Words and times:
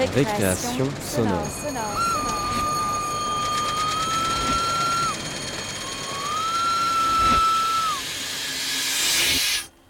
Récréation 0.00 0.86
sonore. 1.02 1.46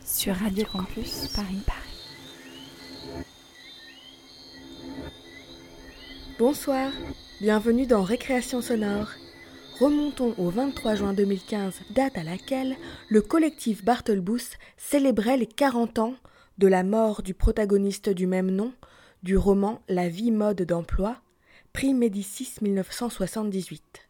Sur 0.05 0.35
Radio 0.35 0.65
Campus 0.73 1.29
Paris 1.29 1.63
Paris. 1.65 3.25
Bonsoir, 6.41 6.91
bienvenue 7.41 7.87
dans 7.87 8.03
Récréation 8.03 8.61
sonore. 8.63 9.11
Remontons 9.79 10.35
au 10.39 10.51
23 10.51 10.97
juin 10.97 11.13
2015, 11.13 11.83
date 11.91 12.19
à 12.19 12.25
laquelle 12.25 12.75
le 13.09 13.23
collectif 13.23 13.85
Bartelbous 13.85 14.57
célébrait 14.77 15.37
les 15.37 15.47
40 15.47 16.01
ans 16.01 16.15
de 16.59 16.67
la 16.67 16.83
mort 16.83 17.23
du 17.23 17.33
protagoniste 17.33 18.09
du 18.09 18.27
même 18.27 18.51
nom 18.51 18.73
du 19.23 19.37
roman 19.37 19.83
La 19.89 20.09
vie 20.09 20.31
mode 20.31 20.63
d'emploi, 20.63 21.17
prix 21.73 21.93
Médicis 21.93 22.55
1978. 22.63 24.09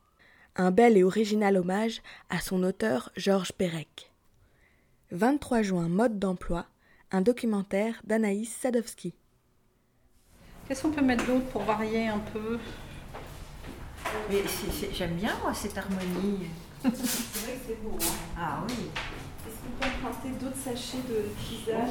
Un 0.56 0.70
bel 0.70 0.96
et 0.96 1.02
original 1.02 1.56
hommage 1.56 2.00
à 2.28 2.40
son 2.40 2.62
auteur 2.62 3.10
Georges 3.16 3.52
Perec. 3.52 4.12
23 5.10 5.62
juin 5.62 5.88
mode 5.88 6.18
d'emploi, 6.20 6.66
un 7.10 7.22
documentaire 7.22 8.00
d'Anaïs 8.04 8.54
Sadowski. 8.54 9.14
Qu'est-ce 10.68 10.82
qu'on 10.82 10.92
peut 10.92 11.02
mettre 11.02 11.26
d'autre 11.26 11.46
pour 11.46 11.62
varier 11.62 12.06
un 12.06 12.20
peu? 12.32 12.58
J'aime 14.92 15.16
bien 15.16 15.36
moi 15.42 15.52
cette 15.54 15.76
harmonie. 15.76 16.46
C'est 16.82 16.88
vrai 16.88 17.52
que 17.52 17.66
c'est 17.66 17.82
beau. 17.82 17.96
Hein. 18.00 18.14
Ah 18.38 18.64
oui. 18.68 18.74
Est-ce 19.46 19.56
qu'on 19.56 19.78
peut 19.78 20.06
emprunter 20.06 20.30
d'autres 20.40 20.56
sachets 20.56 21.02
de 21.08 21.24
tisane 21.44 21.88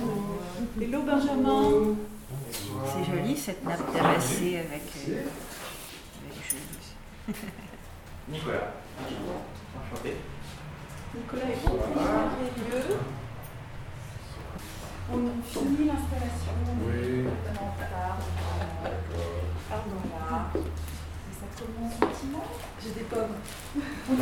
Hello 0.81 1.03
Benjamin? 1.03 1.95
C'est 2.85 3.03
joli 3.11 3.35
cette 3.37 3.63
nappe 3.65 3.91
terrassée 3.91 4.57
avec. 4.59 4.81
euh, 5.09 5.23
avec. 7.27 7.37
Nicolas. 8.29 8.73
Enchanté. 9.75 10.15
Nicolas 11.15 11.43
est 11.49 11.63
complètement 11.65 12.01
merveilleux. 12.01 12.97
On 15.11 15.15
finit 15.43 15.87
l'installation. 15.87 16.55
Oui. 16.85 17.25
En 17.47 17.71
retard. 17.71 18.17
Pardon 19.69 20.01
là. 20.11 20.51
Et 21.59 21.61
ça 21.61 21.65
commence 21.75 21.93
gentiment. 21.99 22.43
J'ai 22.81 22.91
des 22.91 23.05
pommes. 23.05 23.35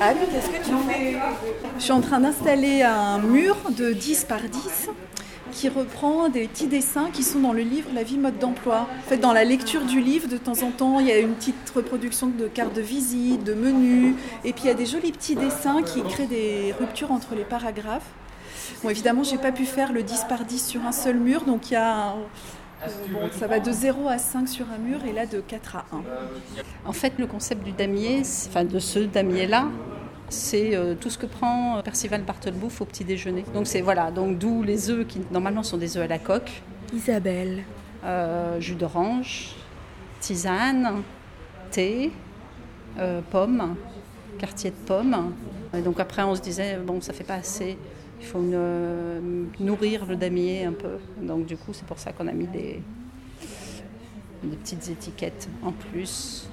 Anne, 0.00 0.16
qu'est-ce 0.30 0.48
que 0.48 0.64
tu 0.64 0.72
fais 0.88 1.16
Je 1.78 1.82
suis 1.82 1.92
en 1.92 2.00
train 2.00 2.20
d'installer 2.20 2.82
un 2.82 3.18
mur 3.18 3.56
de 3.70 3.92
10 3.92 4.24
par 4.24 4.40
10 4.40 4.90
qui 5.54 5.68
reprend 5.68 6.28
des 6.28 6.48
petits 6.48 6.66
dessins 6.66 7.08
qui 7.12 7.22
sont 7.22 7.38
dans 7.38 7.52
le 7.52 7.62
livre 7.62 7.88
La 7.94 8.02
vie 8.02 8.18
mode 8.18 8.38
d'emploi. 8.38 8.88
Fait, 9.06 9.16
dans 9.16 9.32
la 9.32 9.44
lecture 9.44 9.84
du 9.84 10.00
livre, 10.00 10.28
de 10.28 10.36
temps 10.36 10.62
en 10.62 10.70
temps, 10.70 11.00
il 11.00 11.06
y 11.06 11.12
a 11.12 11.18
une 11.18 11.34
petite 11.34 11.70
reproduction 11.74 12.26
de 12.26 12.48
cartes 12.48 12.74
de 12.74 12.82
visite, 12.82 13.44
de 13.44 13.54
menus, 13.54 14.16
et 14.44 14.52
puis 14.52 14.64
il 14.64 14.66
y 14.66 14.70
a 14.70 14.74
des 14.74 14.86
jolis 14.86 15.12
petits 15.12 15.36
dessins 15.36 15.82
qui 15.82 16.02
créent 16.02 16.26
des 16.26 16.74
ruptures 16.78 17.12
entre 17.12 17.34
les 17.34 17.44
paragraphes. 17.44 18.10
Bon, 18.82 18.90
évidemment, 18.90 19.22
j'ai 19.22 19.38
pas 19.38 19.52
pu 19.52 19.64
faire 19.64 19.92
le 19.92 20.02
10 20.02 20.26
par 20.28 20.44
10 20.44 20.66
sur 20.66 20.84
un 20.84 20.92
seul 20.92 21.18
mur, 21.18 21.44
donc 21.44 21.70
il 21.70 21.74
y 21.74 21.76
a 21.76 22.14
euh, 22.82 23.28
ça 23.38 23.46
va 23.46 23.60
de 23.60 23.70
0 23.70 24.08
à 24.08 24.18
5 24.18 24.48
sur 24.48 24.66
un 24.70 24.78
mur 24.78 25.04
et 25.06 25.12
là 25.12 25.24
de 25.26 25.40
4 25.40 25.76
à 25.76 25.84
1. 25.92 26.02
En 26.84 26.92
fait, 26.92 27.14
le 27.18 27.26
concept 27.26 27.62
du 27.64 27.72
damier, 27.72 28.22
enfin 28.48 28.64
de 28.64 28.78
ce 28.78 28.98
damier-là, 28.98 29.68
c'est 30.28 30.74
euh, 30.74 30.94
tout 30.94 31.10
ce 31.10 31.18
que 31.18 31.26
prend 31.26 31.80
Percival 31.82 32.22
Bartelbouffe 32.22 32.80
au 32.80 32.84
petit 32.84 33.04
déjeuner. 33.04 33.44
Donc 33.54 33.66
c'est 33.66 33.82
voilà, 33.82 34.10
donc 34.10 34.38
d'où 34.38 34.62
les 34.62 34.90
œufs 34.90 35.06
qui 35.06 35.20
normalement 35.30 35.62
sont 35.62 35.76
des 35.76 35.96
œufs 35.96 36.04
à 36.04 36.08
la 36.08 36.18
coque, 36.18 36.62
Isabelle. 36.92 37.64
euh, 38.04 38.60
jus 38.60 38.74
d'orange, 38.74 39.54
tisane, 40.20 41.02
thé, 41.70 42.12
euh, 42.98 43.20
pommes, 43.30 43.76
quartier 44.38 44.70
de 44.70 44.76
pommes. 44.86 45.32
Et 45.76 45.80
donc 45.80 45.98
après 46.00 46.22
on 46.22 46.34
se 46.34 46.40
disait 46.40 46.78
bon 46.78 47.00
ça 47.00 47.12
fait 47.12 47.24
pas 47.24 47.34
assez, 47.34 47.76
il 48.20 48.26
faut 48.26 48.38
euh, 48.38 49.20
nourrir 49.58 50.06
le 50.06 50.16
damier 50.16 50.64
un 50.64 50.72
peu. 50.72 50.98
Donc 51.20 51.46
du 51.46 51.56
coup 51.56 51.72
c'est 51.72 51.86
pour 51.86 51.98
ça 51.98 52.12
qu'on 52.12 52.28
a 52.28 52.32
mis 52.32 52.46
des, 52.46 52.80
des 54.42 54.56
petites 54.56 54.88
étiquettes 54.88 55.48
en 55.62 55.72
plus 55.72 56.48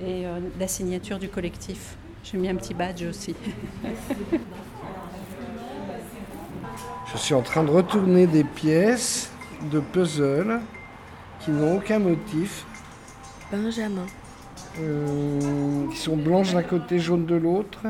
et 0.00 0.26
euh, 0.26 0.38
la 0.58 0.68
signature 0.68 1.18
du 1.18 1.28
collectif. 1.28 1.96
J'ai 2.24 2.38
mis 2.38 2.48
un 2.48 2.54
petit 2.56 2.74
badge 2.74 3.02
aussi. 3.08 3.34
Je 7.12 7.18
suis 7.18 7.34
en 7.34 7.42
train 7.42 7.64
de 7.64 7.70
retourner 7.70 8.26
des 8.26 8.44
pièces 8.44 9.30
de 9.72 9.80
puzzle 9.80 10.60
qui 11.40 11.50
n'ont 11.50 11.76
aucun 11.78 11.98
motif, 11.98 12.64
Benjamin. 13.50 14.06
euh, 14.78 15.88
qui 15.90 15.96
sont 15.96 16.16
blanches 16.16 16.52
d'un 16.52 16.62
côté, 16.62 16.98
jaunes 17.00 17.26
de 17.26 17.34
l'autre, 17.34 17.80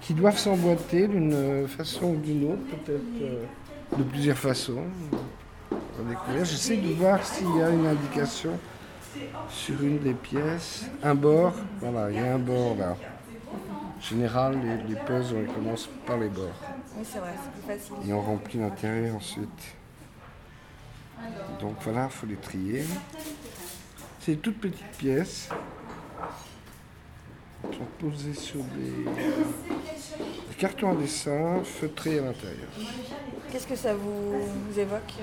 qui 0.00 0.12
doivent 0.14 0.38
s'emboîter 0.38 1.06
d'une 1.06 1.68
façon 1.68 2.06
ou 2.06 2.16
d'une 2.16 2.52
autre, 2.52 2.62
peut-être 2.84 3.22
euh, 3.22 3.44
de 3.96 4.02
plusieurs 4.02 4.38
façons. 4.38 4.82
On 5.70 6.02
va 6.02 6.10
découvrir. 6.10 6.44
J'essaie 6.44 6.78
de 6.78 6.92
voir 6.94 7.24
s'il 7.24 7.54
y 7.56 7.62
a 7.62 7.70
une 7.70 7.86
indication 7.86 8.58
sur 9.48 9.80
une 9.82 9.98
des 10.00 10.14
pièces. 10.14 10.86
Un 11.04 11.14
bord, 11.14 11.52
voilà, 11.80 12.10
il 12.10 12.16
y 12.16 12.20
a 12.20 12.34
un 12.34 12.38
bord 12.38 12.74
là. 12.76 12.96
En 14.02 14.04
général, 14.04 14.58
les, 14.60 14.94
les 14.94 15.00
puzzles, 15.00 15.46
on 15.48 15.52
commence 15.52 15.88
par 16.04 16.18
les 16.18 16.28
bords. 16.28 16.48
Oui, 16.96 17.04
c'est 17.08 17.18
vrai, 17.20 17.30
c'est 17.42 17.52
plus 17.52 17.78
facile. 17.78 18.10
Et 18.10 18.12
on 18.12 18.20
remplit 18.20 18.58
l'intérieur 18.58 19.14
ensuite. 19.14 19.76
Donc 21.60 21.76
voilà, 21.82 22.06
il 22.06 22.10
faut 22.10 22.26
les 22.26 22.36
trier. 22.36 22.84
C'est 24.20 24.32
des 24.32 24.38
toutes 24.38 24.60
petites 24.60 24.90
pièces. 24.98 25.48
Sont 27.62 27.86
posées 28.00 28.34
sur 28.34 28.58
des, 28.76 29.04
des 29.04 30.54
cartons 30.58 30.90
à 30.90 30.96
dessin 30.96 31.60
feutrés 31.62 32.18
à 32.18 32.22
l'intérieur. 32.22 32.68
Qu'est-ce 33.50 33.66
que 33.68 33.76
ça 33.76 33.94
vous, 33.94 34.40
vous 34.68 34.78
évoque 34.78 35.14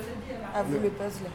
À 0.55 0.63
vous 0.63 0.79
le 0.79 0.89
puzzle? 0.89 1.25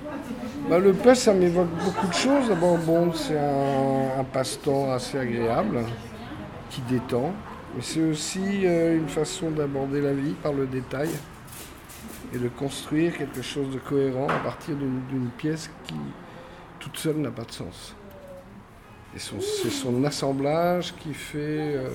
Bah, 0.68 0.78
le 0.78 0.94
puzzle, 0.94 1.16
ça 1.16 1.34
m'évoque 1.34 1.68
beaucoup 1.68 2.06
de 2.06 2.14
choses. 2.14 2.48
D'abord, 2.48 2.78
bon, 2.78 3.12
c'est 3.12 3.38
un, 3.38 4.18
un 4.18 4.24
passe-temps 4.24 4.92
assez 4.92 5.18
agréable, 5.18 5.84
qui 6.74 6.80
détend. 6.82 7.32
Mais 7.74 7.82
c'est 7.82 8.02
aussi 8.02 8.66
euh, 8.66 8.96
une 8.96 9.08
façon 9.08 9.50
d'aborder 9.50 10.00
la 10.00 10.12
vie 10.12 10.34
par 10.42 10.52
le 10.52 10.66
détail 10.66 11.10
et 12.32 12.38
de 12.38 12.48
construire 12.48 13.16
quelque 13.16 13.42
chose 13.42 13.72
de 13.72 13.78
cohérent 13.78 14.28
à 14.28 14.38
partir 14.38 14.76
d'une 14.76 15.30
pièce 15.36 15.70
qui, 15.86 15.94
toute 16.78 16.96
seule, 16.96 17.16
n'a 17.16 17.30
pas 17.30 17.44
de 17.44 17.52
sens. 17.52 17.94
Et 19.14 19.18
c'est 19.18 19.70
son 19.70 20.02
assemblage 20.04 20.94
qui 20.96 21.14
fait, 21.14 21.76
euh, 21.76 21.88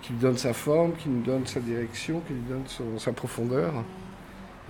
qui 0.00 0.14
lui 0.14 0.20
donne 0.20 0.38
sa 0.38 0.54
forme, 0.54 0.94
qui 0.94 1.08
nous 1.08 1.22
donne 1.22 1.46
sa 1.46 1.60
direction, 1.60 2.20
qui 2.26 2.32
lui 2.32 2.42
donne 2.48 2.64
sa 2.98 3.12
profondeur 3.12 3.84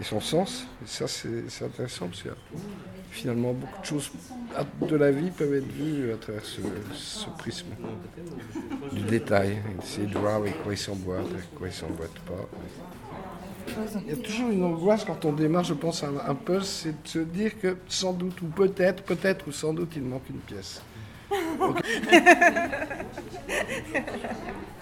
et 0.01 0.05
son 0.05 0.21
sens. 0.21 0.67
Et 0.83 0.89
ça, 0.89 1.07
c'est 1.07 1.65
intéressant 1.65 2.09
parce 2.09 2.23
que 2.23 2.31
finalement, 3.11 3.53
beaucoup 3.53 3.81
de 3.81 3.87
choses 3.87 4.11
de 4.83 4.97
la 4.97 5.11
vie 5.11 5.31
peuvent 5.31 5.55
être 5.55 5.71
vues 5.73 6.13
à 6.13 6.17
travers 6.17 6.45
ce, 6.45 6.61
ce 6.93 7.29
prisme 7.39 7.69
du 8.93 9.03
détail. 9.03 9.59
Essayer 9.83 10.07
de 10.07 10.19
voir 10.19 10.37
avec 10.37 10.63
quoi 10.63 10.73
il 10.75 10.79
s'emboîte, 10.79 11.27
avec 11.33 11.55
quoi 11.55 11.69
il 11.69 11.73
s'emboîte 11.73 12.19
pas. 12.21 12.49
Il 14.07 14.11
y 14.11 14.13
a 14.13 14.17
toujours 14.23 14.51
une 14.51 14.63
angoisse 14.65 15.05
quand 15.05 15.25
on 15.25 15.33
démarre, 15.33 15.65
je 15.65 15.75
pense, 15.75 16.05
un, 16.05 16.15
un 16.27 16.35
puzzle, 16.35 16.65
c'est 16.65 17.03
de 17.03 17.09
se 17.09 17.19
dire 17.19 17.59
que 17.59 17.77
sans 17.89 18.13
doute, 18.13 18.41
ou 18.43 18.47
peut-être, 18.47 19.03
peut-être 19.03 19.49
ou 19.49 19.53
sans 19.53 19.73
doute, 19.75 19.93
il 19.97 20.03
manque 20.03 20.29
une 20.31 20.37
pièce. 20.39 20.83
On 21.61 21.75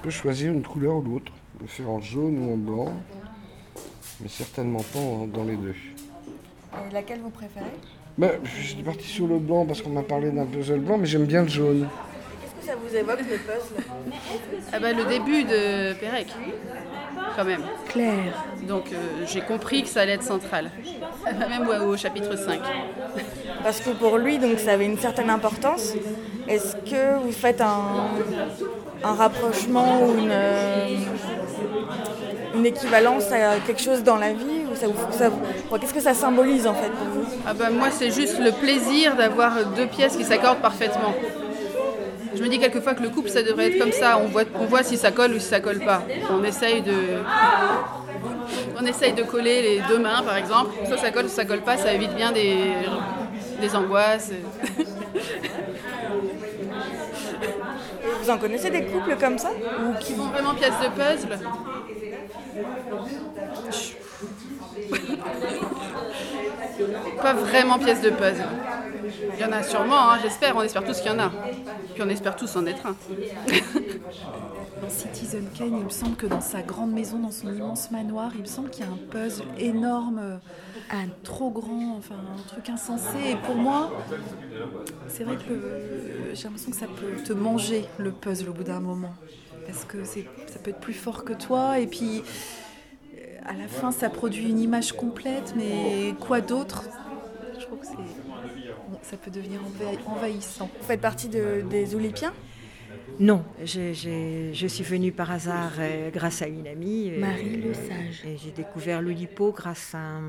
peut 0.03 0.11
choisir 0.11 0.53
une 0.53 0.63
couleur 0.63 0.97
ou 0.97 1.03
l'autre, 1.03 1.33
le 1.61 1.67
faire 1.67 1.89
en 1.89 2.01
jaune 2.01 2.39
ou 2.39 2.53
en 2.53 2.57
blanc, 2.59 2.93
mais 4.21 4.29
certainement 4.29 4.83
pas 4.93 5.27
dans 5.33 5.45
les 5.45 5.57
deux. 5.57 5.75
Et 6.89 6.93
laquelle 6.93 7.21
vous 7.21 7.31
préférez? 7.31 7.65
Ben, 8.17 8.31
je 8.45 8.67
suis 8.69 8.83
parti 8.83 9.07
sur 9.09 9.27
le 9.27 9.39
blanc 9.39 9.67
parce 9.67 9.83
qu'on 9.83 9.91
m'a 9.91 10.03
parlé 10.03 10.31
d'un 10.31 10.47
puzzle 10.47 10.79
blanc, 10.79 10.99
mais 10.99 11.07
j'aime 11.07 11.25
bien 11.25 11.43
le 11.43 11.49
jaune. 11.49 11.89
Qu'est-ce 12.41 12.55
que 12.55 12.73
ça 12.73 12.77
vous 12.77 12.97
évoque, 12.97 13.19
le 13.19 13.39
puzzle? 13.39 13.85
Ah 14.73 14.79
bah, 14.79 14.93
le 14.93 15.05
début 15.05 15.43
de 15.43 15.95
Pérec, 15.95 16.29
quand 17.37 17.45
même. 17.45 17.63
Claire. 17.89 18.45
Donc 18.69 18.85
euh, 18.93 19.25
j'ai 19.27 19.41
compris 19.41 19.83
que 19.83 19.89
ça 19.89 20.03
allait 20.03 20.13
être 20.13 20.23
central, 20.23 20.71
même 21.49 21.67
au, 21.67 21.87
au 21.93 21.97
chapitre 21.97 22.37
5. 22.37 22.61
Parce 23.65 23.81
que 23.81 23.91
pour 23.91 24.19
lui, 24.19 24.39
donc, 24.39 24.61
ça 24.61 24.73
avait 24.73 24.87
une 24.87 24.99
certaine 24.99 25.31
importance. 25.31 25.95
Est-ce 26.47 26.77
que 26.89 27.19
vous 27.21 27.33
faites 27.33 27.61
un, 27.61 28.11
un 29.03 29.15
rapprochement 29.15 30.07
ou 30.07 30.19
une, 30.19 30.29
euh, 30.31 30.87
une 32.55 32.67
équivalence 32.67 33.31
à 33.33 33.59
quelque 33.67 33.83
chose 33.83 34.03
dans 34.03 34.17
la 34.17 34.33
vie 34.33 34.63
ça 35.13 35.31
Qu'est-ce 35.81 35.95
que 35.95 36.01
ça 36.01 36.15
symbolise 36.15 36.67
en 36.67 36.75
fait 36.75 36.91
pour 36.91 37.07
vous? 37.09 37.27
Ah 37.47 37.55
bah, 37.55 37.71
moi 37.71 37.89
c'est 37.91 38.11
juste 38.11 38.39
le 38.39 38.53
plaisir 38.53 39.17
d'avoir 39.17 39.53
deux 39.77 39.87
pièces 39.87 40.17
qui 40.17 40.25
s'accordent 40.25 40.61
parfaitement. 40.61 41.15
Je 42.37 42.43
me 42.43 42.49
dis 42.49 42.59
quelquefois 42.59 42.95
que 42.95 43.03
le 43.03 43.11
couple, 43.11 43.29
ça 43.29 43.43
devrait 43.43 43.69
être 43.69 43.79
comme 43.79 43.93
ça. 43.93 44.19
On 44.19 44.27
voit, 44.27 44.43
on 44.59 44.65
voit 44.65 44.83
si 44.83 44.97
ça 44.97 45.13
colle 45.13 45.35
ou 45.35 45.39
si 45.39 45.47
ça 45.47 45.61
colle 45.61 45.79
pas. 45.79 46.03
On 46.31 46.43
essaye 46.43 46.83
de, 46.83 46.93
on 48.81 48.85
essaye 48.85 49.13
de 49.13 49.23
coller 49.23 49.63
les 49.63 49.81
deux 49.89 49.99
mains, 49.99 50.21
par 50.23 50.37
exemple. 50.37 50.73
Soit 50.87 50.99
ça 50.99 51.13
colle, 51.13 51.29
soit 51.29 51.43
ça 51.43 51.45
colle 51.45 51.61
pas. 51.61 51.77
Ça 51.77 51.93
évite 51.93 52.15
bien 52.17 52.33
des, 52.33 52.57
des 53.61 53.77
angoisses. 53.77 54.33
Vous 58.21 58.31
en 58.31 58.39
connaissez 58.39 58.71
des 58.71 58.85
couples 58.85 59.17
comme 59.21 59.39
ça? 59.39 59.51
Ou 59.53 59.95
qui 60.01 60.15
font 60.15 60.27
vraiment 60.27 60.55
pièce 60.55 60.75
de 60.83 60.89
puzzle 60.89 61.39
Pas 67.21 67.35
vraiment 67.35 67.79
pièce 67.79 68.01
de 68.01 68.11
puzzle. 68.11 68.59
Il 69.37 69.43
y 69.43 69.45
en 69.45 69.53
a 69.53 69.63
sûrement, 69.63 70.11
hein, 70.11 70.19
j'espère. 70.19 70.57
On 70.57 70.63
espère 70.63 70.85
tous 70.85 71.01
qu'il 71.01 71.11
y 71.11 71.15
en 71.15 71.19
a. 71.19 71.35
Puis 71.95 72.03
on 72.03 72.09
espère 72.09 72.37
tous 72.37 72.55
en 72.57 72.67
être 72.67 72.87
un. 72.87 72.99
Dans 74.77 74.89
Citizen 74.91 75.51
Kane, 75.51 75.77
il 75.77 75.85
me 75.85 75.91
semble 75.91 76.17
que 76.17 76.27
dans 76.27 76.41
sa 76.41 76.63
grande 76.63 76.93
maison, 76.93 77.19
dans 77.19 77.31
son 77.31 77.53
immense 77.53 77.91
manoir, 77.91 78.33
il 78.35 78.43
me 78.43 78.47
semble 78.47 78.71
qu'il 78.71 78.85
y 78.85 78.89
a 78.89 78.93
un 78.93 79.01
puzzle 79.11 79.49
énorme, 79.57 80.19
euh, 80.19 80.39
un 80.91 81.09
trop 81.23 81.51
grand, 81.51 81.97
enfin 81.97 82.37
un 82.39 82.43
truc 82.45 82.69
insensé. 82.69 83.19
Et 83.31 83.37
pour 83.37 83.59
moi, 83.59 83.95
c'est 85.07 85.25
vrai 85.25 85.39
que 85.39 85.53
le- 85.53 86.35
j'ai 86.35 86.45
l'impression 86.49 86.71
que 86.71 86.77
ça 86.77 86.89
peut 86.89 87.21
te 87.21 87.33
manger 87.33 87.93
le 87.97 88.15
puzzle 88.15 88.49
au 88.49 88.55
bout 88.55 88.65
d'un 88.65 88.81
moment, 88.81 89.17
parce 89.67 89.85
que 89.85 90.05
ça 90.05 90.59
peut 90.63 90.71
être 90.71 90.81
plus 90.81 90.95
fort 90.95 91.25
que 91.25 91.33
toi. 91.33 91.79
Et 91.81 91.87
puis 91.87 92.23
euh, 93.17 93.39
à 93.45 93.55
la 93.55 93.69
fin, 93.69 93.91
ça 93.93 94.11
produit 94.11 94.49
une 94.51 94.59
image 94.61 94.93
complète, 94.93 95.55
mais 95.57 96.15
quoi 96.21 96.41
d'autre? 96.41 96.85
Je 97.59 97.67
trouve 97.67 97.79
que 97.79 97.87
bon, 98.89 98.99
ça 99.03 99.17
peut 99.17 99.31
devenir 99.31 99.61
envahi- 99.63 99.99
envahissant. 100.07 100.69
Vous 100.81 100.87
faites 100.87 101.01
partie 101.01 101.29
de- 101.29 101.63
des 101.71 101.95
Oulipiens 101.95 102.33
Non, 103.21 103.45
je 103.65 103.93
suis 104.69 104.85
venue 104.85 105.13
par 105.13 105.31
hasard 105.31 105.73
euh, 105.79 106.11
grâce 106.11 106.43
à 106.43 106.49
une 106.49 106.67
amie. 106.67 107.11
euh, 107.11 107.21
Marie 107.21 107.57
Le 107.57 107.73
Sage. 107.73 108.23
Et 108.27 108.37
j'ai 108.37 108.51
découvert 108.51 109.01
l'Oulipo 109.01 109.53
grâce 109.53 109.95
à 109.95 109.99
un, 109.99 110.23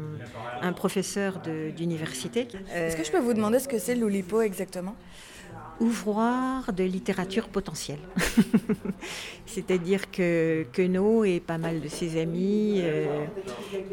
un 0.61 0.71
professeur 0.73 1.39
d'université. 1.75 2.47
Euh, 2.73 2.87
Est-ce 2.87 2.95
que 2.95 3.03
je 3.03 3.11
peux 3.11 3.19
vous 3.19 3.33
demander 3.33 3.59
ce 3.59 3.67
que 3.67 3.79
c'est 3.79 3.95
l'Oulipo 3.95 4.41
exactement? 4.41 4.95
Ouvroir 5.79 6.71
de 6.73 6.83
littérature 6.83 7.47
potentielle. 7.47 7.99
C'est-à-dire 9.45 10.11
que 10.11 10.65
Queneau 10.73 11.23
et 11.23 11.39
pas 11.39 11.57
mal 11.57 11.81
de 11.81 11.87
ses 11.87 12.19
amis 12.19 12.81
euh, 12.83 13.25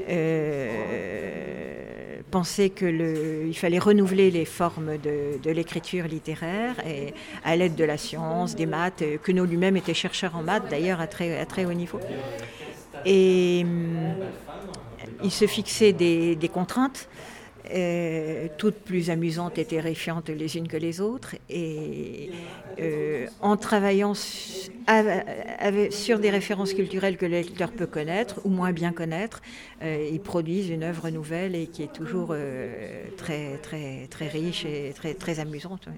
euh, 0.09 0.71
pensaient 2.31 2.71
qu'il 2.71 3.55
fallait 3.55 3.79
renouveler 3.79 4.31
les 4.31 4.45
formes 4.45 4.99
de, 4.99 5.51
l'écriture 5.51 6.07
littéraire 6.07 6.75
et 6.87 7.15
à 7.45 7.57
l'aide 7.57 7.75
de 7.75 7.85
la 7.85 7.97
science, 7.97 8.55
des 8.57 8.67
maths. 8.67 9.05
Queneau 9.23 9.45
lui-même 9.45 9.77
était 9.77 9.95
chercheur 9.95 10.37
en 10.37 10.43
maths, 10.43 10.69
d'ailleurs 10.71 11.01
à 11.01 11.07
très, 11.07 11.39
à 11.39 11.47
très 11.47 11.65
haut 11.65 11.73
niveau. 11.73 12.01
Et 13.05 13.63
hum, 13.65 14.15
il 15.25 15.31
se 15.31 15.47
fixait 15.47 15.93
des 15.93 16.51
contraintes 16.53 17.09
euh, 17.71 18.49
toutes 18.59 18.77
plus 18.77 19.11
amusantes 19.11 19.59
et 19.59 19.65
terrifiantes 19.65 20.29
les 20.29 20.57
unes 20.57 20.69
que 20.69 20.77
les 20.77 21.01
autres. 21.01 21.37
Et 21.49 22.31
euh, 22.81 23.27
en 23.41 23.57
travaillant 23.57 24.15
sur 25.91 26.19
des 26.19 26.31
références 26.31 26.75
culturelles 26.75 27.17
que 27.17 27.27
le 27.27 27.33
lecteur 27.33 27.71
peut 27.71 27.87
connaître 27.87 28.41
ou 28.45 28.49
moins 28.49 28.73
bien 28.73 28.93
connaître, 28.93 29.43
euh, 29.83 30.09
ils 30.11 30.21
produisent 30.21 30.71
une 30.71 30.83
œuvre 30.83 31.11
nouvelle 31.11 31.55
et 31.55 31.67
qui 31.67 31.83
est 31.83 31.93
toujours 31.93 32.29
euh, 32.33 33.05
très, 33.17 33.59
très, 33.59 34.07
très 34.09 34.29
riche 34.29 34.65
et 34.65 34.93
très, 34.95 35.15
très 35.15 35.41
amusante. 35.41 35.89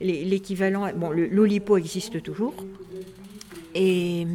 L'équivalent, 0.00 0.90
bon, 0.94 1.10
existe 1.76 2.22
toujours. 2.22 2.54
Et 3.74 4.26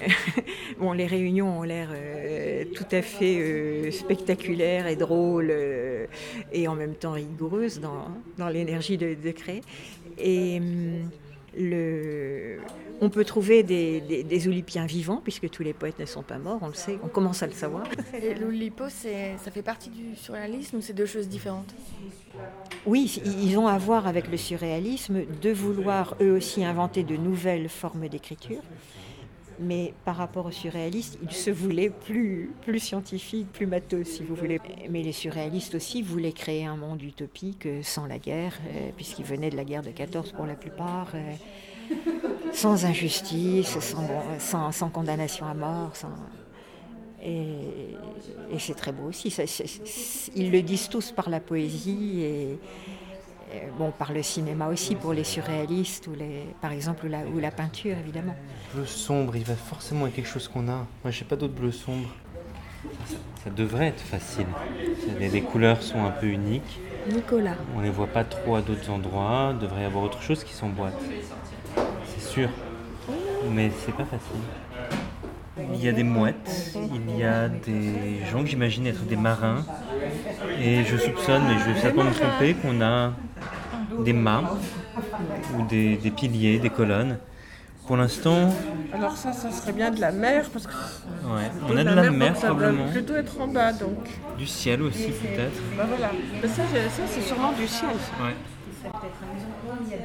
bon, 0.78 0.92
les 0.92 1.06
réunions 1.06 1.60
ont 1.60 1.62
l'air 1.62 1.88
euh, 1.92 2.64
tout 2.74 2.86
à 2.90 3.02
fait 3.02 3.38
euh, 3.38 3.90
spectaculaires 3.90 4.86
et 4.86 4.96
drôles 4.96 5.50
euh, 5.50 6.06
et 6.52 6.68
en 6.68 6.74
même 6.74 6.94
temps 6.94 7.12
rigoureuses 7.12 7.80
dans, 7.80 8.08
dans 8.38 8.48
l'énergie 8.48 8.96
de, 8.96 9.14
de 9.14 9.30
créer. 9.30 9.62
Et 10.18 10.58
hum, 10.58 11.10
le, 11.58 12.58
on 13.00 13.08
peut 13.08 13.24
trouver 13.24 13.62
des, 13.62 14.00
des, 14.00 14.22
des 14.22 14.48
Oulipiens 14.48 14.86
vivants, 14.86 15.20
puisque 15.22 15.48
tous 15.50 15.62
les 15.62 15.72
poètes 15.72 15.98
ne 15.98 16.04
sont 16.04 16.22
pas 16.22 16.38
morts, 16.38 16.58
on 16.62 16.68
le 16.68 16.74
sait, 16.74 16.98
on 17.02 17.08
commence 17.08 17.42
à 17.42 17.46
le 17.46 17.52
savoir. 17.52 17.84
Et 18.22 18.34
l'Oulipo, 18.34 18.84
ça 18.88 19.50
fait 19.50 19.62
partie 19.62 19.90
du 19.90 20.14
surréalisme 20.16 20.76
ou 20.76 20.80
c'est 20.80 20.92
deux 20.92 21.06
choses 21.06 21.28
différentes? 21.28 21.74
Oui, 22.86 23.20
ils 23.24 23.56
ont 23.58 23.66
à 23.66 23.78
voir 23.78 24.06
avec 24.06 24.30
le 24.30 24.36
surréalisme 24.36 25.22
de 25.42 25.50
vouloir 25.50 26.14
eux 26.20 26.32
aussi 26.32 26.64
inventer 26.64 27.02
de 27.02 27.16
nouvelles 27.16 27.68
formes 27.68 28.06
d'écriture. 28.08 28.62
Mais 29.62 29.92
par 30.06 30.16
rapport 30.16 30.46
aux 30.46 30.50
surréalistes, 30.50 31.18
ils 31.22 31.32
se 31.32 31.50
voulaient 31.50 31.90
plus, 31.90 32.50
plus 32.62 32.78
scientifiques, 32.78 33.52
plus 33.52 33.66
matheux, 33.66 34.04
si 34.04 34.22
vous 34.22 34.34
voulez. 34.34 34.58
Mais 34.88 35.02
les 35.02 35.12
surréalistes 35.12 35.74
aussi 35.74 36.00
voulaient 36.00 36.32
créer 36.32 36.64
un 36.64 36.76
monde 36.76 37.02
utopique 37.02 37.66
euh, 37.66 37.82
sans 37.82 38.06
la 38.06 38.18
guerre, 38.18 38.54
euh, 38.68 38.90
puisqu'ils 38.96 39.26
venaient 39.26 39.50
de 39.50 39.56
la 39.56 39.64
guerre 39.64 39.82
de 39.82 39.90
14 39.90 40.32
pour 40.32 40.46
la 40.46 40.54
plupart, 40.54 41.08
euh, 41.14 41.94
sans 42.52 42.86
injustice, 42.86 43.78
sans, 44.38 44.72
sans, 44.72 44.88
condamnation 44.88 45.44
à 45.44 45.52
mort. 45.52 45.94
Sans... 45.94 46.08
Et, 47.22 47.96
c'est 48.58 48.74
très 48.74 48.92
beau 48.92 49.08
aussi. 49.08 49.34
Ils 50.36 50.50
le 50.50 50.62
disent 50.62 50.88
tous 50.88 51.12
par 51.12 51.28
la 51.28 51.40
poésie 51.40 52.22
et, 52.22 52.58
bon, 53.78 53.90
par 53.90 54.12
le 54.12 54.22
cinéma 54.22 54.68
aussi, 54.68 54.94
pour 54.94 55.12
les 55.12 55.24
surréalistes, 55.24 56.06
ou 56.06 56.14
les, 56.14 56.46
par 56.60 56.72
exemple, 56.72 57.06
ou 57.06 57.08
la, 57.08 57.20
ou 57.24 57.38
la 57.38 57.50
peinture, 57.50 57.96
évidemment. 57.98 58.34
Bleu 58.74 58.86
sombre, 58.86 59.36
il 59.36 59.44
va 59.44 59.54
forcément 59.54 60.06
être 60.06 60.14
quelque 60.14 60.28
chose 60.28 60.48
qu'on 60.48 60.68
a. 60.68 60.86
Moi, 61.02 61.10
j'ai 61.10 61.24
pas 61.24 61.36
d'autre 61.36 61.54
bleu 61.54 61.72
sombre. 61.72 62.08
Ça, 63.06 63.16
ça 63.44 63.50
devrait 63.50 63.88
être 63.88 64.00
facile. 64.00 64.46
Les, 65.18 65.28
les 65.28 65.42
couleurs 65.42 65.82
sont 65.82 66.02
un 66.04 66.10
peu 66.10 66.26
uniques. 66.26 66.80
Nicolas. 67.08 67.56
On 67.76 67.80
les 67.80 67.90
voit 67.90 68.06
pas 68.06 68.24
trop 68.24 68.56
à 68.56 68.62
d'autres 68.62 68.90
endroits. 68.90 69.50
Il 69.52 69.58
devrait 69.58 69.82
y 69.82 69.84
avoir 69.84 70.04
autre 70.04 70.22
chose 70.22 70.44
qui 70.44 70.52
s'emboîte. 70.52 70.98
C'est 72.06 72.22
sûr. 72.22 72.48
Mais 73.50 73.70
c'est 73.84 73.94
pas 73.94 74.04
facile. 74.04 74.40
Il 75.74 75.84
y 75.84 75.88
a 75.88 75.92
des 75.92 76.02
mouettes, 76.02 76.74
il 76.74 77.18
y 77.18 77.24
a 77.24 77.48
des 77.48 78.20
gens 78.30 78.42
que 78.42 78.48
j'imagine 78.48 78.86
être 78.86 79.04
des 79.04 79.16
marins. 79.16 79.64
Et 80.60 80.84
je 80.84 80.96
soupçonne, 80.96 81.42
mais 81.48 81.58
je 81.58 81.70
vais 81.70 81.80
certainement 81.80 82.10
me 82.10 82.14
tromper, 82.14 82.54
qu'on 82.54 82.80
a 82.80 83.12
des 84.04 84.12
mâts 84.12 84.56
ou 85.56 85.66
des, 85.66 85.96
des 85.96 86.10
piliers, 86.10 86.58
des 86.58 86.70
colonnes. 86.70 87.18
Pour 87.86 87.96
l'instant, 87.96 88.54
Alors 88.92 89.16
ça, 89.16 89.32
ça 89.32 89.50
serait 89.50 89.72
bien 89.72 89.90
de 89.90 90.00
la 90.00 90.12
mer, 90.12 90.48
parce 90.52 90.66
que 90.66 90.72
ouais, 90.72 91.50
on 91.68 91.76
a 91.76 91.82
de 91.82 91.90
la 91.90 92.10
mer 92.10 92.34
donc 92.34 92.40
ça 92.40 92.48
probablement. 92.48 92.88
plutôt 92.88 93.16
être 93.16 93.40
en 93.40 93.48
bas, 93.48 93.72
donc. 93.72 94.08
Du 94.38 94.46
ciel 94.46 94.82
aussi 94.82 95.08
peut-être. 95.08 95.60
Bah 95.76 95.86
voilà. 95.88 96.10
Mais 96.40 96.48
ça, 96.48 96.62
c'est 97.06 97.20
sûrement 97.20 97.52
du 97.52 97.66
ciel. 97.66 97.90
Ouais. 98.22 98.90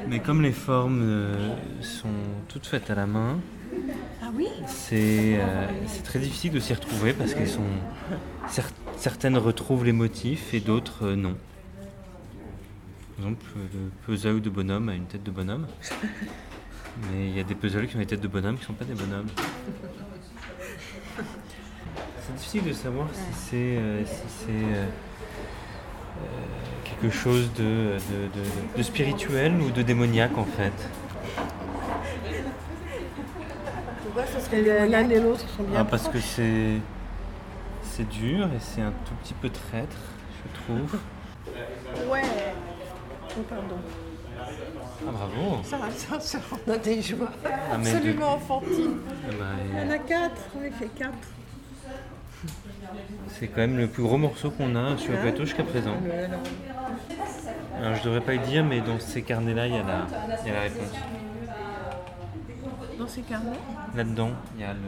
Mais 0.10 0.20
comme 0.20 0.42
les 0.42 0.52
formes 0.52 1.02
euh, 1.04 1.56
sont 1.82 2.08
toutes 2.48 2.66
faites 2.66 2.90
à 2.90 2.96
la 2.96 3.06
main, 3.06 3.38
Ah 4.22 4.30
oui 4.36 4.48
c'est 4.68 5.38
euh, 5.40 5.68
c'est 5.88 6.04
très 6.04 6.20
difficile 6.20 6.52
de 6.52 6.60
s'y 6.60 6.74
retrouver 6.74 7.14
parce 7.14 7.34
qu'elles 7.34 7.50
sont 7.50 7.62
cer- 8.50 8.70
certaines 8.98 9.38
retrouvent 9.38 9.86
les 9.86 9.92
motifs 9.92 10.54
et 10.54 10.60
d'autres 10.60 11.06
euh, 11.06 11.16
non. 11.16 11.36
Par 13.18 13.26
exemple, 13.28 13.46
le 13.56 13.90
puzzle 14.06 14.42
de 14.42 14.50
bonhomme 14.50 14.90
a 14.90 14.94
une 14.94 15.06
tête 15.06 15.24
de 15.24 15.32
bonhomme, 15.32 15.68
mais 17.12 17.30
il 17.30 17.36
y 17.38 17.40
a 17.40 17.44
des 17.44 17.56
puzzles 17.56 17.88
qui 17.88 17.96
ont 17.96 18.00
des 18.00 18.06
têtes 18.06 18.20
de 18.22 18.28
bonhomme 18.28 18.56
qui 18.56 18.62
ne 18.64 18.66
sont 18.68 18.74
pas 18.74 18.84
des 18.86 18.94
bonhommes. 18.94 19.28
C'est 22.22 22.36
difficile 22.36 22.64
de 22.66 22.74
savoir 22.74 23.08
si 23.14 23.22
c'est 23.50 23.56
euh, 23.78 24.04
si 24.06 24.52
quelque 26.84 27.10
chose 27.14 27.50
de, 27.54 27.64
de- 27.64 28.28
de- 28.34 28.78
de 28.78 28.84
spirituel 28.84 29.54
ou 29.62 29.70
de 29.72 29.82
démoniaque 29.82 30.38
en 30.38 30.44
fait. 30.46 30.74
Pourquoi 34.04 34.24
ce 34.26 34.40
serait 34.40 34.45
Et 34.45 34.45
le- 34.45 34.45
démoniaque 34.45 34.45
l'un 34.62 35.10
et 35.10 35.20
l'autre 35.20 35.48
sont 35.50 35.64
bien 35.64 35.80
Ah, 35.82 35.86
parce 35.86 36.08
que 36.08 36.20
c'est 36.20 36.80
c'est 37.84 38.08
dur 38.10 38.46
et 38.48 38.60
c'est 38.60 38.82
un 38.82 38.92
tout 39.06 39.14
petit 39.24 39.34
peu 39.36 39.50
traître, 39.50 39.98
je 40.44 40.60
trouve. 40.62 41.00
Ouais. 42.12 42.22
Oh, 43.38 43.42
pardon. 43.50 43.76
Ah 45.08 45.12
bravo. 45.12 45.62
Ça, 45.64 45.78
ça, 45.96 46.20
ça, 46.20 46.40
on 46.68 46.72
a 46.72 46.78
des 46.78 47.02
joies 47.02 47.30
Ah, 47.46 47.78
mais 47.78 47.92
de- 47.92 47.96
absolument 47.98 48.34
enfantines. 48.34 48.98
Ah 49.08 49.32
bah, 49.40 49.46
Il 49.72 49.80
y 49.80 49.88
en 49.88 49.92
a 49.92 49.98
quatre, 50.00 50.42
oui, 50.56 50.68
il 50.68 50.74
fait 50.74 50.88
quatre. 50.96 51.14
c'est 53.30 53.48
quand 53.48 53.62
même 53.62 53.78
le 53.78 53.88
plus 53.88 54.04
gros 54.04 54.18
morceau 54.18 54.52
qu'on 54.52 54.76
a 54.76 54.98
sur 54.98 55.14
le 55.14 55.20
plateau 55.20 55.46
jusqu'à 55.46 55.64
présent. 55.64 55.96
Alors, 56.04 56.40
Alors 57.84 57.96
je 57.96 58.04
devrais 58.04 58.22
pas 58.22 58.34
le 58.34 58.40
dire, 58.40 58.64
mais 58.66 58.82
dans 58.82 59.00
ces 59.00 59.22
carnets-là, 59.22 59.68
il 59.68 59.74
y, 59.76 59.78
a 59.78 59.84
la- 59.84 60.08
il 60.44 60.48
y 60.48 60.52
a 60.52 60.54
la 60.56 60.62
réponse. 60.62 60.92
Dans 63.00 63.08
ces 63.08 63.22
carnets, 63.22 63.60
Là-dedans, 63.96 64.32
il 64.56 64.62
y 64.62 64.64
a 64.66 64.74
le, 64.74 64.80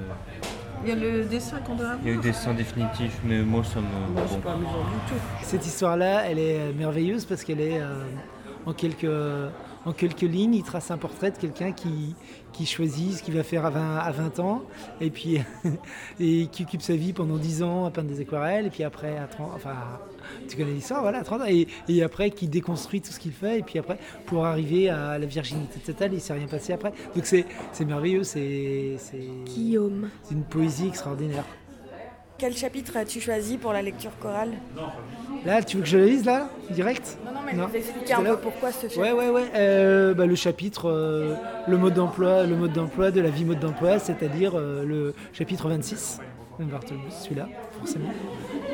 il 0.83 0.89
y 0.89 0.91
a 0.91 0.95
le 0.95 1.23
dessin 1.25 1.57
qu'on 1.59 1.75
doit 1.75 1.85
avoir. 1.91 1.99
il 2.03 2.09
y 2.09 2.11
a 2.11 2.15
le 2.15 2.21
dessin 2.21 2.53
définitif, 2.53 3.19
mais 3.23 3.41
moi 3.41 3.63
ça 3.63 3.79
me. 3.79 3.85
Bon, 4.13 4.21
c'est 4.27 4.35
bon. 4.35 4.41
pas 4.41 4.53
amusant 4.53 4.71
du 4.71 5.09
tout. 5.13 5.21
Cette 5.43 5.65
histoire-là, 5.65 6.25
elle 6.29 6.39
est 6.39 6.73
merveilleuse 6.73 7.25
parce 7.25 7.43
qu'elle 7.43 7.61
est, 7.61 7.79
euh, 7.79 8.03
en 8.65 8.73
quelques, 8.73 9.05
en 9.87 9.93
quelques 9.93 10.21
lignes, 10.21 10.55
il 10.55 10.63
trace 10.63 10.91
un 10.91 10.97
portrait 10.97 11.31
de 11.31 11.37
quelqu'un 11.37 11.71
qui, 11.71 12.13
qui 12.51 12.65
choisit 12.65 13.13
ce 13.13 13.23
qu'il 13.23 13.33
va 13.35 13.43
faire 13.43 13.65
à 13.65 13.69
20, 13.69 13.97
à 13.99 14.11
20 14.11 14.39
ans, 14.39 14.63
et 14.99 15.09
puis 15.09 15.39
et 16.19 16.47
qui 16.51 16.63
occupe 16.63 16.81
sa 16.81 16.95
vie 16.95 17.13
pendant 17.13 17.37
10 17.37 17.63
ans 17.63 17.85
à 17.85 17.91
peindre 17.91 18.09
des 18.09 18.19
aquarelles, 18.19 18.65
et 18.65 18.69
puis 18.69 18.83
après 18.83 19.17
à 19.17 19.27
30, 19.27 19.49
enfin, 19.55 19.75
tu 20.49 20.57
connais 20.57 20.73
l'histoire, 20.73 21.01
voilà, 21.01 21.19
à 21.19 21.23
30 21.23 21.41
ans, 21.41 21.45
et, 21.47 21.67
et 21.87 22.03
après 22.03 22.31
qui 22.31 22.47
déconstruit 22.47 22.99
tout 23.01 23.11
ce 23.11 23.19
qu'il 23.19 23.31
fait, 23.31 23.59
et 23.59 23.63
puis 23.63 23.79
après 23.79 23.97
pour 24.25 24.45
arriver 24.45 24.89
à 24.89 25.17
la 25.17 25.25
virginité 25.25 25.79
totale, 25.79 26.11
il 26.11 26.15
ne 26.15 26.19
s'est 26.21 26.33
rien 26.33 26.47
passé 26.47 26.73
après. 26.73 26.91
Donc 27.15 27.25
c'est 27.25 27.45
c'est 27.71 27.85
merveilleux, 27.85 28.23
c'est 28.23 28.95
c'est- 28.97 29.17
Guillaume. 29.45 30.09
c'est 30.23 30.33
une 30.33 30.43
poésie 30.43 30.87
extraordinaire. 30.87 31.45
Quel 32.37 32.55
chapitre 32.55 32.95
as-tu 32.97 33.19
choisi 33.19 33.57
pour 33.57 33.73
la 33.73 33.81
lecture 33.81 34.11
chorale? 34.19 34.51
Là, 35.45 35.61
tu 35.63 35.77
veux 35.77 35.83
que 35.83 35.89
je 35.89 35.97
le 35.97 36.05
lise 36.05 36.25
là, 36.25 36.49
direct 36.71 37.17
Non, 37.25 37.31
non, 37.31 37.39
mais 37.45 37.53
Non. 37.53 37.67
nous 37.69 37.75
expliquer 37.75 38.13
un 38.13 38.21
peu 38.23 38.37
pourquoi 38.37 38.71
ce 38.71 38.81
chapitre. 38.83 38.99
Ouais, 39.01 39.11
ouais, 39.11 39.29
ouais. 39.29 39.45
Euh, 39.55 40.13
bah, 40.13 40.25
le 40.25 40.35
chapitre, 40.35 40.89
euh, 40.89 41.35
le 41.67 41.77
mode 41.77 41.93
d'emploi, 41.93 42.45
le 42.45 42.55
mode 42.55 42.73
d'emploi 42.73 43.11
de 43.11 43.21
la 43.21 43.29
vie 43.29 43.45
mode 43.45 43.59
d'emploi, 43.59 43.99
c'est-à-dire 43.99 44.53
euh, 44.55 44.83
le 44.83 45.13
chapitre 45.33 45.69
26, 45.69 46.19
même 46.59 46.67
Bartholomé, 46.69 47.05
celui-là, 47.09 47.47
forcément, 47.79 48.09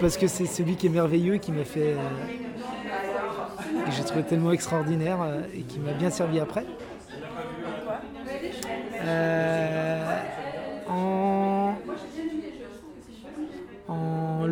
parce 0.01 0.17
que 0.17 0.27
c'est 0.27 0.46
celui 0.46 0.75
qui 0.75 0.88
est 0.88 0.91
merveilleux, 0.91 1.38
qui 1.38 1.51
m'a 1.51 1.63
fait, 1.65 1.93
euh, 1.93 3.86
que 3.86 3.91
j'ai 3.91 4.03
trouvé 4.03 4.24
tellement 4.24 4.51
extraordinaire 4.51 5.17
et 5.55 5.62
qui 5.62 5.79
m'a 5.79 5.91
bien 5.93 6.10
servi 6.10 6.39
après. 6.39 6.65
Euh, 9.05 9.62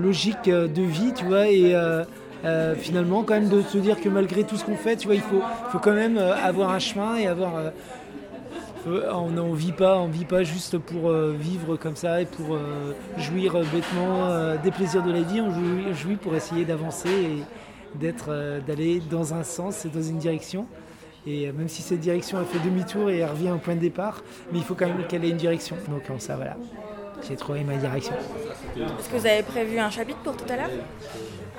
logique 0.02 0.48
euh, 0.48 0.68
de 0.68 0.82
vie, 0.82 1.14
tu 1.14 1.26
vois, 1.26 1.48
et 1.48 1.76
euh, 1.76 2.04
euh, 2.44 2.76
finalement, 2.76 3.24
quand 3.24 3.36
même, 3.36 3.50
de 3.50 3.62
se 3.62 3.78
dire 3.78 4.00
que 4.00 4.10
malgré 4.10 4.44
tout 4.44 4.58
ce 4.58 4.66
qu'on 4.66 4.76
fait, 4.76 4.98
tu 4.98 5.08
vois, 5.08 5.16
il 5.16 5.22
faut, 5.22 5.42
faut 5.72 5.80
quand 5.80 5.94
même 5.94 6.18
avoir 6.18 6.72
un 6.72 6.80
chemin 6.80 7.16
et 7.16 7.28
avoir. 7.28 7.54
on 8.88 9.30
ne 9.30 9.56
vit 9.56 9.72
pas, 9.72 10.06
vit 10.08 10.26
pas 10.26 10.44
juste 10.44 10.78
pour 10.80 11.12
vivre 11.12 11.78
comme 11.78 11.96
ça 11.96 12.22
et 12.22 12.26
pour 12.26 12.58
jouir 13.18 13.54
bêtement 13.72 14.56
des 14.64 14.72
plaisirs 14.72 15.04
de 15.04 15.12
la 15.12 15.22
vie. 15.22 15.40
On 15.40 15.94
jouit, 15.94 16.16
pour 16.16 16.34
essayer 16.34 16.66
d'avancer 16.66 17.10
et 17.10 18.00
d'être, 18.00 18.34
d'aller 18.66 19.02
dans 19.12 19.36
un 19.36 19.44
sens 19.44 19.86
et 19.86 19.90
dans 19.90 20.02
une 20.02 20.18
direction. 20.18 20.66
Et 21.28 21.52
même 21.52 21.68
si 21.68 21.84
cette 21.84 22.00
direction 22.00 22.40
a 22.40 22.44
fait 22.44 22.58
demi-tour 22.68 23.12
et 23.12 23.20
elle 23.20 23.30
revient 23.30 23.52
au 23.52 23.60
point 23.60 23.76
de 23.76 23.82
départ, 23.82 24.24
mais 24.52 24.58
il 24.58 24.64
faut 24.64 24.74
quand 24.74 24.88
même 24.88 25.06
qu'elle 25.08 25.24
ait 25.24 25.30
une 25.30 25.38
direction. 25.38 25.76
Donc 25.88 26.20
ça, 26.20 26.36
voilà, 26.36 26.58
j'ai 27.28 27.36
trouvé 27.36 27.64
ma 27.64 27.76
direction. 27.76 28.14
Est-ce 28.76 29.10
que 29.10 29.18
vous 29.18 29.26
avez 29.26 29.44
prévu 29.44 29.80
un 29.80 29.90
chapitre 29.90 30.20
pour 30.20 30.36
tout 30.36 30.52
à 30.52 30.56
l'heure? 30.56 30.70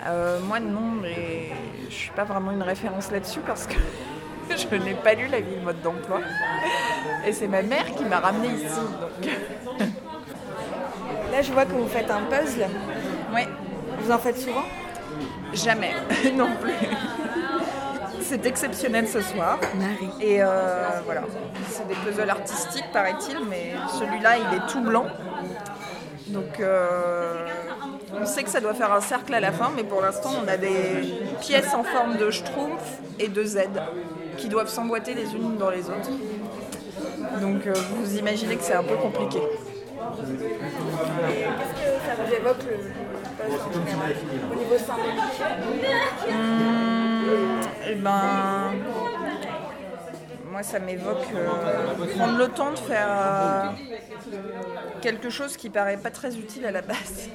Euh, 0.07 0.41
moi 0.41 0.59
non, 0.59 0.91
mais 1.01 1.51
je 1.89 1.95
suis 1.95 2.11
pas 2.11 2.25
vraiment 2.25 2.51
une 2.51 2.63
référence 2.63 3.11
là-dessus 3.11 3.41
parce 3.47 3.67
que 3.67 3.77
je 4.51 4.77
n'ai 4.77 4.95
pas 4.95 5.15
lu 5.15 5.29
la 5.29 5.41
vie 5.41 5.57
de 5.57 5.65
mode 5.65 5.81
d'emploi. 5.83 6.21
Et 7.27 7.33
c'est 7.33 7.47
ma 7.47 7.63
mère 7.63 7.87
qui 7.95 8.05
m'a 8.05 8.19
ramenée 8.19 8.49
ici. 8.49 8.81
Donc... 9.01 9.31
Là, 11.33 11.41
je 11.41 11.53
vois 11.53 11.65
que 11.65 11.73
vous 11.73 11.89
faites 11.89 12.11
un 12.11 12.23
puzzle. 12.23 12.67
Oui. 13.35 13.43
Vous 14.01 14.11
en 14.11 14.19
faites 14.19 14.39
souvent? 14.39 14.65
Jamais, 15.55 15.93
non 16.35 16.51
plus. 16.61 16.73
C'est 18.25 18.47
exceptionnel 18.47 19.07
ce 19.09 19.21
soir. 19.21 19.59
Marie. 19.75 20.09
Et 20.21 20.43
euh, 20.43 20.47
voilà, 21.05 21.23
c'est 21.69 21.87
des 21.89 21.95
puzzles 21.95 22.31
artistiques 22.31 22.91
paraît-il, 22.93 23.39
mais 23.49 23.73
celui-là 23.99 24.37
il 24.39 24.57
est 24.57 24.67
tout 24.69 24.81
blanc. 24.81 25.07
Donc 26.29 26.61
euh, 26.61 27.47
on 28.19 28.25
sait 28.25 28.43
que 28.43 28.49
ça 28.51 28.61
doit 28.61 28.75
faire 28.75 28.93
un 28.93 29.01
cercle 29.01 29.35
à 29.35 29.41
la 29.41 29.53
fin, 29.53 29.71
mais 29.77 29.85
pour 29.85 30.01
l'instant 30.01 30.31
on 30.43 30.49
a 30.49 30.57
des 30.57 31.15
pièces 31.41 31.75
en 31.75 31.83
forme 31.85 32.17
de 32.17 32.31
schtroumpf 32.31 32.83
et 33.19 33.29
de 33.29 33.45
Z 33.45 33.59
qui 34.39 34.49
doivent 34.49 34.69
s'emboîter 34.69 35.15
les 35.15 35.35
unes 35.35 35.57
dans 35.59 35.71
les 35.71 35.85
autres. 35.91 36.11
Donc 37.41 37.67
euh, 37.67 37.75
vous 37.95 38.17
imaginez 38.17 38.57
que 38.57 38.63
c'est 38.63 38.75
un 38.77 38.85
peu 38.85 38.97
compliqué. 38.97 39.41
Qu'est-ce 40.17 40.33
que 40.33 41.91
ça 42.07 42.15
vous 42.19 42.33
évoque 42.33 42.63
le, 42.65 42.77
le 43.49 43.57
au 44.53 44.59
niveau 44.59 44.79
symbolique 44.79 45.43
Hum, 46.31 47.02
eh 47.89 47.95
ben, 47.95 48.73
moi, 50.53 50.63
ça 50.63 50.79
m'évoque 50.79 51.27
euh, 51.35 52.07
prendre 52.15 52.37
le 52.37 52.49
temps 52.49 52.73
de 52.73 52.79
faire 52.79 53.09
euh, 53.09 53.69
quelque 55.01 55.31
chose 55.31 55.57
qui 55.57 55.71
paraît 55.71 55.97
pas 55.97 56.11
très 56.11 56.37
utile 56.37 56.67
à 56.67 56.71
la 56.71 56.83
base. 56.83 57.31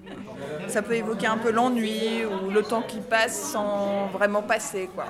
Ça 0.68 0.82
peut 0.82 0.94
évoquer 0.94 1.26
un 1.26 1.38
peu 1.38 1.50
l'ennui 1.50 2.24
ou 2.24 2.50
le 2.50 2.62
temps 2.62 2.82
qui 2.82 3.00
passe 3.00 3.50
sans 3.52 4.06
vraiment 4.06 4.42
passer, 4.42 4.88
quoi. 4.94 5.06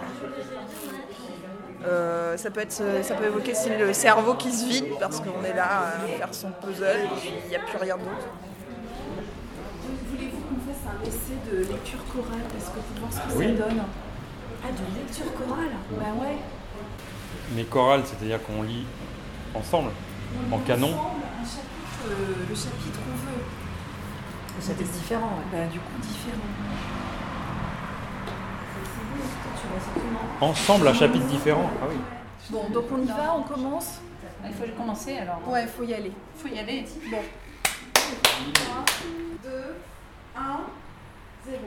Euh, 1.86 2.36
ça, 2.36 2.50
peut 2.50 2.60
être, 2.60 2.72
ça 2.72 3.14
peut 3.14 3.26
évoquer 3.26 3.52
le 3.78 3.92
cerveau 3.92 4.34
qui 4.34 4.52
se 4.52 4.66
vide 4.66 4.86
parce 4.98 5.20
qu'on 5.20 5.44
est 5.44 5.54
là 5.54 5.94
à 6.02 6.06
faire 6.06 6.32
son 6.32 6.50
puzzle 6.50 6.84
et 7.24 7.28
il 7.44 7.50
n'y 7.50 7.56
a 7.56 7.60
plus 7.60 7.78
rien 7.78 7.96
d'autre. 7.96 8.28
Voulez-vous 10.10 10.40
qu'on 10.42 10.60
fasse 10.72 10.84
un 10.86 11.02
essai 11.06 11.36
de 11.58 11.72
lecture 11.72 11.98
chorale 12.12 12.40
Parce 12.52 12.66
que 12.70 12.78
pour 12.78 12.98
voir 13.00 13.12
ce 13.12 13.32
que 13.32 13.38
Oui. 13.38 13.56
ça 13.56 13.64
donne. 13.64 13.82
Ah, 14.62 14.68
de 14.70 14.98
lecture 14.98 15.32
chorale? 15.34 15.74
Bah 15.92 16.12
ouais. 16.22 16.36
Mais 17.54 17.64
chorale, 17.64 18.02
c'est-à-dire 18.04 18.42
qu'on 18.44 18.62
lit 18.62 18.84
ensemble, 19.54 19.90
en 20.52 20.58
canon. 20.58 20.88
Un 20.88 21.44
chapitre, 21.44 22.06
euh, 22.10 22.46
le 22.48 22.54
chapitre 22.54 22.98
qu'on 23.04 23.16
veut. 23.26 23.44
Ça 24.60 24.72
c'est 24.76 24.92
différent. 24.92 25.30
Bah, 25.52 25.64
du 25.70 25.78
coup, 25.78 25.98
différent. 26.00 26.42
Ensemble, 30.40 30.88
un 30.88 30.94
chapitre 30.94 31.26
différent. 31.26 31.70
Ah 31.82 31.86
oui. 31.90 31.96
Bon, 32.50 32.68
donc 32.70 32.84
on 32.92 33.02
y 33.02 33.06
va, 33.06 33.34
on 33.36 33.42
commence? 33.42 33.98
Il 34.44 34.52
faut 34.54 34.64
commencer 34.76 35.18
alors. 35.18 35.40
Ouais, 35.48 35.62
il 35.62 35.68
faut 35.68 35.82
y 35.84 35.94
aller. 35.94 36.12
Il 36.36 36.40
faut 36.40 36.54
y 36.54 36.58
aller. 36.58 36.84
Bon. 37.10 37.18
2, 39.42 39.50
1, 40.36 40.40
0. 41.48 41.58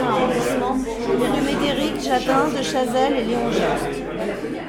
arrondissement, 0.00 0.76
les 1.08 1.16
rues 1.16 1.42
Médéric, 1.42 2.00
Jardin, 2.00 2.48
de 2.48 2.62
Chazelle 2.62 3.14
et 3.18 3.24
Léon 3.24 3.50
Jost. 3.50 4.02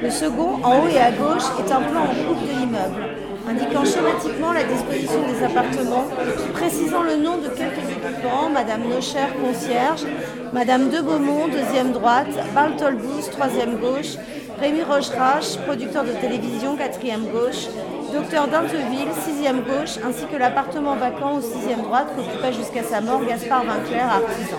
Le 0.02 0.10
second, 0.10 0.62
en 0.62 0.80
haut 0.80 0.88
et 0.88 0.98
à 0.98 1.12
gauche, 1.12 1.44
est 1.58 1.72
un 1.72 1.82
plan 1.82 2.02
en 2.02 2.14
coupe 2.14 2.42
de 2.42 2.58
l'immeuble, 2.58 3.21
indiquant 3.48 3.84
schématiquement 3.84 4.52
la 4.52 4.64
disposition 4.64 5.20
des 5.26 5.44
appartements, 5.44 6.06
précisant 6.52 7.02
le 7.02 7.16
nom 7.16 7.38
de 7.38 7.48
quelques 7.48 7.78
occupants, 7.78 8.50
Madame 8.52 8.88
Nocher, 8.88 9.28
concierge, 9.42 10.04
Madame 10.52 10.90
de 10.90 11.00
Beaumont, 11.00 11.48
deuxième 11.48 11.92
droite, 11.92 12.28
Bartolbous, 12.54 13.30
troisième 13.30 13.76
gauche, 13.76 14.16
Rémi 14.60 14.82
Rocherach, 14.82 15.58
producteur 15.66 16.04
de 16.04 16.12
télévision, 16.12 16.76
quatrième 16.76 17.24
gauche, 17.24 17.66
Docteur 18.12 18.46
d'Inteville, 18.46 19.08
sixième 19.24 19.62
gauche, 19.62 19.96
ainsi 20.06 20.26
que 20.26 20.36
l'appartement 20.36 20.96
vacant 20.96 21.38
au 21.38 21.40
sixième 21.40 21.80
droite 21.80 22.08
qu'occupait 22.14 22.52
jusqu'à 22.52 22.82
sa 22.82 23.00
mort 23.00 23.24
Gaspard 23.24 23.64
Vinclair, 23.64 24.04
artisan. 24.04 24.58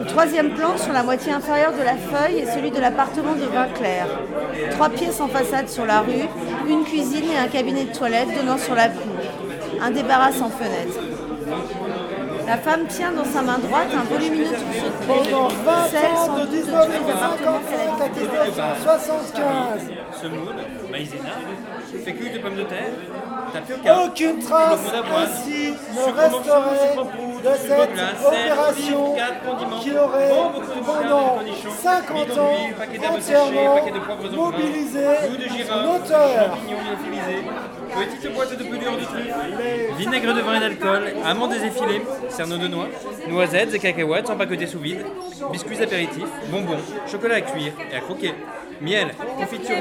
Le 0.00 0.06
troisième 0.06 0.54
plan, 0.54 0.78
sur 0.78 0.94
la 0.94 1.02
moitié 1.02 1.30
inférieure 1.30 1.72
de 1.72 1.82
la 1.82 1.94
feuille, 1.94 2.38
est 2.38 2.54
celui 2.54 2.70
de 2.70 2.80
l'appartement 2.80 3.34
de 3.34 3.44
Vinclair. 3.44 4.06
Trois 4.70 4.88
pièces 4.88 5.20
en 5.20 5.28
façade 5.28 5.68
sur 5.68 5.84
la 5.84 6.00
rue, 6.00 6.26
une 6.66 6.84
cuisine 6.84 7.30
et 7.30 7.36
un 7.36 7.48
cabinet 7.48 7.84
de 7.84 7.92
toilette 7.92 8.28
donnant 8.34 8.56
sur 8.56 8.74
la 8.74 8.88
cour. 8.88 9.12
Un 9.82 9.90
débarras 9.90 10.32
sans 10.32 10.48
fenêtre. 10.48 10.98
La 12.46 12.56
femme 12.56 12.86
tient 12.86 13.12
dans 13.12 13.26
sa 13.26 13.42
main 13.42 13.58
droite 13.58 13.88
un 13.94 14.04
volumineux 14.12 14.46
trousseau 14.46 14.88
de 14.88 15.04
clés, 15.04 15.36
celle 15.90 16.16
sans 16.16 16.38
doute 16.38 16.50
de 16.50 16.60
tous 16.62 16.66
les 16.66 17.12
appartements 17.12 17.60
qu'elle 17.68 17.90
a 17.90 18.08
visités. 18.08 18.82
75. 18.82 19.42
Semoule, 20.20 20.54
maïzena, 20.90 21.36
fécule 22.04 22.32
de 22.32 22.38
pommes 22.38 22.56
de 22.56 22.62
terre, 22.62 22.94
Aucune 24.04 24.38
trace 24.38 24.80
ainsi 25.16 25.74
ne 25.94 26.02
resterait 26.12 26.96
de 27.42 27.50
cette 27.56 28.26
opération 28.26 29.14
qui 29.80 29.96
aurait 29.96 30.30
pendant 30.84 31.36
de 31.36 31.38
cornichons, 31.38 31.70
50 31.82 32.28
bidon 32.28 32.40
ans 32.42 33.14
entièrement 33.14 33.76
mobilisé 34.32 35.04
son 35.66 35.94
auteur. 35.94 36.58
petite 37.92 38.34
boîte 38.34 38.58
de 38.58 38.64
pelure 38.64 38.96
de 38.96 39.04
truffe, 39.04 39.98
vinaigre 39.98 40.34
de 40.34 40.40
vin 40.40 40.54
et 40.56 40.60
d'alcool, 40.60 41.02
amandes 41.24 41.54
effilées, 41.54 42.02
cerneaux 42.28 42.58
de 42.58 42.68
noix, 42.68 42.88
noisettes 43.28 43.74
et 43.74 43.78
cacahuètes 43.78 44.30
empaquetées 44.30 44.66
sous 44.66 44.78
vide, 44.78 45.04
biscuits 45.50 45.82
apéritifs, 45.82 46.28
bonbons, 46.50 46.78
chocolat 47.10 47.36
à 47.36 47.40
cuire 47.40 47.72
et 47.90 47.96
à 47.96 48.00
croquer, 48.00 48.34
miel, 48.80 49.08
confiture. 49.38 49.76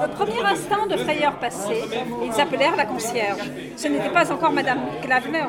Notre 0.00 0.14
premier 0.14 0.44
instant 0.44 0.86
de 0.86 0.96
frayeur 0.96 1.32
passé, 1.34 1.84
ils 2.24 2.40
appelèrent 2.40 2.76
la 2.76 2.86
concierge. 2.86 3.50
Ce 3.76 3.88
n'était 3.88 4.10
pas 4.10 4.30
encore 4.32 4.52
Madame 4.52 4.80
Klavener, 5.02 5.46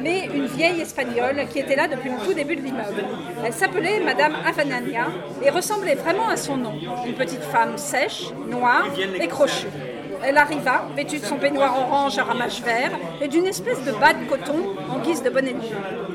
mais 0.00 0.28
une 0.34 0.46
vieille 0.46 0.80
espagnole 0.80 1.46
qui 1.50 1.58
était 1.58 1.76
là 1.76 1.88
depuis 1.88 2.10
le 2.10 2.16
tout 2.24 2.34
début 2.34 2.56
de 2.56 2.62
l'immeuble. 2.62 3.04
Elle 3.44 3.52
s'appelait 3.52 4.00
Madame 4.00 4.36
Avanania 4.46 5.08
et 5.44 5.50
ressemblait 5.50 5.94
vraiment 5.94 6.28
à 6.28 6.36
son 6.36 6.56
nom. 6.56 6.74
Une 7.06 7.14
petite 7.14 7.42
femme 7.44 7.76
sèche, 7.76 8.30
noire 8.48 8.86
et 9.20 9.28
crochue. 9.28 9.68
Elle 10.24 10.38
arriva, 10.38 10.86
vêtue 10.94 11.18
de 11.18 11.24
son 11.24 11.36
peignoir 11.36 11.76
orange 11.76 12.16
à 12.16 12.22
ramages 12.22 12.62
verts 12.62 12.92
et 13.20 13.26
d'une 13.26 13.46
espèce 13.46 13.82
de 13.84 13.90
bas 13.90 14.12
de 14.12 14.24
coton 14.28 14.76
en 14.88 15.00
guise 15.00 15.22
de 15.22 15.30
bonnet 15.30 15.52
de 15.52 15.58
nuit. 15.58 15.72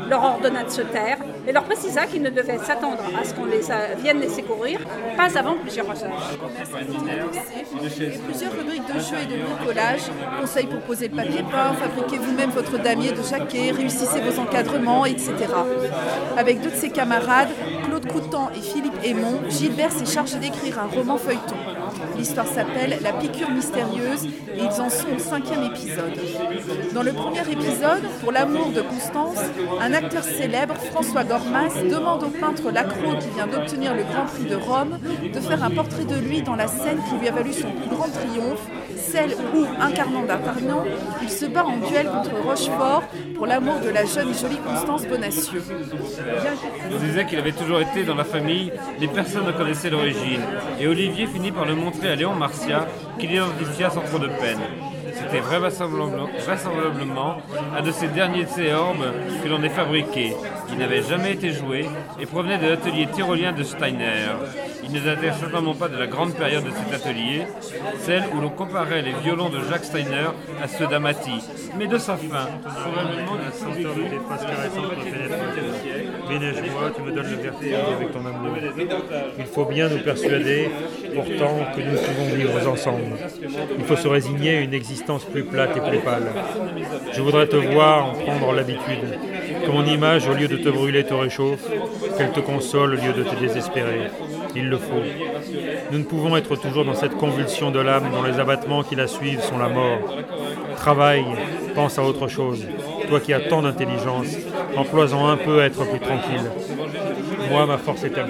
Leur 0.10 0.24
ordonna 0.24 0.64
de 0.64 0.70
se 0.70 0.82
taire 0.82 1.18
et 1.48 1.52
leur 1.52 1.64
précisa 1.64 2.06
qu'ils 2.06 2.22
ne 2.22 2.30
devaient 2.30 2.58
s'attendre 2.60 3.04
à 3.20 3.24
ce 3.26 3.34
qu'on 3.34 3.46
les 3.46 3.70
a- 3.72 3.96
vienne 3.98 4.20
laisser 4.20 4.42
courir, 4.44 4.80
pas 5.18 5.38
avant 5.38 5.56
plusieurs 5.56 5.88
heures. 5.90 6.38
Plusieurs 8.28 8.52
rubriques 8.54 8.88
de 8.94 9.00
jeux 9.00 9.18
et 9.22 9.26
de 9.26 9.42
bricolage, 9.44 10.02
conseils 10.40 10.68
pour 10.68 10.80
poser 10.82 11.08
le 11.10 11.16
papier 11.16 11.44
peint, 11.50 11.74
fabriquez 11.74 12.18
vous-même 12.18 12.50
votre 12.52 12.78
damier 12.82 13.12
de 13.12 13.22
jaquet, 13.24 13.72
réussissez 13.72 14.20
vos 14.22 14.40
encadrements, 14.42 15.06
etc. 15.06 15.34
Avec 16.38 16.62
deux 16.62 16.72
de 16.72 16.76
ses 16.76 16.90
camarades, 16.90 17.50
Claude 17.86 18.08
Coutan 18.12 18.50
et 18.56 18.62
Philippe 18.62 18.98
Aymon, 19.04 19.42
Gilbert 19.50 19.92
s'est 19.92 20.06
chargé 20.06 20.38
d'écrire 20.38 20.80
un 20.80 20.88
roman 20.88 21.18
feuilleton. 21.18 21.56
L'histoire 22.18 22.48
s'appelle 22.48 22.98
La 23.02 23.14
piqûre 23.14 23.50
mystérieuse 23.52 24.26
et 24.26 24.60
ils 24.60 24.82
en 24.82 24.90
sont 24.90 25.08
au 25.16 25.20
cinquième 25.20 25.64
épisode. 25.64 26.14
Dans 26.94 27.04
le 27.04 27.14
premier 27.14 27.42
épisode, 27.42 28.04
pour 28.22 28.32
l'amour 28.32 28.68
de 28.72 28.82
Constance, 28.82 29.38
un 29.82 29.94
acteur 29.98 30.24
célèbre, 30.24 30.76
François 30.92 31.24
Gormas, 31.24 31.74
demande 31.90 32.24
au 32.24 32.30
peintre 32.30 32.72
Lacroix 32.72 33.16
qui 33.16 33.30
vient 33.30 33.48
d'obtenir 33.48 33.96
le 33.96 34.04
Grand 34.04 34.26
Prix 34.26 34.46
de 34.46 34.56
Rome 34.56 35.00
de 35.34 35.40
faire 35.40 35.64
un 35.64 35.72
portrait 35.72 36.06
de 36.06 36.16
lui 36.16 36.42
dans 36.42 36.56
la 36.56 36.68
scène 36.68 37.00
qui 37.10 37.18
lui 37.18 37.28
a 37.28 37.32
valu 37.32 37.52
son 37.52 37.72
plus 37.72 37.90
grand 37.90 38.10
triomphe, 38.10 38.68
celle 38.96 39.32
où, 39.56 39.66
incarnant 39.82 40.24
D'Artagnan, 40.24 40.84
il 41.22 41.30
se 41.30 41.46
bat 41.46 41.66
en 41.66 41.78
duel 41.78 42.08
contre 42.08 42.36
Rochefort 42.44 43.04
pour 43.36 43.48
l'amour 43.48 43.80
de 43.80 43.90
la 43.90 44.06
jeune 44.06 44.30
et 44.30 44.34
jolie 44.34 44.58
Constance 44.58 45.08
Bonacieux. 45.08 45.64
On 46.92 46.98
disait 46.98 47.26
qu'il 47.26 47.40
avait 47.40 47.52
toujours 47.52 47.80
été 47.80 48.04
dans 48.04 48.16
la 48.16 48.24
famille, 48.24 48.72
les 49.00 49.08
personnes 49.08 49.46
ne 49.46 49.52
connaissaient 49.52 49.90
l'origine. 49.90 50.42
Et 50.80 50.88
Olivier 50.88 51.28
finit 51.28 51.52
par 51.52 51.66
le 51.66 51.76
montrer 51.76 52.10
à 52.10 52.16
Léon 52.16 52.36
Marcia, 52.36 52.88
qu'il 53.18 53.32
identifia 53.32 53.90
sans 53.90 54.02
trop 54.02 54.20
de 54.20 54.28
peine. 54.28 54.60
C'était 55.20 55.40
vraisemblablement, 55.40 56.30
vraisemblablement 56.46 57.38
un 57.76 57.82
de 57.82 57.92
ces 57.92 58.08
derniers 58.08 58.46
théorbes 58.46 59.06
que 59.44 59.50
l'on 59.50 59.64
ait 59.64 59.70
fabriqué. 59.70 60.34
Il 60.72 60.78
n'avait 60.78 61.02
jamais 61.02 61.34
été 61.34 61.52
joué 61.52 61.86
et 62.20 62.26
provenait 62.26 62.58
de 62.58 62.68
l'atelier 62.68 63.08
tyrolien 63.08 63.52
de 63.52 63.64
Steiner. 63.64 64.28
Il 64.84 64.92
ne 64.92 65.00
datait 65.00 65.32
certainement 65.32 65.74
pas 65.74 65.88
de 65.88 65.98
la 65.98 66.08
grande 66.08 66.34
période 66.34 66.64
de 66.64 66.70
cet 66.70 66.94
atelier, 66.94 67.44
celle 68.00 68.24
où 68.34 68.42
l'on 68.42 68.50
comparait 68.50 69.02
les 69.02 69.14
violons 69.24 69.50
de 69.50 69.60
Jacques 69.70 69.86
Steiner 69.86 70.30
à 70.62 70.68
ceux 70.68 70.88
d'Amati, 70.88 71.42
mais 71.78 71.88
de 71.88 71.98
sa 71.98 72.16
fin. 72.16 72.48
Probablement 72.62 73.36
La 73.44 73.52
senteur 73.52 73.96
de 73.96 74.04
tes 74.04 74.20
phrases 74.26 74.46
caressantes 74.46 74.98
me 74.98 75.04
pénètre 75.04 75.36
le 75.44 75.56
cœur. 75.56 76.30
Ménage-moi, 76.30 76.92
tu 76.96 77.02
me 77.02 77.12
donnes 77.12 77.32
le 77.32 77.38
vertige 77.38 77.74
avec 77.96 78.12
ton 78.12 78.20
amour. 78.20 78.56
Il 79.38 79.46
faut 79.46 79.66
bien 79.66 79.90
nous 79.90 80.00
persuader, 80.00 80.70
pourtant, 81.16 81.58
que 81.76 81.82
nous 81.82 81.98
pouvons 81.98 82.36
vivre 82.36 82.72
ensemble. 82.72 83.18
Il 83.78 83.86
faut 83.86 83.96
se 83.96 84.08
résigner 84.08 84.58
à 84.58 84.62
une 84.62 84.74
existence 84.74 85.07
plus 85.32 85.44
plate 85.44 85.78
et 85.78 85.90
plus 85.90 86.00
pâle. 86.00 86.28
Je 87.14 87.22
voudrais 87.22 87.48
te 87.48 87.56
voir 87.56 88.10
en 88.10 88.14
prendre 88.14 88.54
l'habitude. 88.54 89.18
Mon 89.72 89.86
image, 89.86 90.28
au 90.28 90.34
lieu 90.34 90.48
de 90.48 90.58
te 90.58 90.70
brûler, 90.70 91.04
te 91.04 91.14
réchauffe. 91.14 91.68
Qu'elle 92.18 92.32
te 92.32 92.40
console 92.40 92.94
au 92.94 92.98
lieu 92.98 93.14
de 93.14 93.24
te 93.24 93.36
désespérer. 93.36 94.10
Il 94.56 94.70
le 94.70 94.78
faut. 94.78 95.04
Nous 95.92 96.00
ne 96.00 96.04
pouvons 96.04 96.36
être 96.36 96.56
toujours 96.56 96.86
dans 96.86 96.96
cette 96.96 97.16
convulsion 97.16 97.72
de 97.72 97.80
l'âme 97.80 98.10
dont 98.12 98.24
les 98.24 98.40
abattements 98.40 98.84
qui 98.84 98.96
la 98.96 99.08
suivent 99.08 99.42
sont 99.42 99.58
la 99.58 99.70
mort. 99.70 100.18
Travaille, 100.76 101.26
pense 101.76 102.00
à 102.00 102.04
autre 102.04 102.28
chose. 102.28 102.66
Toi 103.08 103.20
qui 103.20 103.34
as 103.34 103.42
tant 103.42 103.62
d'intelligence, 103.62 104.28
emploie-en 104.76 105.28
un 105.28 105.38
peu 105.38 105.62
à 105.62 105.66
être 105.66 105.88
plus 105.88 106.00
tranquille. 106.00 106.52
Moi, 107.50 107.66
ma 107.66 107.78
force 107.78 108.04
est 108.04 108.18
à. 108.18 108.26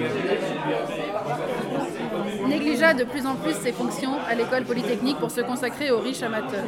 Négligea 2.78 2.94
de 2.94 3.04
plus 3.04 3.26
en 3.26 3.34
plus 3.34 3.54
ses 3.54 3.72
fonctions 3.72 4.12
à 4.28 4.34
l'école 4.34 4.64
polytechnique 4.64 5.18
pour 5.18 5.30
se 5.30 5.40
consacrer 5.40 5.90
aux 5.90 5.98
riches 5.98 6.22
amateurs. 6.22 6.64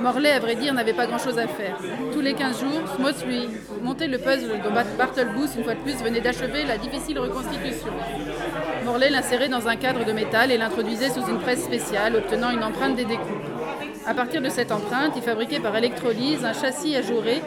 Morlaix, 0.00 0.32
à 0.32 0.40
vrai 0.40 0.54
dire, 0.56 0.72
n'avait 0.74 0.92
pas 0.94 1.06
grand-chose 1.06 1.38
à 1.38 1.46
faire. 1.46 1.76
Tous 2.12 2.20
les 2.20 2.34
15 2.34 2.60
jours, 2.60 2.80
Smoth 2.96 3.24
lui 3.26 3.42
montait 3.82 4.06
le 4.08 4.18
puzzle 4.18 4.60
dont 4.64 4.72
Bart- 4.72 4.84
Bartlebooth, 4.96 5.50
une 5.56 5.64
fois 5.64 5.74
de 5.74 5.80
plus, 5.80 5.96
venait 6.02 6.20
d'achever 6.20 6.64
la 6.64 6.78
difficile 6.78 7.18
reconstitution. 7.18 7.88
Morlaix 8.84 9.10
l'insérait 9.10 9.48
dans 9.48 9.68
un 9.68 9.76
cadre 9.76 10.04
de 10.04 10.12
métal 10.12 10.50
et 10.50 10.58
l'introduisait 10.58 11.10
sous 11.10 11.26
une 11.28 11.38
presse 11.38 11.62
spéciale, 11.64 12.16
obtenant 12.16 12.50
une 12.50 12.64
empreinte 12.64 12.96
des 12.96 13.04
découpes. 13.04 13.26
À 14.06 14.14
partir 14.14 14.40
de 14.40 14.48
cette 14.48 14.72
empreinte, 14.72 15.12
il 15.16 15.22
fabriquait 15.22 15.60
par 15.60 15.76
électrolyse 15.76 16.44
un 16.44 16.54
châssis 16.54 16.96
ajouré, 16.96 17.42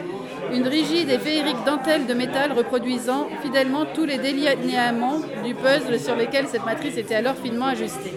une 0.52 0.66
rigide 0.68 1.08
et 1.10 1.18
féerique 1.18 1.64
dentelle 1.64 2.06
de 2.06 2.14
métal 2.14 2.52
reproduisant 2.52 3.28
fidèlement 3.42 3.86
tous 3.86 4.04
les 4.04 4.18
délinéaments 4.18 5.20
du 5.44 5.54
puzzle 5.54 5.98
sur 5.98 6.14
lesquels 6.16 6.46
cette 6.48 6.64
matrice 6.64 6.96
était 6.96 7.14
alors 7.14 7.36
finement 7.36 7.66
ajustée. 7.66 8.12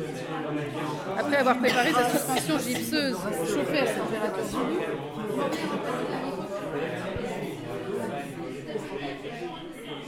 Après 1.17 1.37
avoir 1.37 1.57
préparé 1.59 1.91
sa 1.91 2.09
suspension 2.09 2.59
gypseuse 2.59 3.17
chauffée 3.47 3.79
à 3.79 3.85
température 3.85 4.59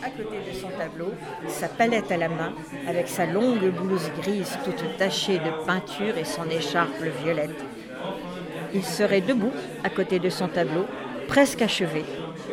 À 0.04 0.10
côté 0.10 0.38
de 0.52 0.56
son 0.56 0.70
tableau, 0.70 1.14
sa 1.48 1.68
palette 1.68 2.12
à 2.12 2.18
la 2.18 2.30
main, 2.30 2.54
avec 2.88 3.08
sa 3.08 3.26
longue 3.26 3.72
blouse 3.72 4.10
grise 4.22 4.58
toute 4.64 4.98
tachée 4.98 5.40
de 5.40 5.66
peinture 5.66 6.18
et 6.18 6.24
son 6.24 6.50
écharpe 6.50 7.02
violette. 7.24 7.60
Il 8.74 8.84
serait 8.84 9.22
debout 9.22 9.52
à 9.84 9.90
côté 9.90 10.20
de 10.20 10.30
son 10.30 10.48
tableau, 10.48 10.86
presque 11.28 11.62
achevé, 11.62 12.04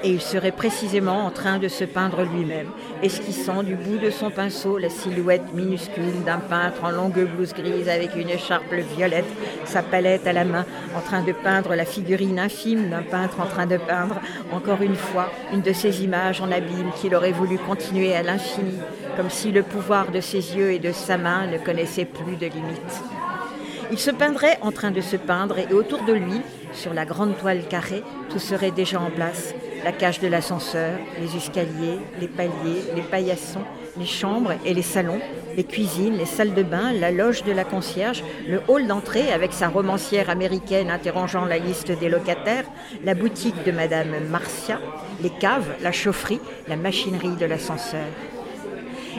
et 0.02 0.10
il 0.10 0.20
serait 0.20 0.52
précisément 0.52 1.24
en 1.24 1.30
train 1.30 1.58
de 1.58 1.68
se 1.68 1.84
peindre 1.84 2.22
lui-même, 2.24 2.68
esquissant 3.02 3.62
du 3.62 3.74
bout 3.74 3.96
de 3.96 4.10
son 4.10 4.30
pinceau 4.30 4.76
la 4.76 4.90
silhouette 4.90 5.54
minuscule 5.54 6.22
d'un 6.26 6.38
peintre 6.38 6.84
en 6.84 6.90
longue 6.90 7.24
blouse 7.24 7.54
grise 7.54 7.88
avec 7.88 8.14
une 8.16 8.28
écharpe 8.28 8.74
violette, 8.96 9.24
sa 9.64 9.82
palette 9.82 10.26
à 10.26 10.32
la 10.32 10.44
main, 10.44 10.66
en 10.94 11.00
train 11.00 11.22
de 11.22 11.32
peindre 11.32 11.74
la 11.74 11.86
figurine 11.86 12.38
infime 12.38 12.90
d'un 12.90 13.02
peintre 13.02 13.40
en 13.40 13.46
train 13.46 13.66
de 13.66 13.78
peindre, 13.78 14.20
encore 14.52 14.82
une 14.82 14.96
fois, 14.96 15.30
une 15.52 15.62
de 15.62 15.72
ces 15.72 16.04
images 16.04 16.40
en 16.40 16.52
abîme 16.52 16.90
qu'il 17.00 17.14
aurait 17.14 17.32
voulu 17.32 17.56
continuer 17.56 18.14
à 18.14 18.22
l'infini, 18.22 18.78
comme 19.16 19.30
si 19.30 19.52
le 19.52 19.62
pouvoir 19.62 20.10
de 20.10 20.20
ses 20.20 20.56
yeux 20.56 20.72
et 20.72 20.78
de 20.78 20.92
sa 20.92 21.16
main 21.16 21.46
ne 21.46 21.58
connaissait 21.58 22.04
plus 22.04 22.36
de 22.36 22.46
limites. 22.46 23.02
Il 23.90 23.98
se 23.98 24.10
peindrait 24.10 24.58
en 24.60 24.72
train 24.72 24.90
de 24.90 25.00
se 25.00 25.16
peindre 25.16 25.58
et 25.58 25.72
autour 25.72 26.02
de 26.04 26.12
lui, 26.12 26.40
sur 26.74 26.92
la 26.92 27.04
grande 27.04 27.36
toile 27.38 27.66
carrée, 27.68 28.02
tout 28.30 28.38
serait 28.38 28.70
déjà 28.70 29.00
en 29.00 29.10
place. 29.10 29.54
La 29.84 29.92
cage 29.92 30.20
de 30.20 30.28
l'ascenseur, 30.28 30.98
les 31.20 31.36
escaliers, 31.36 31.98
les 32.20 32.28
paliers, 32.28 32.82
les 32.94 33.02
paillassons, 33.02 33.64
les 33.96 34.06
chambres 34.06 34.52
et 34.64 34.74
les 34.74 34.82
salons, 34.82 35.20
les 35.56 35.64
cuisines, 35.64 36.16
les 36.16 36.26
salles 36.26 36.54
de 36.54 36.62
bain, 36.62 36.92
la 36.92 37.10
loge 37.10 37.44
de 37.44 37.52
la 37.52 37.64
concierge, 37.64 38.24
le 38.48 38.60
hall 38.68 38.86
d'entrée 38.86 39.32
avec 39.32 39.52
sa 39.52 39.68
romancière 39.68 40.30
américaine 40.30 40.90
interrogeant 40.90 41.44
la 41.44 41.58
liste 41.58 41.92
des 41.92 42.08
locataires, 42.08 42.64
la 43.04 43.14
boutique 43.14 43.64
de 43.64 43.72
Madame 43.72 44.14
Marcia, 44.30 44.80
les 45.22 45.30
caves, 45.30 45.74
la 45.82 45.92
chaufferie, 45.92 46.40
la 46.66 46.76
machinerie 46.76 47.36
de 47.36 47.46
l'ascenseur. 47.46 48.06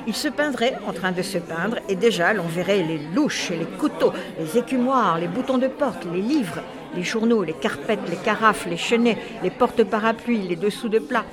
Il 0.08 0.16
se 0.16 0.28
peindrait 0.28 0.78
en 0.88 0.94
train 0.94 1.12
de 1.12 1.22
se 1.22 1.38
peindre 1.38 1.78
et 1.90 1.96
déjà 1.96 2.34
l'on 2.34 2.44
verrait 2.44 2.84
les 2.84 3.00
louches, 3.16 3.50
les 3.50 3.66
couteaux, 3.66 4.14
les 4.40 4.58
écumoires, 4.58 5.18
les 5.18 5.28
boutons 5.28 5.58
de 5.58 5.68
porte, 5.68 6.06
les 6.14 6.22
livres, 6.22 6.62
les 6.96 7.04
journaux, 7.04 7.44
les 7.44 7.54
carpettes, 7.54 8.08
les 8.10 8.16
carafes, 8.16 8.68
les 8.68 8.78
chenets, 8.78 9.18
les 9.42 9.50
porte-parapluies, 9.50 10.48
les 10.48 10.56
dessous 10.56 10.90
de 10.90 11.00
plats, 11.00 11.26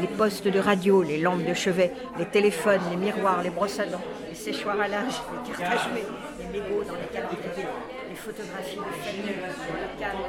les 0.00 0.06
postes 0.06 0.46
de 0.46 0.58
radio, 0.58 1.02
les 1.02 1.18
lampes 1.18 1.44
de 1.44 1.54
chevet, 1.54 1.92
les 2.18 2.26
téléphones, 2.26 2.80
les 2.90 2.96
miroirs, 2.96 3.42
les 3.42 3.50
brosses 3.50 3.80
à 3.80 3.86
dents, 3.86 4.02
les 4.28 4.34
séchoirs 4.34 4.80
à 4.80 4.88
linge, 4.88 5.14
les 5.46 5.52
cartes 5.52 5.74
à 5.74 5.88
jouer, 5.88 6.04
les 6.38 6.60
mégots 6.60 6.84
dans 6.84 6.94
les 6.94 7.97
photographies 8.18 8.76
de 8.76 8.82
famille, 9.04 9.28
les 9.28 10.00
cadres 10.00 10.28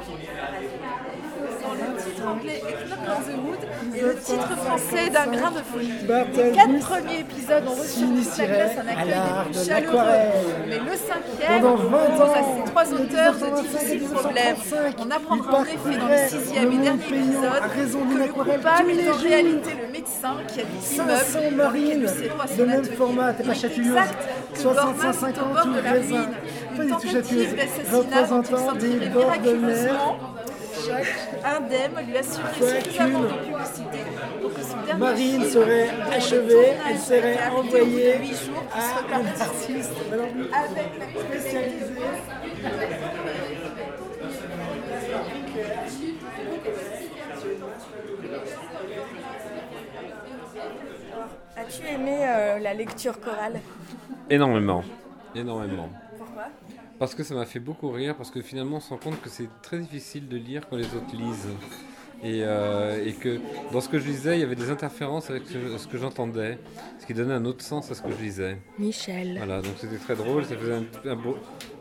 Dans 1.62 1.74
le 1.74 2.02
titre 2.02 2.26
anglais 2.26 2.62
on 2.62 3.20
the 3.20 3.34
Wood 3.44 3.62
et 3.94 4.00
le 4.00 4.14
titre 4.16 4.56
français 4.56 5.10
d'un 5.10 5.26
grain 5.26 5.50
de 5.50 5.62
folie. 5.62 5.92
Les 6.36 6.52
quatre 6.52 6.78
premiers 6.80 7.20
épisodes 7.20 7.64
ont 7.66 7.74
reçu 7.74 8.00
toute 8.00 8.38
la 8.38 8.46
classe 8.46 8.78
un 8.78 8.88
accueil 8.88 9.06
des 9.06 9.50
de 9.50 9.58
plus 9.58 9.66
chaleureux. 9.66 10.06
Mais 10.68 10.78
le 10.78 10.96
cinquième 10.96 11.62
Pendant 11.62 11.76
20 11.76 11.98
pose 12.10 12.20
ans, 12.20 12.32
à 12.32 12.42
ces 12.42 12.70
trois 12.70 12.92
auteurs 12.92 13.34
de 13.34 13.46
1925 13.46 13.62
difficiles 13.62 14.08
problèmes. 14.08 14.56
1935, 14.56 14.96
On 14.98 15.10
apprendra 15.10 15.58
en 15.58 15.64
effet 15.64 15.98
dans 15.98 16.08
le 16.08 16.28
sixième 16.28 16.70
le 16.70 16.74
et 16.74 16.78
dernier 16.78 17.02
épisode 17.04 17.62
que 17.74 18.18
le 18.18 18.32
coupable 18.32 18.90
est 18.90 19.10
en 19.10 19.16
réalité 19.16 19.70
le 19.80 19.92
médecin 19.92 20.36
qui 20.48 20.60
habite 20.60 20.82
500 20.82 21.38
l'immeuble 21.50 21.76
trois 22.36 22.56
de 22.56 22.64
même 22.64 22.84
format, 22.84 23.32
t'es 23.32 23.44
pas 23.44 23.54
chatouilleuse. 23.54 23.96
Exact, 23.96 24.14
que 24.54 24.58
60 24.60 24.96
Gorman 24.96 25.12
150 25.12 25.36
est 25.36 25.40
au 25.40 25.54
bord 25.54 25.66
de 25.66 25.80
la 25.80 25.92
ruine 25.92 26.34
une 26.76 26.88
tentative 26.88 27.56
d'assassinat 27.56 28.22
dont 28.22 28.78
il 28.80 29.10
miraculeusement 29.10 30.18
indemne 31.44 32.06
lui 32.06 32.16
assurer 32.16 32.80
suffisamment 32.82 33.20
de 33.20 33.28
publicité. 33.28 33.98
Pour 34.40 34.54
que 34.54 34.62
son 34.62 34.76
dernier 34.86 35.00
Marine 35.00 35.40
film, 35.40 35.50
serait 35.50 35.90
achevée, 36.12 36.72
elle 36.88 36.98
serait 36.98 37.38
envoyée 37.48 38.14
jours, 38.24 38.64
à 38.72 39.16
un 39.16 39.26
artiste. 39.40 39.92
Avec 40.52 40.90
la 40.98 41.38
spécialisé. 41.38 42.00
As-tu 51.56 51.94
aimé 51.94 52.18
euh, 52.22 52.58
la 52.58 52.74
lecture 52.74 53.20
chorale? 53.20 53.60
Énormément, 54.30 54.82
énormément. 55.34 55.88
Parce 56.98 57.14
que 57.14 57.22
ça 57.22 57.34
m'a 57.34 57.46
fait 57.46 57.60
beaucoup 57.60 57.90
rire, 57.90 58.16
parce 58.16 58.30
que 58.30 58.42
finalement 58.42 58.76
on 58.76 58.80
se 58.80 58.90
rend 58.90 58.98
compte 58.98 59.20
que 59.20 59.28
c'est 59.28 59.48
très 59.62 59.78
difficile 59.78 60.28
de 60.28 60.36
lire 60.36 60.68
quand 60.68 60.76
les 60.76 60.86
autres 60.86 61.16
lisent. 61.16 61.48
Et, 62.22 62.42
euh, 62.44 63.02
et 63.02 63.14
que 63.14 63.40
dans 63.72 63.80
ce 63.80 63.88
que 63.88 63.98
je 63.98 64.04
lisais, 64.06 64.36
il 64.36 64.40
y 64.40 64.42
avait 64.42 64.54
des 64.54 64.70
interférences 64.70 65.30
avec 65.30 65.44
ce, 65.46 65.86
que 65.86 65.96
j'entendais, 65.96 66.58
ce 66.98 67.06
qui 67.06 67.14
donnait 67.14 67.32
un 67.32 67.46
autre 67.46 67.64
sens 67.64 67.90
à 67.90 67.94
ce 67.94 68.02
que 68.02 68.10
je 68.10 68.22
lisais. 68.22 68.58
Michel. 68.78 69.38
Voilà, 69.38 69.62
donc 69.62 69.72
c'était 69.78 69.96
très 69.96 70.16
drôle, 70.16 70.44
ça 70.44 70.54
faisait 70.54 70.74
un, 70.74 70.84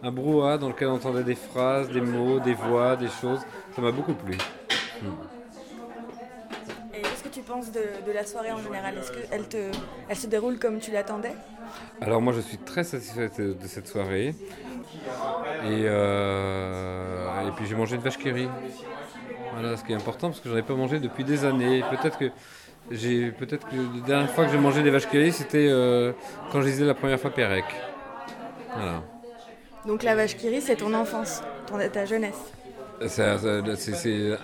un 0.02 0.12
brouhaha 0.12 0.58
dans 0.58 0.70
lequel 0.70 0.88
on 0.88 0.94
entendait 0.94 1.26
des 1.26 1.36
phrases, 1.36 1.90
des 1.92 2.00
mots, 2.00 2.40
des 2.40 2.54
voix, 2.54 2.96
des 2.96 3.10
choses. 3.10 3.42
Ça 3.76 3.82
m'a 3.82 3.92
beaucoup 3.92 4.14
plu. 4.14 4.38
Hmm. 5.02 5.39
Que 7.30 7.36
tu 7.36 7.42
penses 7.42 7.72
de, 7.72 7.82
de 8.08 8.12
la 8.12 8.26
soirée 8.26 8.52
en 8.52 8.58
général? 8.58 8.98
Est-ce 8.98 9.12
qu'elle 9.12 9.48
te, 9.48 9.72
elle 10.10 10.16
se 10.16 10.26
déroule 10.26 10.58
comme 10.58 10.80
tu 10.80 10.90
l'attendais? 10.90 11.34
Alors 12.02 12.22
moi 12.22 12.34
je 12.34 12.40
suis 12.40 12.58
très 12.58 12.84
satisfait 12.84 13.30
de 13.38 13.54
de 13.54 13.68
cette 13.68 13.88
soirée. 13.88 14.34
Et, 15.64 15.84
euh, 15.86 17.48
et 17.48 17.52
puis 17.52 17.68
j'ai 17.68 17.76
mangé 17.76 17.98
une 17.98 18.02
vache 18.02 18.18
qui 18.18 18.32
rit. 18.32 18.50
Voilà, 19.54 19.78
ce 19.78 19.84
qui 19.84 19.92
est 19.92 19.96
important 19.96 20.30
parce 20.30 20.40
que 20.40 20.50
j'en 20.50 20.58
ai 20.58 20.64
pas 20.64 20.74
mangé 20.74 21.00
depuis 21.00 21.24
des 21.24 21.46
années. 21.46 21.84
Peut-être 21.92 22.18
que 22.18 22.32
j'ai 22.90 23.32
peut-être 23.32 23.68
que 23.70 23.76
la 23.76 24.06
dernière 24.08 24.32
fois 24.32 24.46
que 24.46 24.52
j'ai 24.52 24.58
mangé 24.58 24.82
des 24.82 24.90
vaches 24.90 25.08
qui 25.08 25.32
c'était 25.32 25.68
euh, 25.70 26.14
quand 26.52 26.62
je 26.62 26.68
lisais 26.68 26.86
la 26.86 26.96
première 26.96 27.20
fois 27.20 27.30
Pérec. 27.30 27.66
Voilà. 28.74 29.04
Donc 29.86 30.02
la 30.02 30.16
vache 30.16 30.36
qui 30.36 30.50
rit, 30.50 30.62
c'est 30.62 30.78
ton 30.78 30.96
enfance, 30.96 31.44
ton, 31.68 31.78
ta 31.90 32.06
jeunesse. 32.06 32.42
C'est 33.06 34.36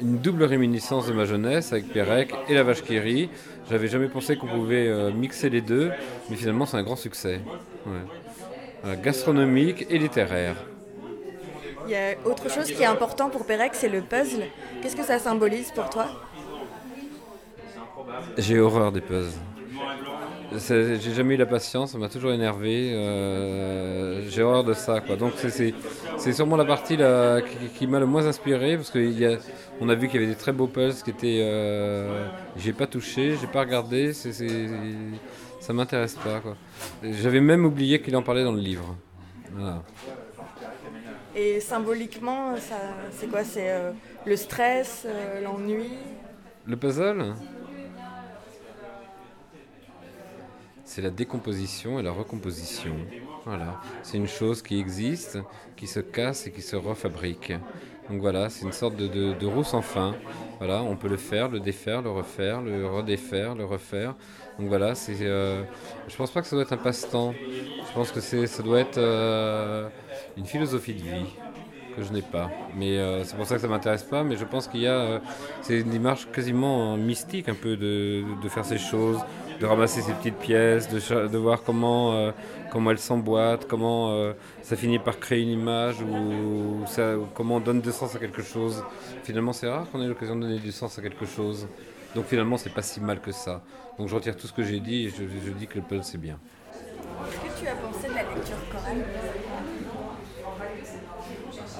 une 0.00 0.18
double 0.18 0.44
réminiscence 0.44 1.06
de 1.06 1.12
ma 1.12 1.24
jeunesse 1.24 1.72
avec 1.72 1.88
Pérec 1.88 2.34
et 2.48 2.54
la 2.54 2.62
vache 2.62 2.82
qui 2.82 2.98
rit. 2.98 3.30
J'avais 3.70 3.88
jamais 3.88 4.08
pensé 4.08 4.36
qu'on 4.36 4.48
pouvait 4.48 4.88
euh, 4.88 5.12
mixer 5.12 5.50
les 5.50 5.60
deux, 5.60 5.90
mais 6.28 6.36
finalement 6.36 6.66
c'est 6.66 6.76
un 6.76 6.82
grand 6.82 6.96
succès. 6.96 7.40
Ouais. 7.86 7.92
Voilà, 8.82 8.96
gastronomique 8.96 9.86
et 9.88 9.98
littéraire. 9.98 10.56
Il 11.86 11.92
y 11.92 11.96
a 11.96 12.14
autre 12.24 12.50
chose 12.50 12.66
qui 12.66 12.82
est 12.82 12.86
important 12.86 13.28
pour 13.28 13.44
Pérec, 13.44 13.72
c'est 13.74 13.88
le 13.88 14.02
puzzle. 14.02 14.44
Qu'est-ce 14.80 14.96
que 14.96 15.04
ça 15.04 15.18
symbolise 15.18 15.70
pour 15.72 15.90
toi? 15.90 16.06
J'ai 18.38 18.58
horreur 18.60 18.92
des 18.92 19.00
puzzles. 19.00 19.38
J'ai 20.58 21.14
jamais 21.14 21.34
eu 21.34 21.36
la 21.38 21.46
patience, 21.46 21.92
ça 21.92 21.98
m'a 21.98 22.08
toujours 22.08 22.32
énervé. 22.32 22.92
euh, 22.94 24.28
J'ai 24.28 24.42
horreur 24.42 24.64
de 24.64 24.74
ça, 24.74 25.00
quoi. 25.00 25.16
Donc 25.16 25.32
c'est- 25.36 25.74
sûrement 26.32 26.56
la 26.56 26.64
partie 26.64 26.96
là, 26.96 27.40
qui, 27.42 27.68
qui 27.70 27.86
m'a 27.86 27.98
le 27.98 28.06
moins 28.06 28.26
inspiré 28.26 28.76
parce 28.76 28.90
qu'on 28.90 29.88
a, 29.88 29.94
vu 29.94 30.08
qu'il 30.08 30.20
y 30.20 30.24
avait 30.24 30.32
des 30.32 30.38
très 30.38 30.52
beaux 30.52 30.66
puzzles 30.68 31.02
qui 31.02 31.10
étaient. 31.10 31.40
Euh, 31.42 32.26
j'ai 32.56 32.72
pas 32.72 32.86
touché, 32.86 33.36
j'ai 33.36 33.46
pas 33.46 33.60
regardé. 33.60 34.12
c'est 34.12 34.32
c'est- 34.32 34.68
ça 35.60 35.72
m'intéresse 35.72 36.16
pas. 36.16 36.42
J'avais 37.02 37.40
même 37.40 37.64
oublié 37.64 38.00
qu'il 38.02 38.16
en 38.16 38.22
parlait 38.22 38.44
dans 38.44 38.52
le 38.52 38.60
livre. 38.60 38.96
Voilà. 39.52 39.82
Et 41.34 41.60
symboliquement, 41.60 42.54
c'est 43.12 43.28
quoi? 43.28 43.42
C'est 43.44 43.70
euh, 43.70 43.92
le 44.26 44.36
stress, 44.36 45.06
l'ennui? 45.42 45.90
Le 46.66 46.76
puzzle? 46.76 47.34
C'est 50.94 51.00
la 51.00 51.08
décomposition 51.08 51.98
et 51.98 52.02
la 52.02 52.12
recomposition. 52.12 52.94
Voilà. 53.46 53.80
C'est 54.02 54.18
une 54.18 54.28
chose 54.28 54.60
qui 54.60 54.78
existe, 54.78 55.38
qui 55.74 55.86
se 55.86 56.00
casse 56.00 56.46
et 56.46 56.52
qui 56.52 56.60
se 56.60 56.76
refabrique. 56.76 57.50
Donc 58.10 58.20
voilà, 58.20 58.50
c'est 58.50 58.66
une 58.66 58.72
sorte 58.72 58.96
de, 58.96 59.46
roue 59.46 59.64
sans 59.64 59.80
fin. 59.80 60.14
Voilà, 60.58 60.82
on 60.82 60.94
peut 60.96 61.08
le 61.08 61.16
faire, 61.16 61.48
le 61.48 61.60
défaire, 61.60 62.02
le 62.02 62.10
refaire, 62.10 62.60
le 62.60 62.86
redéfaire, 62.86 63.54
le 63.54 63.64
refaire. 63.64 64.14
Donc 64.58 64.68
voilà, 64.68 64.94
c'est. 64.94 65.16
Euh, 65.22 65.62
je 66.08 66.14
pense 66.14 66.30
pas 66.30 66.42
que 66.42 66.46
ça 66.46 66.56
doit 66.56 66.64
être 66.64 66.74
un 66.74 66.76
passe-temps. 66.76 67.32
Je 67.88 67.94
pense 67.94 68.12
que 68.12 68.20
c'est, 68.20 68.46
ça 68.46 68.62
doit 68.62 68.80
être 68.80 68.98
euh, 68.98 69.88
une 70.36 70.44
philosophie 70.44 70.92
de 70.92 71.00
vie 71.00 71.36
que 71.96 72.02
je 72.02 72.12
n'ai 72.12 72.20
pas. 72.20 72.50
Mais 72.76 72.98
euh, 72.98 73.24
c'est 73.24 73.36
pour 73.36 73.46
ça 73.46 73.54
que 73.54 73.62
ça 73.62 73.68
m'intéresse 73.68 74.02
pas. 74.02 74.24
Mais 74.24 74.36
je 74.36 74.44
pense 74.44 74.68
qu'il 74.68 74.80
y 74.80 74.86
a, 74.86 74.92
euh, 74.92 75.18
c'est 75.62 75.80
une 75.80 75.88
démarche 75.88 76.28
quasiment 76.30 76.98
mystique 76.98 77.48
un 77.48 77.54
peu 77.54 77.78
de 77.78 78.48
faire 78.50 78.66
ces 78.66 78.76
choses, 78.78 79.20
de 79.62 79.66
ramasser 79.66 80.02
ces 80.02 80.12
petites 80.12 80.38
pièces, 80.38 80.88
de, 80.88 81.28
de 81.28 81.38
voir 81.38 81.62
comment 81.62 82.14
euh, 82.14 82.32
comment 82.68 82.90
elles 82.90 82.98
s'emboîtent, 82.98 83.68
comment 83.68 84.10
euh, 84.10 84.32
ça 84.62 84.74
finit 84.74 84.98
par 84.98 85.20
créer 85.20 85.40
une 85.42 85.50
image 85.50 86.02
ou 86.02 86.84
ça, 86.86 87.14
comment 87.32 87.56
on 87.56 87.60
donne 87.60 87.80
du 87.80 87.92
sens 87.92 88.16
à 88.16 88.18
quelque 88.18 88.42
chose. 88.42 88.82
Finalement, 89.22 89.52
c'est 89.52 89.68
rare 89.68 89.86
qu'on 89.90 90.02
ait 90.02 90.08
l'occasion 90.08 90.34
de 90.34 90.40
donner 90.40 90.58
du 90.58 90.72
sens 90.72 90.98
à 90.98 91.02
quelque 91.02 91.26
chose. 91.26 91.68
Donc 92.16 92.24
finalement, 92.26 92.56
c'est 92.56 92.74
pas 92.74 92.82
si 92.82 93.00
mal 93.00 93.20
que 93.20 93.30
ça. 93.30 93.62
Donc 93.98 94.08
je 94.08 94.14
retire 94.16 94.36
tout 94.36 94.48
ce 94.48 94.52
que 94.52 94.64
j'ai 94.64 94.80
dit 94.80 95.06
et 95.06 95.08
je, 95.10 95.22
je 95.46 95.52
dis 95.52 95.68
que 95.68 95.76
le 95.76 95.82
puzzle 95.82 96.02
c'est 96.02 96.18
bien. 96.18 96.40
Qu'est-ce 97.30 97.60
que 97.60 97.60
tu 97.60 97.68
as 97.68 97.76
pensé 97.76 98.08
de 98.08 98.14
la 98.14 98.22
lecture 98.22 98.56
chorale 98.72 99.04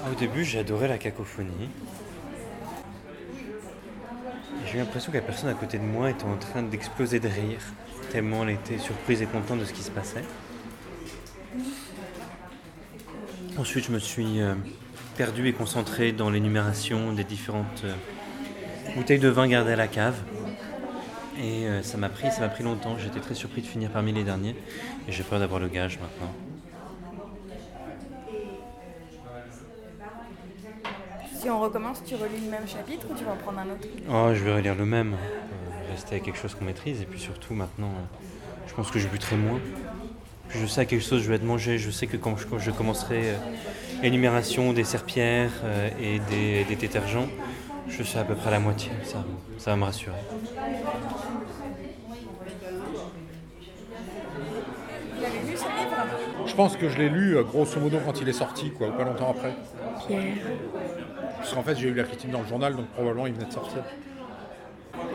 Ah, 0.05 0.09
Au 0.09 0.15
début, 0.15 0.45
j'ai 0.45 0.59
adoré 0.59 0.87
la 0.87 0.97
cacophonie. 0.97 1.69
J'ai 4.73 4.79
l'impression 4.79 5.11
que 5.11 5.17
la 5.17 5.23
personne 5.23 5.49
à 5.51 5.53
côté 5.53 5.77
de 5.77 5.83
moi 5.83 6.09
était 6.09 6.23
en 6.23 6.35
train 6.35 6.63
d'exploser 6.63 7.19
de 7.19 7.27
rire, 7.27 7.59
tellement 8.11 8.41
elle 8.41 8.55
était 8.55 8.79
surprise 8.79 9.21
et 9.21 9.27
contente 9.27 9.59
de 9.59 9.65
ce 9.65 9.71
qui 9.71 9.83
se 9.83 9.91
passait. 9.91 10.23
Ensuite, 13.55 13.85
je 13.85 13.91
me 13.91 13.99
suis 13.99 14.41
euh, 14.41 14.55
perdu 15.15 15.47
et 15.47 15.53
concentré 15.53 16.11
dans 16.11 16.31
l'énumération 16.31 17.13
des 17.13 17.23
différentes 17.23 17.83
euh, 17.83 17.93
bouteilles 18.95 19.19
de 19.19 19.27
vin 19.27 19.47
gardées 19.47 19.73
à 19.73 19.75
la 19.75 19.87
cave. 19.87 20.15
Et 21.39 21.67
euh, 21.67 21.83
ça 21.83 21.99
m'a 21.99 22.09
pris, 22.09 22.31
ça 22.31 22.41
m'a 22.41 22.49
pris 22.49 22.63
longtemps. 22.63 22.97
J'étais 22.97 23.19
très 23.19 23.35
surpris 23.35 23.61
de 23.61 23.67
finir 23.67 23.91
parmi 23.91 24.11
les 24.11 24.23
derniers. 24.23 24.55
Et 25.07 25.11
j'ai 25.11 25.21
peur 25.21 25.37
d'avoir 25.37 25.59
le 25.59 25.67
gage 25.67 25.99
maintenant. 25.99 26.33
On 31.53 31.59
recommence, 31.59 32.03
tu 32.03 32.15
relis 32.15 32.43
le 32.43 32.51
même 32.51 32.67
chapitre 32.67 33.05
ou 33.09 33.15
tu 33.15 33.23
vas 33.23 33.31
en 33.31 33.35
prendre 33.35 33.59
un 33.59 33.65
autre 33.65 33.87
Oh, 34.09 34.33
je 34.33 34.43
vais 34.43 34.53
relire 34.55 34.75
le 34.75 34.85
même. 34.85 35.13
Euh, 35.13 35.91
rester 35.91 36.13
avec 36.13 36.23
quelque 36.23 36.39
chose 36.39 36.55
qu'on 36.55 36.65
maîtrise. 36.65 37.01
Et 37.01 37.05
puis 37.05 37.19
surtout, 37.19 37.53
maintenant, 37.53 37.89
euh, 37.89 38.27
je 38.67 38.73
pense 38.73 38.89
que 38.89 38.99
je 38.99 39.07
buterai 39.07 39.35
moins. 39.35 39.59
Je 40.49 40.65
sais 40.65 40.81
à 40.81 40.85
quelle 40.85 41.01
chose 41.01 41.21
je 41.21 41.29
vais 41.29 41.35
être 41.35 41.43
mangé. 41.43 41.77
Je 41.77 41.91
sais 41.91 42.07
que 42.07 42.17
quand 42.17 42.35
je, 42.37 42.71
commencerai 42.71 43.31
euh, 43.31 43.35
l'énumération 44.01 44.73
des 44.73 44.83
serpillères 44.83 45.51
et 45.99 46.19
des, 46.29 46.63
des 46.65 46.75
détergents, 46.75 47.27
je 47.87 48.03
sais 48.03 48.19
à 48.19 48.23
peu 48.23 48.35
près 48.35 48.51
la 48.51 48.59
moitié. 48.59 48.91
Ça, 49.03 49.23
ça 49.57 49.71
va 49.71 49.77
me 49.77 49.83
rassurer. 49.83 50.15
Vous 55.15 55.21
l'avez 55.21 55.39
lu 55.39 55.57
ce 55.57 55.63
livre 55.63 56.32
Je 56.45 56.55
pense 56.55 56.75
que 56.77 56.89
je 56.89 56.97
l'ai 56.97 57.09
lu 57.09 57.37
euh, 57.37 57.43
grosso 57.43 57.79
modo 57.79 57.97
quand 58.05 58.21
il 58.21 58.29
est 58.29 58.33
sorti, 58.33 58.71
quoi, 58.71 58.87
ou 58.87 58.91
pas 58.91 59.03
longtemps 59.03 59.31
après. 59.31 59.53
Pierre. 60.07 60.21
Parce 61.37 61.53
qu'en 61.53 61.63
fait, 61.63 61.75
j'ai 61.75 61.89
eu 61.89 61.93
la 61.93 62.03
critique 62.03 62.31
dans 62.31 62.41
le 62.41 62.47
journal, 62.47 62.75
donc 62.75 62.87
probablement 62.87 63.27
il 63.27 63.33
venait 63.33 63.45
de 63.45 63.51
sortir. 63.51 63.83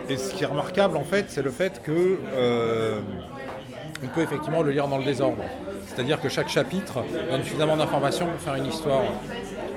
Et 0.08 0.16
ce 0.16 0.34
qui 0.34 0.44
est 0.44 0.46
remarquable, 0.46 0.96
en 0.96 1.04
fait, 1.04 1.26
c'est 1.28 1.42
le 1.42 1.50
fait 1.50 1.82
que 1.82 2.18
euh, 2.34 3.00
on 4.04 4.08
peut 4.08 4.22
effectivement 4.22 4.62
le 4.62 4.70
lire 4.70 4.88
dans 4.88 4.98
le 4.98 5.04
désordre. 5.04 5.42
C'est-à-dire 5.86 6.20
que 6.20 6.28
chaque 6.28 6.48
chapitre 6.48 7.02
donne 7.30 7.42
suffisamment 7.42 7.76
d'informations 7.76 8.26
pour 8.26 8.40
faire 8.40 8.54
une 8.56 8.66
histoire. 8.66 9.04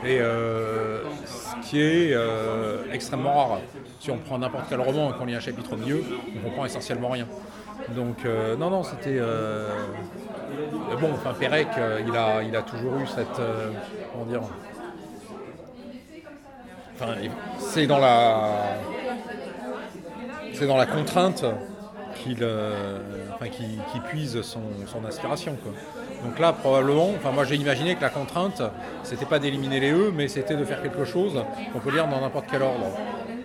Et 0.05 0.19
euh, 0.19 1.03
ce 1.25 1.69
qui 1.69 1.79
est 1.79 2.13
euh, 2.13 2.83
extrêmement 2.91 3.33
rare. 3.33 3.59
Si 3.99 4.11
on 4.11 4.17
prend 4.17 4.37
n'importe 4.37 4.65
quel 4.69 4.81
roman 4.81 5.11
et 5.11 5.17
qu'on 5.17 5.25
lit 5.25 5.35
un 5.35 5.39
chapitre 5.39 5.73
au 5.73 5.77
milieu, 5.77 6.03
on 6.35 6.49
comprend 6.49 6.65
essentiellement 6.65 7.09
rien. 7.09 7.27
Donc 7.95 8.25
non, 8.59 8.69
non, 8.69 8.83
c'était... 8.83 9.19
bon, 10.99 11.11
enfin, 11.13 11.33
Pérec, 11.37 11.67
euh, 11.77 12.01
il, 12.07 12.15
a, 12.15 12.43
il 12.43 12.55
a 12.55 12.61
toujours 12.61 12.97
eu 12.97 13.07
cette... 13.07 13.39
euh, 13.39 13.71
comment 14.11 14.25
dire 14.25 14.41
Enfin, 16.95 17.15
c'est 17.57 17.87
dans 17.87 17.97
la 17.97 18.77
c'est 20.53 20.67
dans 20.67 20.77
la 20.77 20.85
contrainte 20.85 21.43
qu'il 22.15 22.37
euh, 22.41 22.99
enfin, 23.33 23.47
puise 24.09 24.41
son, 24.43 24.61
son 24.85 24.99
quoi. 25.63 25.71
Donc 26.23 26.37
là 26.37 26.53
probablement, 26.53 27.09
enfin 27.15 27.31
moi 27.31 27.43
j'ai 27.45 27.55
imaginé 27.55 27.95
que 27.95 28.01
la 28.01 28.09
contrainte 28.09 28.61
c'était 29.01 29.25
pas 29.25 29.39
d'éliminer 29.39 29.79
les 29.79 29.91
E 29.91 30.11
mais 30.15 30.27
c'était 30.27 30.55
de 30.55 30.63
faire 30.63 30.83
quelque 30.83 31.03
chose 31.03 31.43
qu'on 31.73 31.79
peut 31.79 31.89
lire 31.89 32.07
dans 32.07 32.21
n'importe 32.21 32.45
quel 32.51 32.61
ordre. 32.61 32.85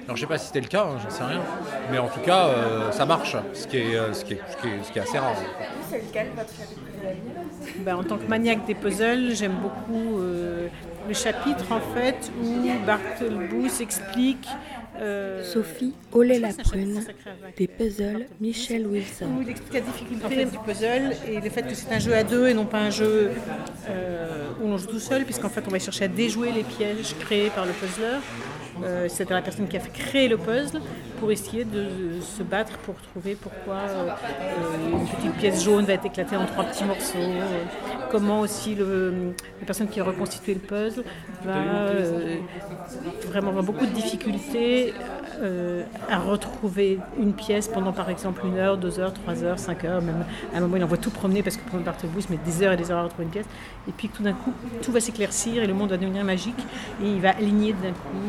Alors 0.07 0.17
je 0.17 0.21
sais 0.21 0.27
pas 0.29 0.39
si 0.39 0.47
c'était 0.47 0.61
le 0.61 0.69
cas, 0.69 0.85
hein, 0.85 0.99
j'en 1.03 1.11
sais 1.11 1.25
rien, 1.25 1.41
mais 1.91 1.99
en 1.99 2.07
tout 2.09 2.21
cas 2.21 2.47
euh, 2.47 2.93
ça 2.93 3.05
marche, 3.07 3.37
ce 3.55 3.67
qui 3.67 3.79
est, 3.79 4.15
ce 4.15 4.25
qui 4.25 4.35
est, 4.35 4.41
ce 4.51 4.57
qui 4.57 4.69
est- 4.69 4.83
ce 4.85 4.93
qui 4.93 4.99
est 4.99 5.03
assez 5.03 5.19
rare. 5.19 5.35
C'est 5.91 5.99
lequel 5.99 6.29
votre 6.37 6.51
chapitre 6.51 6.81
préféré 7.01 7.17
Ben, 7.81 7.97
en 7.97 8.05
tant 8.05 8.17
que 8.17 8.27
maniaque 8.29 8.65
des 8.67 8.75
puzzles, 8.77 9.35
j'aime 9.35 9.57
beaucoup 9.61 10.21
euh, 10.21 10.69
le 11.09 11.15
chapitre 11.15 11.65
en 11.73 11.81
fait 11.81 12.31
où 12.41 12.69
Barthelbus 12.87 13.81
explique. 13.81 14.47
euh, 14.99 15.45
Sophie 15.45 15.93
Ollet 16.13 16.39
la 16.39 16.55
prune, 16.55 17.05
des 17.59 17.67
puzzles 17.67 18.27
Michel 18.41 18.87
Wilson. 18.87 19.27
où 19.39 19.43
il 19.43 19.51
explique 19.51 19.75
la 19.75 19.81
difficulté 19.81 20.25
en 20.25 20.29
fait, 20.31 20.45
du 20.47 20.59
puzzle 20.59 21.13
et 21.29 21.39
le 21.41 21.51
fait 21.51 21.63
que 21.65 21.75
c'est 21.75 21.93
un 21.93 21.99
jeu 21.99 22.15
à 22.15 22.23
deux 22.25 22.49
et 22.49 22.55
non 22.55 22.65
pas 22.65 22.79
un 22.79 22.89
jeu 22.91 23.33
euh, 23.91 24.45
où 24.63 24.69
l'on 24.69 24.79
joue 24.79 24.87
tout 24.87 24.99
seul, 24.99 25.25
puisqu'en 25.25 25.51
fait 25.51 25.63
on 25.67 25.71
va 25.71 25.79
chercher 25.81 26.05
à 26.05 26.09
déjouer 26.09 26.51
les 26.53 26.63
pièges 26.63 27.15
créés 27.21 27.51
par 27.51 27.67
le 27.67 27.73
puzzler. 27.73 28.21
Euh, 28.85 29.09
c'est-à-dire 29.09 29.37
la 29.37 29.43
personne 29.43 29.69
qui 29.69 29.77
a 29.77 29.81
créer 29.81 30.29
le 30.29 30.37
puzzle, 30.37 30.81
pour 31.19 31.31
essayer 31.31 31.65
de 31.65 32.21
se 32.21 32.43
battre 32.43 32.77
pour 32.79 32.95
trouver 32.97 33.35
pourquoi 33.35 33.77
euh, 33.77 34.09
euh, 34.09 34.93
une 34.93 35.07
petite 35.07 35.33
pièce 35.35 35.65
jaune 35.65 35.85
va 35.85 35.95
être 35.95 36.07
éclatée 36.07 36.37
en 36.37 36.47
trois 36.47 36.65
petits 36.65 36.85
morceaux, 36.85 37.19
euh, 37.19 37.65
comment 38.11 38.41
aussi 38.41 38.75
le, 38.75 39.33
la 39.61 39.67
personne 39.67 39.89
qui 39.89 40.01
a 40.01 40.05
reconstitué 40.05 40.55
le 40.55 40.61
puzzle 40.61 41.05
va 41.45 41.87
vraiment 43.29 43.49
avoir 43.49 43.65
beaucoup 43.65 43.87
de 43.87 43.93
difficultés 43.93 44.95
euh, 45.41 45.85
à 46.11 46.19
retrouver 46.19 46.99
une 47.19 47.33
pièce 47.33 47.69
pendant 47.69 47.93
par 47.93 48.11
exemple 48.11 48.43
une 48.47 48.59
heure, 48.59 48.77
deux 48.77 48.99
heures, 49.01 49.13
trois 49.13 49.43
heures, 49.43 49.59
cinq 49.59 49.85
heures, 49.85 50.03
même 50.03 50.25
à 50.55 50.59
un 50.59 50.61
moment 50.61 50.77
il 50.77 50.85
envoie 50.85 50.97
tout 50.99 51.11
promener 51.11 51.43
parce 51.43 51.57
que 51.57 51.63
pour 51.69 51.79
une 51.79 51.85
Barthelbus 51.85 52.25
met 52.31 52.39
des 52.45 52.63
heures 52.63 52.73
et 52.73 52.77
des 52.77 52.91
heures 52.91 52.99
à 52.99 53.05
retrouver 53.05 53.25
une 53.25 53.31
pièce, 53.31 53.47
et 53.89 53.93
puis 53.93 54.09
tout 54.09 54.23
d'un 54.23 54.33
coup 54.33 54.53
tout 54.83 54.93
va 54.93 55.01
s'éclaircir 55.01 55.63
et 55.63 55.67
le 55.67 55.75
monde 55.75 55.91
va 55.91 55.97
devenir 55.97 56.25
magique 56.25 56.59
et 57.03 57.07
il 57.07 57.21
va 57.21 57.31
aligner 57.31 57.73
d'un 57.73 57.93
coup 57.93 58.29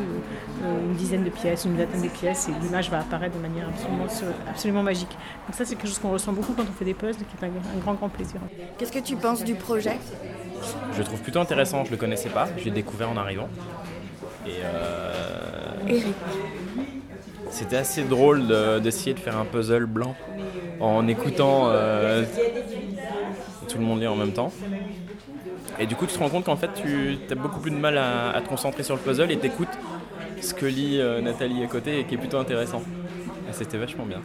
euh, 0.63 0.85
une 0.85 0.95
dizaine 0.95 1.23
de 1.23 1.29
pièces, 1.29 1.65
une 1.65 1.77
vingtaine 1.77 2.01
de 2.01 2.09
pièces 2.09 2.49
et 2.49 2.51
l'image 2.63 2.89
va 2.89 2.99
apparaître 2.99 3.35
de 3.35 3.41
manière 3.41 3.67
absolument, 3.67 4.07
absolument 4.49 4.83
magique. 4.83 5.11
Donc 5.47 5.55
ça 5.55 5.65
c'est 5.65 5.75
quelque 5.75 5.87
chose 5.87 5.99
qu'on 5.99 6.11
ressent 6.11 6.33
beaucoup 6.33 6.53
quand 6.53 6.63
on 6.63 6.73
fait 6.73 6.85
des 6.85 6.93
puzzles, 6.93 7.17
qui 7.17 7.35
est 7.41 7.45
un, 7.45 7.49
un 7.49 7.79
grand 7.79 7.93
grand 7.93 8.09
plaisir. 8.09 8.39
Qu'est-ce 8.77 8.91
que 8.91 8.99
tu 8.99 9.15
penses 9.15 9.43
du 9.43 9.55
projet? 9.55 9.97
Je 10.93 10.97
le 10.99 11.03
trouve 11.03 11.21
plutôt 11.21 11.39
intéressant, 11.39 11.85
je 11.85 11.91
le 11.91 11.97
connaissais 11.97 12.29
pas, 12.29 12.47
je 12.57 12.65
l'ai 12.65 12.71
découvert 12.71 13.09
en 13.09 13.17
arrivant. 13.17 13.47
Et 14.45 14.59
euh, 14.63 15.87
Eric. 15.87 16.15
C'était 17.57 17.77
assez 17.77 18.03
drôle 18.03 18.45
de- 18.47 18.77
d'essayer 18.79 19.15
de, 19.15 19.19
faire 19.19 19.35
un 19.35 19.45
puzzle 19.45 19.87
blanc 19.87 20.15
en 20.79 21.07
écoutant 21.07 21.69
euh, 21.69 22.23
tout 23.67 23.79
le 23.79 23.83
monde 23.83 23.99
lire 23.99 24.11
en 24.11 24.15
même 24.15 24.31
temps. 24.31 24.51
Et 25.79 25.87
du 25.87 25.95
coup, 25.95 26.05
tu 26.05 26.13
te 26.13 26.19
rends 26.19 26.29
compte 26.29 26.45
qu'en 26.45 26.55
fait, 26.55 26.69
tu 26.75 27.17
as 27.31 27.35
beaucoup 27.35 27.59
plus 27.59 27.71
de 27.71 27.75
mal 27.75 27.97
à, 27.97 28.29
à 28.29 28.41
te 28.41 28.47
concentrer 28.47 28.83
sur 28.83 28.95
le 28.95 29.01
puzzle 29.01 29.31
et 29.31 29.37
t'écoutes 29.37 29.75
ce 30.39 30.53
que 30.53 30.67
lit 30.67 30.99
euh, 30.99 31.19
Nathalie 31.21 31.63
à 31.63 31.67
côté 31.67 31.99
et 31.99 32.03
qui 32.05 32.13
est 32.13 32.17
plutôt 32.19 32.37
intéressant. 32.37 32.83
Et 33.49 33.53
c'était 33.53 33.77
vachement 33.77 34.05
bien. 34.05 34.21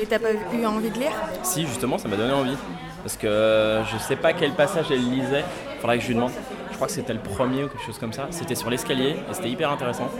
Et 0.00 0.06
t'as 0.06 0.18
pas 0.20 0.32
eu 0.32 0.64
envie 0.66 0.90
de 0.90 0.98
lire? 0.98 1.12
Si, 1.42 1.66
justement, 1.66 1.98
ça 1.98 2.08
m'a 2.08 2.16
donné 2.16 2.32
envie. 2.32 2.56
Parce 3.02 3.16
que 3.16 3.26
euh, 3.26 3.84
je 3.84 3.98
sais 3.98 4.16
pas 4.16 4.32
quel 4.32 4.52
passage 4.52 4.86
elle 4.90 5.10
lisait. 5.10 5.44
Faudrait 5.80 5.98
que 5.98 6.02
je 6.04 6.08
lui 6.08 6.14
demande. 6.14 6.32
Je 6.70 6.76
crois 6.76 6.86
que 6.86 6.92
c'était 6.92 7.12
le 7.12 7.20
premier 7.20 7.64
ou 7.64 7.68
quelque 7.68 7.84
chose 7.84 7.98
comme 7.98 8.12
ça. 8.12 8.28
C'était 8.30 8.54
sur 8.54 8.70
l'escalier 8.70 9.16
et 9.30 9.34
c'était 9.34 9.50
hyper 9.50 9.70
intéressant. 9.70 10.10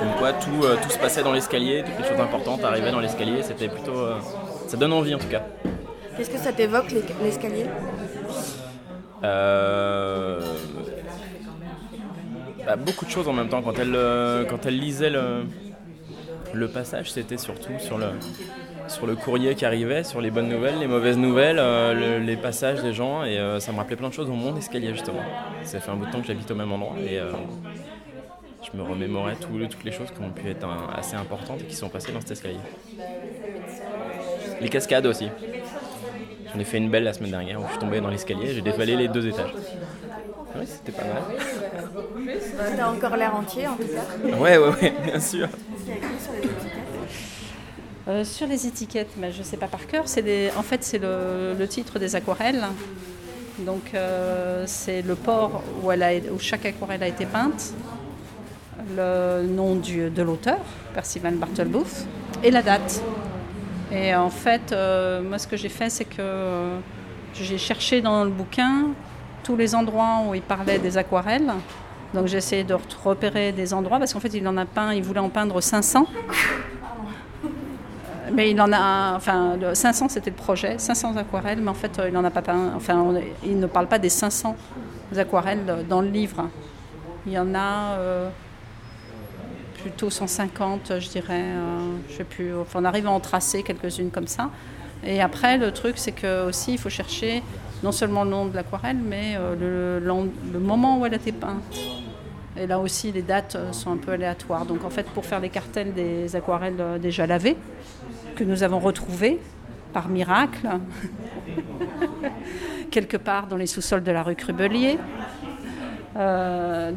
Donc 0.00 0.16
quoi, 0.18 0.32
tout, 0.34 0.64
euh, 0.64 0.76
tout 0.82 0.90
se 0.90 0.98
passait 0.98 1.22
dans 1.22 1.32
l'escalier, 1.32 1.82
toutes 1.84 1.98
les 1.98 2.08
choses 2.08 2.20
importantes 2.20 2.62
arrivaient 2.64 2.90
dans 2.92 3.00
l'escalier. 3.00 3.42
C'était 3.42 3.68
plutôt. 3.68 3.96
euh, 3.98 4.18
ça 4.68 4.76
donne 4.76 4.92
envie 4.92 5.14
en 5.14 5.18
tout 5.18 5.28
cas. 5.28 5.42
Qu'est-ce 6.16 6.30
que 6.30 6.38
ça 6.38 6.52
t'évoque 6.52 6.90
l'es- 6.92 7.02
l'escalier? 7.22 7.66
Euh, 9.24 10.40
bah, 12.66 12.76
beaucoup 12.76 13.04
de 13.04 13.10
choses 13.10 13.28
en 13.28 13.32
même 13.32 13.48
temps. 13.48 13.62
Quand 13.62 13.78
elle, 13.78 13.96
quand 14.48 14.66
elle 14.66 14.78
lisait 14.78 15.10
le, 15.10 15.44
le 16.52 16.68
passage, 16.68 17.10
c'était 17.10 17.38
surtout 17.38 17.78
sur 17.78 17.98
le, 17.98 18.06
sur 18.88 19.06
le 19.06 19.16
courrier 19.16 19.54
qui 19.54 19.64
arrivait, 19.64 20.04
sur 20.04 20.20
les 20.20 20.30
bonnes 20.30 20.48
nouvelles, 20.48 20.78
les 20.78 20.86
mauvaises 20.86 21.16
nouvelles, 21.18 21.58
euh, 21.58 21.92
le- 21.94 22.24
les 22.24 22.36
passages 22.36 22.82
des 22.82 22.92
gens. 22.92 23.24
Et 23.24 23.38
euh, 23.38 23.60
ça 23.60 23.72
me 23.72 23.78
rappelait 23.78 23.96
plein 23.96 24.08
de 24.08 24.14
choses 24.14 24.28
au 24.28 24.34
monde 24.34 24.58
escalier 24.58 24.90
justement. 24.92 25.22
Ça 25.64 25.80
fait 25.80 25.90
un 25.90 25.96
bout 25.96 26.06
de 26.06 26.10
temps 26.10 26.20
que 26.20 26.26
j'habite 26.26 26.50
au 26.50 26.54
même 26.54 26.72
endroit. 26.72 26.94
Et 27.04 27.18
euh, 27.18 27.32
je 28.72 28.76
me 28.76 28.82
remémorais 28.82 29.36
tout- 29.36 29.66
toutes 29.68 29.84
les 29.84 29.92
choses 29.92 30.10
qui 30.10 30.20
ont 30.22 30.30
pu 30.32 30.48
être 30.50 30.64
un- 30.64 30.88
assez 30.94 31.16
importantes 31.16 31.62
et 31.62 31.64
qui 31.66 31.76
sont 31.76 31.88
passées 31.88 32.12
dans 32.12 32.20
cet 32.20 32.32
escalier. 32.32 32.58
Les 34.60 34.68
cascades 34.68 35.06
aussi. 35.06 35.28
J'en 36.52 36.58
ai 36.60 36.64
fait 36.64 36.78
une 36.78 36.90
belle 36.90 37.04
la 37.04 37.12
semaine 37.12 37.30
dernière 37.30 37.60
où 37.60 37.64
je 37.64 37.70
suis 37.70 37.78
tombé 37.78 38.00
dans 38.00 38.08
l'escalier, 38.08 38.52
j'ai 38.54 38.62
dévalé 38.62 38.96
les 38.96 39.08
deux 39.08 39.26
étages. 39.26 39.54
Oui, 40.54 40.64
c'était 40.66 40.92
pas 40.92 41.04
mal. 41.04 41.22
T'as 42.76 42.88
encore 42.90 43.16
l'air 43.16 43.34
entier 43.34 43.66
en 43.66 43.76
tout 43.76 43.82
cas. 43.88 44.36
Ouais, 44.36 44.56
ouais, 44.56 44.68
ouais, 44.80 44.94
bien 45.02 45.20
sûr. 45.20 45.48
Qu'est-ce 45.48 45.84
qu'il 45.84 45.88
y 45.88 45.92
a 45.92 45.96
écrit 45.96 46.18
sur 46.22 46.32
les 46.32 46.38
étiquettes 46.48 46.82
Euh, 48.08 48.24
sur 48.24 48.46
les 48.46 48.66
étiquettes, 48.66 49.10
mais 49.18 49.32
je 49.32 49.38
ne 49.40 49.44
sais 49.44 49.56
pas 49.56 49.66
par 49.66 49.86
cœur. 49.86 50.04
Des- 50.24 50.50
en 50.56 50.62
fait, 50.62 50.82
c'est 50.84 50.98
le, 50.98 51.54
le 51.58 51.68
titre 51.68 51.98
des 51.98 52.14
aquarelles. 52.16 52.64
Donc, 53.58 53.92
euh, 53.94 54.64
c'est 54.66 55.02
le 55.02 55.14
port 55.16 55.62
où, 55.82 55.90
elle 55.90 56.02
a, 56.02 56.12
où 56.32 56.38
chaque 56.38 56.64
aquarelle 56.66 57.02
a 57.02 57.08
été 57.08 57.26
peinte, 57.26 57.72
le 58.96 59.42
nom 59.46 59.76
du- 59.76 60.10
de 60.10 60.22
l'auteur, 60.22 60.58
Percival 60.94 61.34
Bartelbooth, 61.36 62.06
et 62.42 62.50
la 62.50 62.62
date. 62.62 63.02
Et 63.92 64.14
en 64.14 64.30
fait, 64.30 64.72
euh, 64.72 65.22
moi, 65.22 65.38
ce 65.38 65.46
que 65.46 65.56
j'ai 65.56 65.68
fait, 65.68 65.90
c'est 65.90 66.04
que 66.04 66.16
euh, 66.20 66.78
j'ai 67.34 67.58
cherché 67.58 68.00
dans 68.00 68.24
le 68.24 68.30
bouquin 68.30 68.88
tous 69.44 69.56
les 69.56 69.74
endroits 69.74 70.22
où 70.28 70.34
il 70.34 70.42
parlait 70.42 70.78
des 70.78 70.98
aquarelles. 70.98 71.52
Donc, 72.14 72.26
j'ai 72.26 72.38
essayé 72.38 72.64
de 72.64 72.76
repérer 73.04 73.52
des 73.52 73.72
endroits 73.74 73.98
parce 73.98 74.12
qu'en 74.12 74.20
fait, 74.20 74.34
il 74.34 74.46
en 74.48 74.56
a 74.56 74.64
peint, 74.64 74.92
il 74.92 75.02
voulait 75.02 75.20
en 75.20 75.28
peindre 75.28 75.60
500. 75.60 76.06
Mais 78.32 78.50
il 78.50 78.60
en 78.60 78.72
a, 78.72 79.14
enfin, 79.14 79.56
le 79.56 79.74
500 79.74 80.08
c'était 80.08 80.30
le 80.30 80.36
projet, 80.36 80.78
500 80.78 81.16
aquarelles, 81.16 81.60
mais 81.60 81.70
en 81.70 81.74
fait 81.74 81.96
euh, 82.00 82.08
il 82.08 82.12
n'en 82.12 82.24
a 82.24 82.30
pas 82.30 82.42
peint, 82.42 82.72
enfin 82.74 83.14
il 83.44 83.58
ne 83.60 83.66
parle 83.68 83.86
pas 83.86 84.00
des 84.00 84.08
500 84.08 84.56
aquarelles 85.16 85.84
dans 85.88 86.00
le 86.00 86.08
livre. 86.08 86.48
Il 87.24 87.32
y 87.32 87.38
en 87.38 87.54
a 87.54 87.94
euh, 87.98 88.28
plutôt 89.86 90.10
150, 90.10 90.98
je 90.98 91.08
dirais, 91.10 91.42
euh, 91.44 91.96
je 92.10 92.14
sais 92.16 92.24
plus, 92.24 92.52
enfin 92.56 92.80
on 92.82 92.84
arrive 92.84 93.06
à 93.06 93.12
en 93.12 93.20
tracer 93.20 93.62
quelques-unes 93.62 94.10
comme 94.10 94.26
ça. 94.26 94.50
Et 95.04 95.20
après 95.22 95.58
le 95.58 95.70
truc 95.70 95.96
c'est 95.96 96.10
que 96.10 96.48
aussi 96.48 96.72
il 96.72 96.78
faut 96.78 96.88
chercher 96.88 97.40
non 97.84 97.92
seulement 97.92 98.24
le 98.24 98.30
nom 98.30 98.46
de 98.46 98.56
l'aquarelle, 98.56 98.96
mais 98.96 99.36
euh, 99.38 100.00
le, 100.00 100.58
moment 100.58 100.98
où 100.98 101.06
elle 101.06 101.12
a 101.12 101.18
été 101.18 101.30
peinte. 101.30 101.62
Et 102.58 102.66
là 102.66 102.80
aussi, 102.80 103.12
les 103.12 103.22
dates 103.22 103.54
euh, 103.54 103.70
sont 103.70 103.92
un 103.92 103.96
peu 103.98 104.12
aléatoires. 104.12 104.64
Donc, 104.64 104.82
en 104.82 104.90
fait, 104.90 105.06
pour 105.10 105.24
faire 105.24 105.40
les 105.40 105.50
cartels 105.50 105.92
des 105.92 106.34
aquarelles 106.34 106.98
déjà 107.00 107.26
lavées, 107.26 107.56
que 108.34 108.42
nous 108.42 108.62
avons 108.62 108.80
retrouvées 108.80 109.38
par 109.92 110.08
miracle, 110.08 110.66
quelque 112.90 113.18
part 113.18 113.46
dans 113.46 113.56
les 113.56 113.66
sous-sols 113.66 114.02
de 114.02 114.10
la 114.10 114.22
rue 114.22 114.36
Crubelier. 114.36 114.98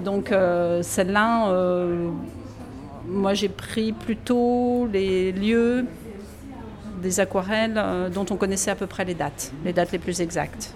Donc, 0.05 0.33
celle-là, 0.81 1.51
moi, 3.09 3.33
j'ai 3.33 3.49
pris 3.49 3.91
plutôt 3.91 4.87
les 4.91 5.31
lieux 5.31 5.85
des 7.01 7.19
aquarelles 7.19 7.75
euh, 7.77 8.09
dont 8.09 8.25
on 8.29 8.35
connaissait 8.35 8.71
à 8.71 8.75
peu 8.75 8.87
près 8.87 9.05
les 9.05 9.13
dates, 9.15 9.51
les 9.63 9.73
dates 9.73 9.91
les 9.91 9.99
plus 9.99 10.21
exactes. 10.21 10.73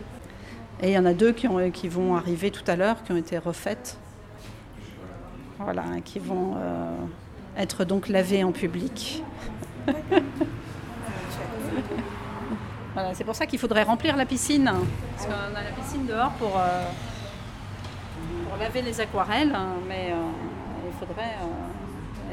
Et 0.82 0.90
il 0.90 0.94
y 0.94 0.98
en 0.98 1.06
a 1.06 1.14
deux 1.14 1.32
qui, 1.32 1.48
ont- 1.48 1.70
qui 1.72 1.88
vont 1.88 2.16
arriver 2.16 2.50
tout 2.52 2.64
à 2.68 2.76
l'heure, 2.76 3.04
qui 3.04 3.12
ont 3.12 3.18
été 3.18 3.38
refaites 3.38 3.98
voilà, 5.60 5.84
qui 6.04 6.20
vont 6.20 6.56
euh, 6.58 6.96
être 7.58 7.86
donc 7.86 8.10
lavés 8.10 8.44
en 8.44 8.52
public. 8.52 9.24
voilà, 12.94 13.14
c'est 13.14 13.24
pour 13.24 13.36
ça 13.36 13.46
qu'il 13.46 13.60
faudrait 13.60 13.84
remplir 13.84 14.18
la 14.18 14.26
piscine, 14.26 14.66
parce 15.16 15.26
qu'on 15.26 15.56
a 15.56 15.64
la 15.64 15.72
piscine 15.72 16.06
dehors 16.06 16.32
pour, 16.34 16.58
euh, 16.58 16.84
pour 18.50 18.58
laver 18.58 18.82
les 18.82 19.00
aquarelles, 19.00 19.54
hein, 19.56 19.76
mais 19.88 20.12
il, 20.86 20.94
faudrait, 21.00 21.36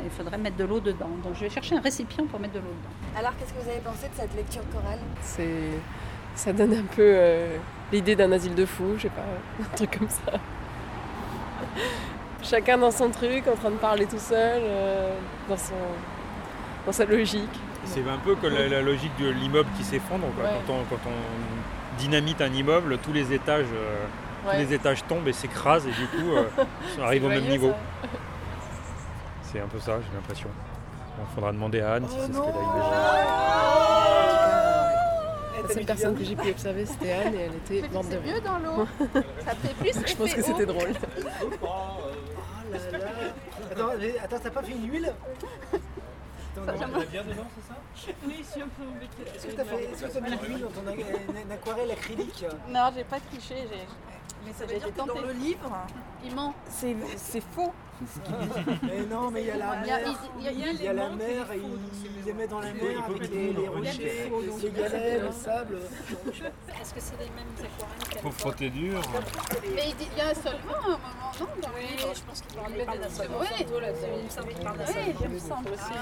il 0.05 0.11
faudrait 0.11 0.39
mettre 0.39 0.57
de 0.57 0.65
l'eau 0.65 0.81
dedans. 0.81 1.11
Donc 1.23 1.35
je 1.35 1.41
vais 1.41 1.51
chercher 1.51 1.77
un 1.77 1.81
récipient 1.81 2.27
pour 2.27 2.41
mettre 2.41 2.55
de 2.55 2.59
l'eau 2.59 2.65
dedans. 2.67 3.19
Alors 3.19 3.33
qu'est-ce 3.39 3.53
que 3.53 3.63
vous 3.63 3.69
avez 3.69 3.81
pensé 3.81 4.09
de 4.09 4.15
cette 4.15 4.35
lecture 4.37 4.63
chorale? 4.73 4.99
C'est, 5.23 5.47
ça 6.35 6.53
donne 6.53 6.75
un 6.75 6.85
peu 6.85 7.03
euh, 7.03 7.57
l'idée 7.93 8.17
d'un 8.17 8.31
asile 8.33 8.55
de 8.55 8.67
fous, 8.67 8.95
je 8.97 9.03
sais 9.03 9.09
pas, 9.09 9.25
un 9.63 9.77
truc 9.77 9.99
comme 9.99 10.09
ça. 10.09 10.33
Chacun 12.43 12.79
dans 12.79 12.91
son 12.91 13.11
truc, 13.11 13.47
en 13.49 13.57
train 13.57 13.71
de 13.71 13.77
parler 13.77 14.07
tout 14.07 14.19
seul, 14.19 14.63
euh, 14.65 15.15
dans, 15.49 15.57
son, 15.57 15.75
dans 16.87 16.93
sa 16.93 17.05
logique. 17.05 17.61
C'est 17.85 18.01
un 18.09 18.19
peu 18.19 18.35
comme 18.35 18.53
la, 18.55 18.69
la 18.69 18.83
logique 18.83 19.13
de 19.21 19.29
l'immeuble 19.29 19.69
qui 19.77 19.85
s'effondre. 19.85 20.27
Ouais. 20.27 20.49
Quand, 20.67 20.73
on, 20.75 20.85
quand 20.85 21.01
on 21.07 21.99
dynamite 21.99 22.41
un 22.41 22.53
immeuble, 22.53 22.99
tous 22.99 23.13
les 23.13 23.33
étages, 23.33 23.67
euh, 23.75 24.05
tous 24.51 24.57
les 24.59 24.73
étages 24.75 25.05
tombent 25.07 25.29
et 25.29 25.33
s'écrasent 25.33 25.87
et 25.87 25.91
du 25.93 26.07
coup 26.07 26.33
euh, 26.33 26.45
ça 26.97 27.05
arrive 27.05 27.25
au 27.25 27.29
même 27.29 27.45
niveau. 27.45 27.71
ça. 28.03 28.09
C'est 29.51 29.61
un 29.61 29.67
peu 29.67 29.81
ça, 29.81 29.99
j'ai 30.01 30.15
l'impression. 30.15 30.49
Il 31.19 31.35
faudra 31.35 31.53
demander 31.53 31.81
à 31.81 31.95
Anne 31.95 32.07
si 32.09 32.15
c'est 32.17 32.27
ce 32.33 32.41
qu'elle 32.41 32.49
a 32.51 33.23
La 35.63 35.75
seule 35.75 35.85
personne 35.85 36.17
que 36.17 36.25
j'ai 36.25 36.37
pu 36.37 36.51
observer, 36.51 36.87
c'était 36.87 37.13
Anne 37.13 37.35
et 37.35 37.39
elle 37.41 37.55
était 37.57 37.89
morte 37.89 38.09
de 38.09 38.17
rire. 38.17 38.35
mieux 38.35 38.41
dans 38.41 38.59
l'eau. 38.59 38.87
Ça 39.45 39.55
fait 39.55 39.75
plus 39.75 39.93
je 40.09 40.17
pense 40.17 40.35
que 40.35 40.43
c'était 40.43 40.67
drôle. 40.67 40.91
Attends, 43.73 43.93
mais- 43.99 44.19
attends, 44.19 44.39
t'as 44.43 44.51
pas 44.51 44.63
fait 44.63 44.73
une 44.73 44.91
huile 44.91 45.13
Attends, 45.73 46.67
Ça, 46.67 46.73
non, 46.73 46.79
j'aimerais- 46.79 47.07
bien 47.07 47.23
dedans, 47.23 47.47
c'est 47.55 47.69
ça 47.73 47.77
Oui, 48.27 48.37
je 48.39 48.45
suis 48.53 48.63
un 48.63 48.69
peu 48.69 48.83
embêtée. 48.83 49.37
Est-ce 49.37 49.47
que 49.47 49.53
t'as 49.53 49.65
fait- 49.65 49.85
est-ce 49.85 50.03
que 50.05 50.13
t'as 50.13 50.21
mis 50.21 50.37
de 50.37 50.45
l'huile 50.47 50.61
dans 50.63 50.69
ton 50.71 50.87
a- 50.89 50.95
une 50.95 51.53
aquarelle 51.53 51.91
acrylique 51.93 52.45
Non, 52.69 52.91
j'ai 52.97 53.05
pas 53.05 53.19
triché. 53.21 53.55
j'ai- 53.71 53.87
Mais 54.45 54.53
ça 54.53 54.65
veut 54.65 54.79
dire 54.79 54.93
que 54.95 54.97
dans 55.07 55.21
le 55.27 55.33
livre, 55.33 55.71
il 56.25 56.35
ment. 56.35 56.55
C'est 56.69 56.97
c'est 57.17 57.43
faux. 57.43 57.73
Mais 58.83 59.03
non, 59.11 59.31
mais 59.31 59.43
il 59.43 59.49
y 59.49 59.51
a 59.51 59.57
la 59.59 59.83
Il 59.83 59.89
y 59.89 59.91
a- 59.93 59.99
mer. 59.99 60.15
il 60.39 60.45
y 60.45 60.49
a- 60.49 60.53
il 60.53 60.59
y 60.59 60.65
a 60.65 60.73
Il 60.73 60.83
y 60.83 60.89
a 60.89 60.93
la 60.95 61.11
mer 61.11 61.53
et 61.53 61.59
ils 61.59 62.25
les 62.25 62.33
mettent 62.33 62.49
dans 62.49 62.61
la 62.61 62.73
mer 62.73 63.05
avec 63.07 63.31
les, 63.31 63.53
les 63.53 63.69
rochers, 63.69 64.33
les 64.63 64.71
galets, 64.71 65.21
le 65.21 65.31
sable. 65.33 65.79
Est-ce 66.81 66.95
que 66.95 67.01
c'est 67.01 67.19
les 67.19 67.27
mêmes 67.27 67.53
aquarelles 67.59 68.23
Faut 68.23 68.31
frotter 68.31 68.71
dur. 68.71 69.03
Mais 69.75 69.91
il, 69.91 69.97
dit- 69.97 70.09
il 70.13 70.19
y 70.19 70.21
a 70.23 70.29
un 70.31 70.35
solvant 70.35 70.73
à 70.73 70.79
un 70.79 70.89
moment, 70.89 71.33
non 71.63 71.69
livre 71.79 72.15
je 72.15 72.23
pense 72.23 72.41
qu'il 72.41 72.57
parlait 72.57 72.99
d'un 72.99 73.11
solvant. 73.11 73.41
Oui, 73.41 73.47
Il 73.61 74.25
me 74.25 74.31
semble 74.31 74.49
qu'il 74.49 74.65
parle 74.65 74.79
Oui, 74.79 75.15
il 75.23 75.29
me 75.29 75.39
semble 75.39 75.69
aussi. 75.69 76.01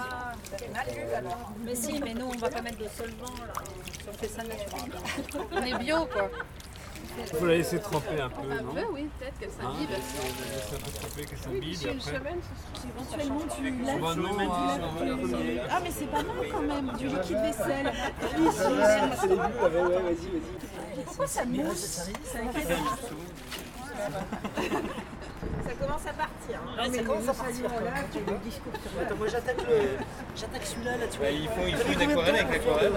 C'est 0.56 0.72
mal 0.72 0.86
lu 0.94 1.12
alors. 1.14 1.52
Mais 1.64 1.74
si, 1.74 1.98
mais 2.00 2.14
nous 2.14 2.26
on 2.26 2.38
va 2.38 2.48
pas 2.48 2.62
mettre 2.62 2.78
de 2.78 2.88
solvant 2.96 3.34
là. 3.44 3.52
On 4.08 4.12
fait 4.12 4.28
ça 4.28 4.42
naturellement. 4.44 5.44
On 5.52 5.62
est 5.64 5.78
bio 5.84 6.06
quoi. 6.06 6.30
Il 7.20 7.36
faut 7.38 7.46
la 7.46 7.54
laisser 7.56 7.78
tremper 7.80 8.20
un 8.20 8.28
peu, 8.28 8.40
Un 8.50 8.62
non 8.62 8.72
peu, 8.72 8.80
oui, 8.92 9.08
peut-être 9.18 9.38
qu'elle 9.38 9.48
Hein 9.48 9.72
s'imbibe. 9.72 9.90
Laisser 9.90 10.74
un 10.74 10.78
peu 10.78 10.90
tremper, 10.92 11.24
qu'elle 11.26 11.38
s'imbibe 11.38 11.82
et 11.82 11.88
après. 11.90 12.22
Éventuellement 12.88 13.40
du 13.40 13.74
Ah 13.88 13.96
bah 14.00 14.14
non, 14.14 14.38
lait. 14.38 15.60
hein. 15.60 15.66
Ah 15.70 15.80
mais 15.82 15.90
c'est 15.90 16.06
pas 16.06 16.22
mal 16.22 16.36
quand 16.50 16.62
même, 16.62 16.92
du 16.96 17.06
liquide 17.08 17.36
vaisselle. 17.42 17.92
C'est 18.28 18.64
ah 18.66 18.68
ouais, 18.68 19.78
vas-y, 19.88 20.28
vas-y. 20.28 21.04
Pourquoi 21.04 21.26
ça 21.26 21.44
mousse? 21.44 22.00
Ça 25.64 25.74
commence 25.74 26.06
à 26.06 26.12
partir. 26.12 26.60
hein. 26.66 26.82
Ouais, 26.82 26.96
ça 26.96 27.02
commence 27.02 27.28
à 27.28 27.34
partir. 27.34 27.64
Attends, 29.00 29.16
moi 29.16 29.26
j'attaque 29.28 29.56
le- 29.68 29.98
j'attaque 30.36 30.64
celui-là, 30.66 30.96
là, 30.96 31.06
tu 31.10 31.18
vois. 31.18 31.30
il 31.30 31.48
faut, 31.48 31.66
il 31.66 31.76
faut 31.76 31.92
une 31.92 32.10
aquarelle 32.10 32.36
avec 32.36 32.48
l'aquarelle. 32.66 32.92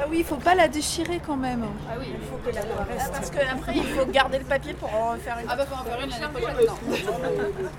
Ah 0.00 0.06
oui, 0.08 0.18
il 0.18 0.24
faut 0.24 0.36
pas 0.36 0.54
la 0.54 0.68
déchirer 0.68 1.20
quand 1.24 1.36
même. 1.36 1.64
Ah 1.88 1.94
oui, 1.98 2.06
il 2.12 2.26
faut 2.26 2.36
que 2.36 2.54
l'aquarelle. 2.54 2.98
Ah, 3.00 3.08
parce 3.12 3.30
qu'après, 3.30 3.76
il 3.76 3.84
faut 3.84 4.06
garder 4.06 4.38
le 4.38 4.44
papier 4.44 4.74
pour 4.74 4.92
en 4.94 5.16
faire 5.16 5.38
une. 5.38 5.46
Ah 5.48 5.56
bah 5.56 5.66
faut 5.66 5.74
en 5.74 5.84
faire 5.84 6.00
une 6.02 6.10
l'année 6.10 6.32
prochaine, 6.32 6.66
non. 6.66 6.74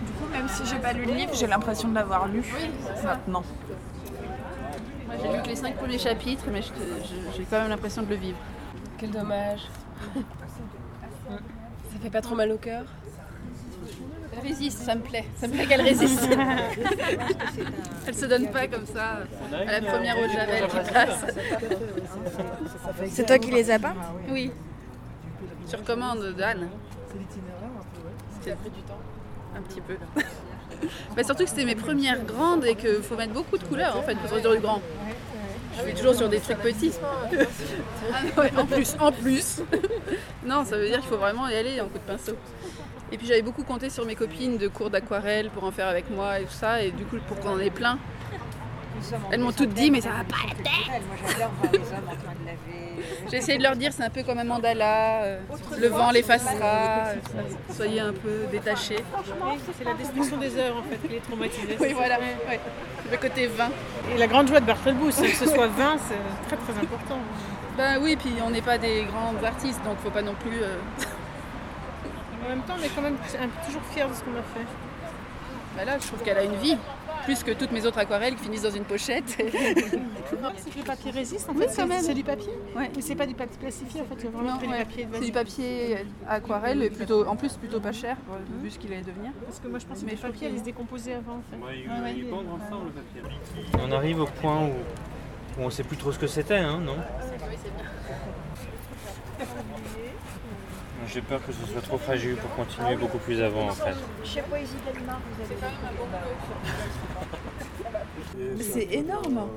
Du 0.00 0.12
coup, 0.12 0.32
même 0.32 0.48
si 0.48 0.64
j'ai 0.64 0.78
pas 0.78 0.94
lu 0.94 1.04
le 1.04 1.12
livre, 1.12 1.32
j'ai 1.34 1.46
l'impression 1.46 1.88
de 1.88 1.94
l'avoir 1.94 2.26
lu 2.26 2.42
maintenant. 3.04 3.44
Moi 5.06 5.14
j'ai 5.22 5.36
lu 5.36 5.42
que 5.42 5.48
les 5.48 5.56
cinq 5.56 5.76
premiers 5.76 5.98
chapitres, 5.98 6.44
mais 6.50 6.62
j'ai 6.62 7.44
quand 7.44 7.60
même 7.60 7.68
l'impression 7.68 8.02
de 8.02 8.08
le 8.08 8.14
vivre. 8.14 8.38
Quel 8.96 9.10
dommage. 9.10 9.68
Ça 10.14 11.98
fait 12.02 12.10
pas 12.10 12.22
trop 12.22 12.34
mal 12.34 12.50
au 12.50 12.56
cœur 12.56 12.84
Elle 14.42 14.48
résiste, 14.48 14.78
ça 14.78 14.94
me 14.94 15.00
plaît. 15.00 15.24
Ça 15.36 15.46
me 15.48 15.52
plaît 15.52 15.66
qu'elle 15.66 15.82
résiste. 15.82 16.28
Elle 18.06 18.14
se 18.14 18.26
donne 18.26 18.50
pas 18.50 18.66
comme 18.68 18.86
ça 18.86 19.18
à 19.52 19.80
la 19.80 19.80
première 19.80 20.18
eau 20.18 20.26
de 20.26 20.32
Javel 20.32 20.66
qui 20.68 20.92
passe. 20.92 21.24
C'est 23.08 23.26
toi 23.26 23.38
qui 23.38 23.50
les 23.50 23.70
as 23.70 23.78
peintes 23.78 23.96
Oui. 24.28 24.50
Sur 25.66 25.84
commande 25.84 26.34
d'Anne. 26.36 26.68
C'était 28.40 28.56
pris 28.56 28.70
du 28.70 28.82
temps. 28.82 28.98
Un 29.56 29.62
petit 29.62 29.80
peu. 29.80 29.96
Bah, 31.14 31.22
surtout 31.24 31.44
que 31.44 31.50
c'était 31.50 31.66
mes 31.66 31.74
premières 31.74 32.24
grandes 32.24 32.64
et 32.64 32.74
qu'il 32.74 33.02
faut 33.02 33.16
mettre 33.16 33.34
beaucoup 33.34 33.58
de 33.58 33.64
couleurs 33.64 33.96
en 33.96 34.02
fait 34.02 34.14
pour 34.16 34.30
sortir 34.30 34.52
du 34.52 34.60
grand. 34.60 34.80
Je 35.76 35.82
suis 35.82 35.94
toujours 35.94 36.14
sur 36.14 36.28
des 36.28 36.40
trucs 36.40 36.58
petits. 36.58 36.92
Ah, 38.12 38.40
ouais, 38.40 38.50
en 38.56 38.66
plus, 38.66 38.96
en 38.98 39.12
plus. 39.12 39.60
non, 40.44 40.64
ça 40.64 40.76
veut 40.76 40.86
dire 40.86 40.98
qu'il 40.98 41.08
faut 41.08 41.16
vraiment 41.16 41.48
y 41.48 41.54
aller 41.54 41.80
en 41.80 41.84
coup 41.86 41.98
de 41.98 42.12
pinceau. 42.12 42.32
Et 43.12 43.18
puis 43.18 43.26
j'avais 43.26 43.42
beaucoup 43.42 43.64
compté 43.64 43.90
sur 43.90 44.06
mes 44.06 44.14
copines 44.14 44.56
de 44.56 44.68
cours 44.68 44.90
d'aquarelle 44.90 45.50
pour 45.50 45.64
en 45.64 45.70
faire 45.72 45.88
avec 45.88 46.10
moi 46.10 46.38
et 46.40 46.44
tout 46.44 46.52
ça. 46.52 46.82
Et 46.82 46.90
du 46.92 47.04
coup, 47.04 47.16
pour 47.26 47.38
qu'on 47.40 47.50
en 47.50 47.58
ait 47.60 47.70
plein, 47.70 47.98
elles 49.32 49.40
m'ont 49.40 49.52
toutes 49.52 49.70
dit, 49.72 49.90
mais 49.90 50.00
ça 50.00 50.10
va 50.10 50.24
pas 50.24 50.46
la 50.46 50.54
tête 50.54 51.02
Moi 51.06 51.16
j'adore 51.26 51.50
voir 51.60 51.72
les 51.72 51.78
hommes 51.78 52.08
en 52.08 52.16
train 52.22 52.34
de 52.40 52.46
laver. 52.46 53.04
J'ai 53.30 53.36
essayé 53.38 53.58
de 53.58 53.62
leur 53.62 53.74
dire, 53.74 53.92
c'est 53.92 54.02
un 54.02 54.10
peu 54.10 54.22
comme 54.22 54.38
un 54.38 54.44
mandala, 54.44 55.22
euh, 55.22 55.40
le 55.78 55.88
vent 55.88 56.10
l'effacera, 56.10 57.06
euh, 57.06 57.14
soyez 57.74 58.00
un 58.00 58.12
peu 58.12 58.46
détachés. 58.52 59.02
C'est 59.78 59.84
la 59.84 59.94
destruction 59.94 60.36
des 60.36 60.56
heures 60.58 60.76
en 60.76 60.82
fait 60.82 60.96
qui 60.98 61.14
les 61.14 61.20
traumatisait. 61.20 61.76
Oui, 61.80 61.92
voilà, 61.94 62.18
ouais. 62.18 62.60
le 63.10 63.16
côté 63.16 63.46
vin. 63.46 63.70
Et 64.14 64.18
la 64.18 64.26
grande 64.26 64.48
joie 64.48 64.60
de 64.60 64.66
Barthelbous, 64.66 65.12
c'est 65.12 65.28
que 65.28 65.36
ce 65.36 65.46
soit 65.46 65.68
20, 65.68 65.96
c'est 66.08 66.46
très 66.48 66.56
très 66.56 66.80
important. 66.80 67.18
Ben 67.76 67.98
oui, 68.02 68.16
puis 68.16 68.32
on 68.46 68.50
n'est 68.50 68.62
pas 68.62 68.76
des 68.78 69.04
grands 69.04 69.34
artistes, 69.44 69.80
donc 69.84 69.98
faut 70.02 70.10
pas 70.10 70.22
non 70.22 70.34
plus. 70.34 70.62
euh, 70.62 70.76
même 72.50 72.62
temps, 72.62 72.74
on 72.78 72.82
est 72.82 72.88
quand 72.94 73.02
même 73.02 73.14
un 73.16 73.48
peu 73.48 73.66
toujours 73.66 73.82
fiers 73.92 74.04
de 74.08 74.14
ce 74.14 74.20
qu'on 74.22 74.32
a 74.32 74.42
fait. 74.54 74.66
Ben 75.76 75.84
là, 75.84 75.98
je 76.00 76.06
trouve 76.08 76.20
qu'elle 76.22 76.36
a 76.36 76.42
une 76.42 76.56
vie, 76.56 76.76
plus 77.24 77.44
que 77.44 77.52
toutes 77.52 77.70
mes 77.70 77.86
autres 77.86 77.98
aquarelles 77.98 78.34
qui 78.34 78.42
finissent 78.44 78.62
dans 78.62 78.70
une 78.72 78.84
pochette. 78.84 79.24
C'est 79.38 80.70
que 80.70 80.78
le 80.78 80.84
papier 80.84 81.10
résiste 81.12 81.48
en 81.48 81.52
Oui, 81.52 81.60
fait, 81.60 81.66
quand 81.66 81.72
c'est- 81.74 81.86
même. 81.86 82.02
c'est 82.02 82.14
du 82.14 82.24
papier. 82.24 82.50
Ouais. 82.76 82.90
Mais 82.94 83.02
c'est 83.02 83.14
pas 83.14 83.26
du 83.26 83.34
papier 83.34 83.56
plastifié 83.60 84.00
en 84.00 84.04
fait, 84.04 84.28
vraiment 84.28 84.54
Non, 84.54 84.58
ouais. 84.58 84.66
du 84.78 84.84
papier 84.84 85.04
de 85.04 85.14
C'est 85.14 85.24
du 85.26 85.32
papier 85.32 85.96
aquarelle, 86.28 86.82
et 86.82 86.90
plutôt, 86.90 87.24
en 87.26 87.36
plus 87.36 87.52
plutôt 87.56 87.78
pas 87.80 87.92
cher, 87.92 88.16
vu 88.62 88.70
ce 88.70 88.78
qu'il 88.78 88.92
allait 88.92 89.02
devenir. 89.02 89.30
Parce 89.46 89.60
que 89.60 89.68
moi 89.68 89.78
je 89.78 89.86
pense 89.86 90.00
que 90.02 90.10
le 90.10 90.16
papier 90.16 90.48
allait 90.48 90.58
se 90.58 90.64
décomposer 90.64 91.14
avant 91.14 91.34
en 91.36 91.42
fait. 91.50 91.56
Ouais, 91.56 91.84
Ouais, 91.88 92.02
ouais. 92.02 92.14
ils 92.16 92.28
bandent 92.30 92.48
ensemble 92.60 92.86
le 92.94 93.22
papier. 93.22 93.80
On 93.80 93.92
arrive 93.92 94.20
au 94.20 94.26
point 94.26 94.60
où, 94.66 94.70
où 95.60 95.64
on 95.64 95.70
sait 95.70 95.84
plus 95.84 95.96
trop 95.96 96.10
ce 96.12 96.18
que 96.18 96.26
c'était, 96.26 96.58
hein, 96.58 96.78
non? 96.80 96.96
Oui, 96.96 97.56
c'est 97.62 97.74
bien. 97.76 97.86
J'ai 101.12 101.22
peur 101.22 101.44
que 101.44 101.52
ce 101.52 101.66
soit 101.66 101.80
trop 101.80 101.98
fragile 101.98 102.36
pour 102.36 102.54
continuer 102.54 102.94
beaucoup 102.94 103.18
plus 103.18 103.42
avant 103.42 103.68
en 103.68 103.72
fait. 103.72 103.96
Chez 104.24 104.42
Poésie 104.42 104.74
Delmar, 104.86 105.20
vous 105.26 105.42
avez 105.42 105.56
Mais 108.56 108.62
C'est 108.62 108.88
énorme. 108.94 109.48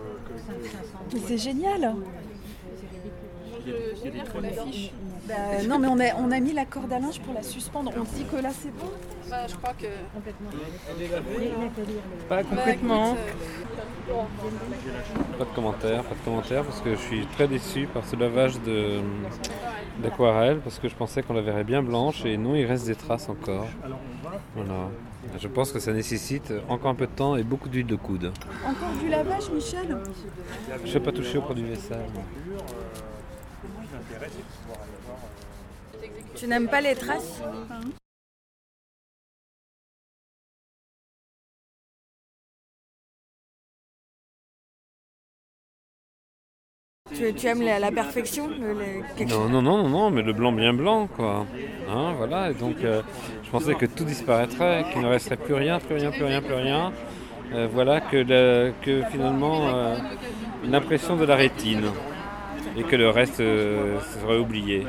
Mais 1.14 1.20
c'est 1.28 1.38
génial. 1.38 1.96
Pour 4.32 4.42
l'affiche. 4.42 4.92
Bah, 5.28 5.34
non 5.70 5.80
mais 5.80 5.88
on 5.88 6.00
a, 6.00 6.16
on 6.18 6.32
a 6.32 6.40
mis 6.42 6.52
la 6.52 6.66
corde 6.66 6.92
à 6.92 7.00
linge 7.00 7.20
pour 7.22 7.34
la 7.34 7.44
suspendre. 7.44 7.92
On 7.98 8.04
se 8.06 8.16
dit 8.16 8.26
que 8.26 8.36
là 8.42 8.50
c'est 8.52 8.72
bon. 8.76 8.90
Bah, 9.30 9.48
je 9.48 9.56
crois 9.56 9.74
que. 9.74 9.86
Pas 12.28 12.44
complètement. 12.44 13.16
Pas 15.38 15.46
de 15.46 15.50
commentaires, 15.56 16.04
pas 16.04 16.16
de 16.16 16.20
commentaires, 16.26 16.64
parce 16.66 16.82
que 16.82 16.92
je 16.92 17.00
suis 17.00 17.26
très 17.28 17.48
déçu 17.48 17.88
par 17.88 18.06
ce 18.06 18.16
lavage 18.18 18.60
de- 18.62 19.00
d'aquarelle, 20.02 20.60
parce 20.60 20.78
que 20.78 20.90
je 20.90 20.96
pensais 20.96 21.24
qu'on 21.24 21.34
la 21.34 21.42
verrait 21.42 21.64
bien 21.64 21.82
blanche, 21.82 22.26
et 22.26 22.36
non, 22.36 22.56
il 22.56 22.66
reste 22.66 22.86
des 22.86 22.96
traces 22.96 23.30
encore. 23.30 23.68
Voilà. 24.56 24.90
Je 25.40 25.48
pense 25.48 25.72
que 25.72 25.80
ça 25.80 25.94
nécessite 25.94 26.52
encore 26.68 26.92
un 26.92 26.96
peu 26.96 27.08
de 27.08 27.12
temps 27.12 27.38
et 27.38 27.44
beaucoup 27.44 27.70
d'huile 27.70 27.88
de 27.88 27.96
coude. 27.96 28.34
Encore 28.68 28.90
du 29.02 29.08
lavage, 29.10 29.50
Michel? 29.52 29.98
Je 30.84 30.88
ne 30.90 30.94
vais 30.94 31.00
pas 31.00 31.12
toucher 31.14 31.38
au 31.38 31.42
produit 31.42 31.64
vaisselle. 31.64 32.02
Tu 36.36 36.48
n'aimes 36.48 36.68
pas 36.68 36.82
les 36.82 36.96
traces? 36.96 37.42
Tu, 47.14 47.34
tu 47.34 47.48
aimes 47.48 47.62
la, 47.62 47.80
la 47.80 47.92
perfection 47.92 48.48
le- 48.48 48.74
le- 48.74 49.04
quelque 49.16 49.30
Non, 49.30 49.48
non, 49.50 49.62
non, 49.62 49.88
non, 49.90 50.10
mais 50.10 50.22
le 50.22 50.34
blanc 50.34 50.52
bien 50.52 50.74
blanc, 50.74 51.08
quoi. 51.08 51.46
Hein, 51.90 52.14
voilà, 52.18 52.50
et 52.50 52.54
donc 52.54 52.78
euh, 52.84 53.02
je 53.44 53.50
pensais 53.52 53.76
que 53.76 53.86
tout 53.86 54.06
disparaîtrait, 54.06 54.86
qu'il 54.92 55.02
ne 55.02 55.08
resterait 55.08 55.38
plus 55.38 55.54
rien, 55.54 55.80
plus 55.80 55.96
rien, 55.96 56.12
plus 56.12 56.24
rien, 56.24 56.42
plus 56.42 56.56
rien. 56.56 56.92
Euh, 57.54 57.68
voilà, 57.72 58.02
que 58.02 59.04
finalement 59.12 59.68
euh, 59.70 59.96
l'impression 60.66 61.16
de 61.18 61.26
la 61.26 61.36
rétine 61.36 61.92
et 62.76 62.84
que 62.84 62.96
le 62.96 63.10
reste 63.10 63.40
euh, 63.40 64.00
serait 64.22 64.38
oublié. 64.38 64.86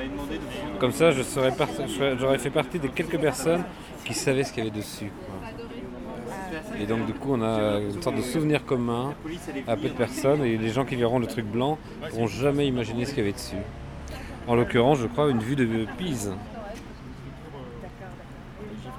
Comme 0.79 0.93
ça, 0.93 1.11
j'aurais 1.11 2.39
fait 2.39 2.51
partie 2.51 2.79
des 2.79 2.89
quelques 2.89 3.19
personnes 3.19 3.65
qui 4.05 4.15
savaient 4.15 4.45
ce 4.45 4.53
qu'il 4.53 4.65
y 4.65 4.67
avait 4.67 4.77
dessus. 4.77 5.11
Et 6.81 6.87
donc 6.87 7.07
du 7.07 7.13
coup, 7.13 7.31
on 7.33 7.43
a 7.43 7.79
une 7.79 8.03
sorte 8.03 8.17
de 8.17 8.23
souvenir 8.23 8.65
commun 8.65 9.15
à 9.67 9.77
peu 9.77 9.89
de 9.89 9.95
personnes 9.95 10.45
et 10.45 10.57
les 10.57 10.71
gens 10.71 10.85
qui 10.85 10.97
verront 10.97 11.19
le 11.19 11.27
truc 11.27 11.47
blanc 11.47 11.79
pourront 12.11 12.27
jamais 12.27 12.67
imaginer 12.67 13.05
ce 13.05 13.11
qu'il 13.11 13.19
y 13.19 13.27
avait 13.27 13.33
dessus. 13.33 13.57
En 14.47 14.55
l'occurrence, 14.55 14.99
je 14.99 15.07
crois, 15.07 15.31
une 15.31 15.39
vue 15.39 15.57
de 15.57 15.87
Pise. 15.97 16.33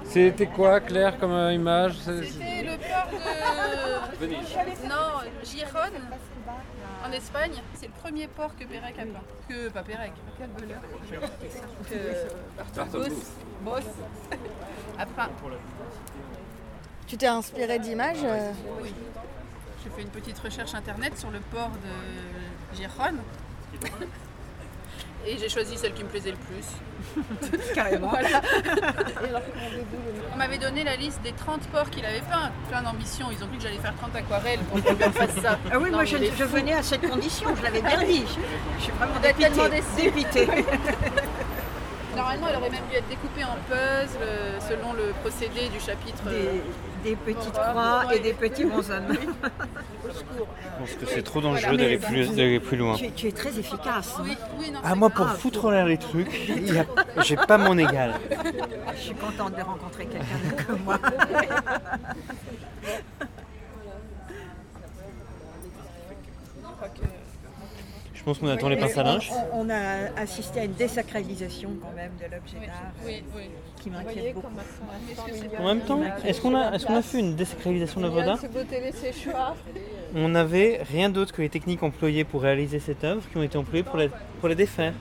C'était 0.04 0.46
quoi, 0.46 0.80
Claire, 0.80 1.18
comme 1.18 1.32
euh, 1.32 1.52
image? 1.52 1.94
C'était 1.98 2.62
le 2.62 2.76
port 2.78 3.10
de. 4.20 4.26
Non, 4.88 5.20
Gijón, 5.44 5.92
en 7.06 7.12
Espagne. 7.12 7.52
C'est 7.74 7.86
le 7.86 7.92
premier 7.92 8.26
port 8.26 8.56
que 8.56 8.64
Pérec 8.64 8.98
a 8.98 9.02
peint. 9.02 9.22
Que, 9.48 9.68
pas 9.68 9.82
Pérec, 9.82 10.12
quel 10.38 10.48
bonheur. 10.50 10.80
Que 11.88 12.56
Barthelbus, 12.56 13.16
Boss, 13.62 13.84
a 14.98 15.06
peint. 15.06 15.30
Tu 17.06 17.16
t'es 17.16 17.26
inspiré 17.26 17.78
d'images 17.78 18.24
euh, 18.24 18.52
Oui. 18.82 18.92
J'ai 19.84 19.90
fait 19.90 20.02
une 20.02 20.08
petite 20.08 20.38
recherche 20.38 20.74
internet 20.74 21.16
sur 21.16 21.30
le 21.30 21.38
port 21.38 21.70
de 21.70 22.76
Gijón. 22.76 23.18
Et 25.26 25.38
j'ai 25.38 25.48
choisi 25.48 25.76
celle 25.76 25.92
qui 25.92 26.04
me 26.04 26.08
plaisait 26.08 26.30
le 26.30 26.36
plus. 26.36 27.64
Carrément. 27.74 28.08
Voilà. 28.08 28.40
On 30.32 30.36
m'avait 30.36 30.58
donné 30.58 30.84
la 30.84 30.96
liste 30.96 31.20
des 31.22 31.32
30 31.32 31.62
porcs 31.68 31.90
qu'il 31.90 32.04
avait 32.04 32.20
peint, 32.20 32.52
plein 32.68 32.82
d'ambition. 32.82 33.26
Ils 33.32 33.42
ont 33.42 33.48
cru 33.48 33.56
que 33.56 33.62
j'allais 33.64 33.78
faire 33.78 33.94
30 33.96 34.14
aquarelles 34.14 34.60
pour 34.60 34.82
qu'on 34.82 35.10
fasse 35.10 35.34
ça. 35.42 35.58
Ah 35.72 35.78
oui, 35.78 35.90
Non, 35.90 35.96
moi 35.96 36.04
je, 36.04 36.16
venais 36.16 36.74
à 36.74 36.82
cette 36.82 37.08
condition, 37.08 37.48
je 37.56 37.62
l'avais 37.62 37.82
bien 37.82 38.04
dit. 38.04 38.24
Je, 38.78 38.82
suis 38.84 38.92
vraiment 38.92 39.18
dépitée. 39.20 39.50
tellement 39.50 39.68
dépitée. 39.96 40.46
Normalement, 42.16 42.46
elle 42.48 42.56
aurait 42.56 42.70
même 42.70 42.84
dû 42.90 42.96
être 42.96 43.08
découpée 43.08 43.44
en 43.44 43.56
puzzle 43.68 44.18
euh, 44.22 44.58
selon 44.60 44.92
le 44.92 45.12
procédé 45.22 45.68
du 45.68 45.80
chapitre. 45.80 46.22
Des, 46.24 46.62
des 47.02 47.16
petites 47.16 47.52
croix 47.52 48.04
et 48.14 48.18
des 48.20 48.32
petits 48.32 48.64
bonshommes. 48.64 49.16
Je 49.16 50.78
pense 50.78 50.92
que 51.00 51.06
c'est 51.06 51.22
trop 51.22 51.40
dangereux 51.40 51.76
d'aller 51.76 51.98
plus, 51.98 52.28
d'aller 52.34 52.60
plus 52.60 52.76
loin. 52.76 52.94
Tu, 52.96 53.10
tu 53.12 53.28
es 53.28 53.32
très 53.32 53.58
efficace. 53.58 54.16
Non, 54.18 54.80
Ah, 54.84 54.94
moi, 54.94 55.10
pour 55.10 55.28
foutre 55.28 55.64
en 55.66 55.70
l'air 55.70 55.86
les 55.86 55.98
trucs, 55.98 56.48
il 56.48 56.74
y 56.74 56.78
a- 56.78 56.86
j'ai 57.22 57.36
pas 57.36 57.58
mon 57.58 57.76
égal. 57.78 58.14
Je 58.94 59.00
suis 59.00 59.14
contente 59.14 59.56
de 59.56 59.62
rencontrer 59.62 60.06
quelqu'un 60.06 60.64
comme 60.66 60.80
moi. 60.84 60.98
pense 68.26 68.38
qu'on 68.38 68.48
attend 68.48 68.68
les 68.68 68.76
pinces 68.76 68.98
à 68.98 69.04
linge. 69.04 69.30
On, 69.52 69.60
on 69.66 69.70
a 69.70 70.20
assisté 70.20 70.60
à 70.60 70.64
une 70.64 70.72
désacralisation 70.72 71.70
quand 71.80 71.94
même 71.94 72.10
de 72.18 72.24
l'objet 72.34 72.66
d'art 72.66 72.92
Oui, 73.06 73.22
oui. 73.36 73.42
qui 73.80 73.88
m'inquiète 73.88 74.34
beaucoup. 74.34 74.48
En 75.62 75.64
même 75.66 75.80
temps, 75.82 76.00
est-ce 76.24 76.40
qu'on 76.40 76.54
a, 76.56 76.72
est-ce 76.74 76.86
qu'on 76.86 76.96
a 76.96 77.02
fait 77.02 77.20
une 77.20 77.36
désacralisation 77.36 78.00
de 78.00 78.06
l'œuvre 78.06 78.24
d'art 78.24 78.38
téléséchoir. 78.68 79.54
On 80.16 80.28
n'avait 80.28 80.82
rien 80.90 81.08
d'autre 81.08 81.32
que 81.32 81.40
les 81.40 81.48
techniques 81.48 81.82
employées 81.84 82.24
pour 82.24 82.42
réaliser 82.42 82.80
cette 82.80 83.04
œuvre 83.04 83.22
qui 83.30 83.36
ont 83.36 83.42
été 83.44 83.56
employées 83.56 83.84
pour 83.84 83.96
la, 83.96 84.08
pour 84.40 84.48
la 84.48 84.54
défaire. 84.56 84.92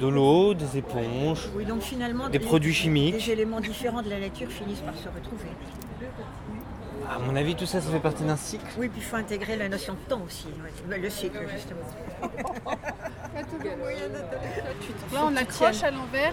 De 0.00 0.06
l'eau, 0.06 0.54
des 0.54 0.78
éponges, 0.78 1.48
Oui, 1.56 1.64
donc 1.64 1.82
finalement, 1.82 2.28
des 2.28 2.38
les- 2.38 2.44
produits 2.44 2.72
chimiques. 2.74 3.14
Les 3.26 3.32
éléments 3.32 3.60
différents 3.60 4.02
de 4.02 4.08
la 4.10 4.20
nature 4.20 4.48
finissent 4.48 4.78
par 4.80 4.94
se 4.96 5.08
retrouver. 5.08 5.48
À 7.10 7.18
mon 7.18 7.34
avis, 7.36 7.54
tout 7.56 7.64
ça, 7.66 7.80
ça 7.80 7.90
fait 7.90 8.00
partie 8.00 8.22
d'un 8.22 8.36
cycle. 8.36 8.64
Oui, 8.76 8.88
puis 8.88 9.00
il 9.00 9.04
faut 9.04 9.16
intégrer 9.16 9.56
la 9.56 9.68
notion 9.68 9.94
de 9.94 9.98
temps 10.00 10.20
aussi. 10.26 10.46
ouais. 10.88 10.98
Le 10.98 11.10
cycle, 11.10 11.38
justement. 11.50 11.80
Là, 15.12 15.20
on 15.24 15.36
accroche 15.36 15.82
à 15.82 15.90
l'envers 15.90 16.32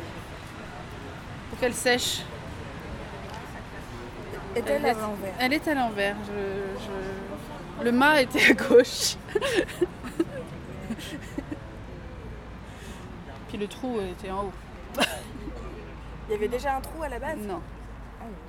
pour 1.49 1.59
qu'elle 1.59 1.73
sèche. 1.73 2.21
Elle 4.55 4.63
à 4.67 4.75
est- 4.89 4.93
l'envers 4.93 5.33
Elle 5.39 5.53
est 5.53 5.67
à 5.67 5.73
l'envers. 5.75 6.15
Je- 6.27 6.83
je- 6.83 7.83
Le 7.83 7.91
mât 7.91 8.21
était 8.21 8.51
à 8.51 8.53
gauche. 8.53 9.15
Puis 13.49 13.57
le 13.57 13.67
trou 13.67 13.99
était 14.01 14.31
en 14.31 14.45
haut. 14.45 14.53
Il 16.27 16.31
y 16.31 16.35
avait 16.35 16.47
déjà 16.47 16.75
un 16.77 16.81
trou 16.81 17.03
à 17.03 17.09
la 17.09 17.19
base? 17.19 17.37
Non. 17.45 17.61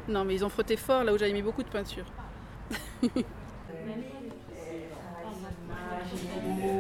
Non, 0.09 0.25
mais 0.25 0.35
ils 0.35 0.45
ont 0.45 0.49
frotté 0.49 0.77
fort 0.77 1.03
là 1.05 1.13
où 1.13 1.19
j'avais 1.19 1.33
mis 1.33 1.43
beaucoup 1.43 1.63
de 1.63 1.69
peinture. 1.69 2.05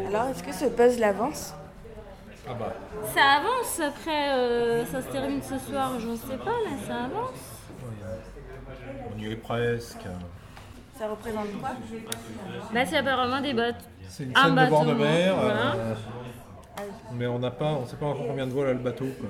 Alors, 0.08 0.28
est-ce 0.28 0.42
que 0.42 0.52
ce 0.52 0.66
puzzle 0.66 1.04
avance 1.04 1.54
Ah 2.48 2.54
bah. 2.58 2.72
Ça 3.14 3.22
avance, 3.40 3.80
après 3.80 4.30
euh, 4.34 4.84
ça 4.86 5.02
se 5.02 5.08
termine 5.08 5.42
ce 5.42 5.58
soir, 5.58 5.92
je 5.98 6.08
ne 6.08 6.16
sais 6.16 6.36
pas, 6.38 6.44
là 6.44 6.76
ça 6.86 6.94
avance. 7.04 7.62
On 9.14 9.18
y 9.18 9.32
est 9.32 9.36
presque. 9.36 9.98
Ça 10.98 11.08
représente 11.08 11.52
quoi 11.60 11.70
Bah 12.72 12.86
c'est 12.86 12.96
apparemment 12.96 13.40
des 13.40 13.52
bottes. 13.52 13.74
C'est 14.08 14.24
une 14.24 14.32
Un 14.36 14.44
scène 14.44 14.54
de 14.54 14.70
bord 14.70 14.84
de 14.86 14.94
mer. 14.94 15.36
voilà. 15.36 15.74
euh, 15.74 15.94
mais 17.12 17.26
on 17.26 17.38
n'a 17.38 17.50
pas, 17.50 17.78
on 17.82 17.86
sait 17.86 17.96
pas 17.96 18.06
encore 18.06 18.26
combien 18.26 18.46
de 18.46 18.52
voiles 18.52 18.68
a 18.68 18.72
le 18.72 18.78
bateau. 18.78 19.06
quoi. 19.20 19.28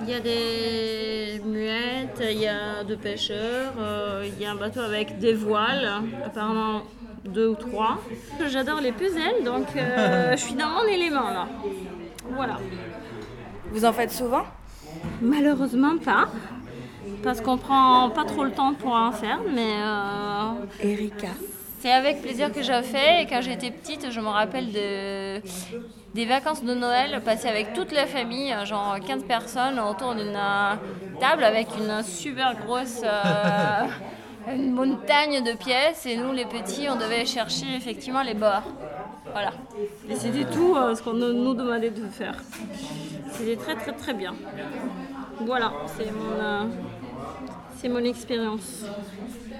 Il 0.00 0.10
y 0.10 0.14
a 0.14 0.20
des 0.20 1.40
muettes, 1.44 2.20
il 2.20 2.40
y 2.40 2.48
a 2.48 2.82
deux 2.82 2.96
pêcheurs, 2.96 3.72
euh, 3.78 4.26
il 4.26 4.42
y 4.42 4.44
a 4.44 4.50
un 4.50 4.56
bateau 4.56 4.80
avec 4.80 5.18
des 5.18 5.34
voiles, 5.34 5.88
apparemment 6.24 6.82
deux 7.24 7.48
ou 7.48 7.54
trois. 7.54 7.98
J'adore 8.48 8.80
les 8.80 8.92
puzzles, 8.92 9.44
donc 9.44 9.68
euh, 9.76 10.32
je 10.36 10.36
suis 10.36 10.54
dans 10.54 10.68
mon 10.68 10.84
élément 10.84 11.30
là. 11.30 11.46
Voilà. 12.28 12.58
Vous 13.70 13.84
en 13.84 13.92
faites 13.92 14.10
souvent? 14.10 14.44
Malheureusement 15.22 15.96
pas, 15.98 16.28
parce 17.22 17.40
qu'on 17.40 17.56
prend 17.56 18.10
pas 18.10 18.24
trop 18.24 18.44
le 18.44 18.52
temps 18.52 18.74
pour 18.74 18.92
en 18.92 19.12
faire, 19.12 19.40
mais... 19.54 19.74
Euh, 19.78 20.88
Erika. 20.88 21.28
C'est 21.80 21.92
avec 21.92 22.22
plaisir 22.22 22.50
que 22.52 22.62
j'ai 22.62 22.82
fait 22.82 23.22
et 23.22 23.26
quand 23.26 23.42
j'étais 23.42 23.70
petite, 23.70 24.10
je 24.10 24.20
me 24.20 24.28
rappelle 24.28 24.72
de, 24.72 25.40
des 26.14 26.26
vacances 26.26 26.62
de 26.62 26.74
Noël 26.74 27.20
passées 27.24 27.48
avec 27.48 27.72
toute 27.72 27.92
la 27.92 28.06
famille, 28.06 28.54
genre 28.64 28.96
15 29.04 29.24
personnes 29.24 29.80
autour 29.80 30.14
d'une 30.14 30.36
euh, 30.36 30.74
table 31.18 31.42
avec 31.42 31.68
une 31.76 32.02
super 32.04 32.54
grosse 32.64 33.02
euh, 33.04 33.86
une 34.52 34.72
montagne 34.72 35.42
de 35.42 35.56
pièces 35.56 36.06
et 36.06 36.16
nous 36.16 36.32
les 36.32 36.44
petits, 36.44 36.86
on 36.88 36.96
devait 36.96 37.26
chercher 37.26 37.66
effectivement 37.76 38.22
les 38.22 38.34
bords. 38.34 38.62
Voilà. 39.32 39.52
Et 40.08 40.14
c'était 40.14 40.44
tout 40.44 40.76
euh, 40.76 40.94
ce 40.94 41.02
qu'on 41.02 41.14
nous 41.14 41.54
demandait 41.54 41.90
de 41.90 42.06
faire. 42.06 42.36
C'était 43.32 43.56
très 43.56 43.74
très 43.74 43.92
très 43.92 44.14
bien. 44.14 44.34
Voilà, 45.40 45.72
c'est 45.96 46.12
mon, 46.12 46.40
euh, 46.40 46.64
c'est 47.76 47.88
mon 47.88 48.04
expérience. 48.04 48.84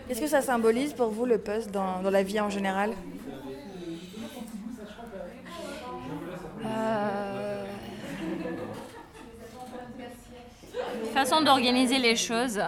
Qu'est-ce 0.07 0.21
que 0.21 0.29
ça 0.29 0.43
symbolise 0.43 0.93
pour 0.93 1.09
vous 1.09 1.27
le 1.27 1.39
puzzle 1.39 1.73
dans, 1.73 2.01
dans 2.03 2.11
la 2.11 2.23
vie 2.23 2.41
en 2.41 2.51
général? 2.51 2.93
Façon 11.13 11.43
d'organiser 11.43 11.99
les 11.99 12.17
choses. 12.17 12.61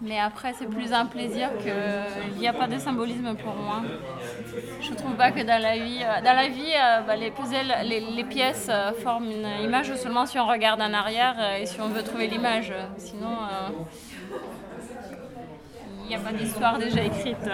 Mais 0.00 0.20
après, 0.20 0.52
c'est 0.56 0.66
plus 0.66 0.92
un 0.92 1.06
plaisir 1.06 1.50
qu'il 1.58 2.38
n'y 2.38 2.46
a 2.46 2.52
pas 2.52 2.68
de 2.68 2.78
symbolisme 2.78 3.34
pour 3.34 3.54
moi. 3.54 3.82
Je 4.80 4.94
trouve 4.94 5.14
pas 5.16 5.32
que 5.32 5.42
dans 5.42 5.60
la 5.60 5.76
vie, 5.76 6.02
euh, 6.02 6.22
dans 6.24 6.34
la 6.34 6.48
vie 6.48 6.72
euh, 6.72 7.00
bah, 7.00 7.16
les 7.16 7.32
puzzles, 7.32 7.74
les, 7.84 8.24
pièces 8.24 8.68
euh, 8.70 8.92
forment 8.92 9.30
une 9.30 9.64
image 9.64 9.92
seulement 9.96 10.24
si 10.24 10.38
on 10.38 10.46
regarde 10.46 10.80
en 10.80 10.92
arrière 10.92 11.34
euh, 11.38 11.56
et 11.56 11.66
si 11.66 11.80
on 11.80 11.88
veut 11.88 12.04
trouver 12.04 12.28
l'image. 12.28 12.72
Sinon, 12.96 13.32
euh, 13.32 13.70
il 16.04 16.08
n'y 16.08 16.14
a 16.14 16.20
pas 16.20 16.32
d'histoire 16.32 16.78
déjà 16.78 17.02
écrite. 17.02 17.50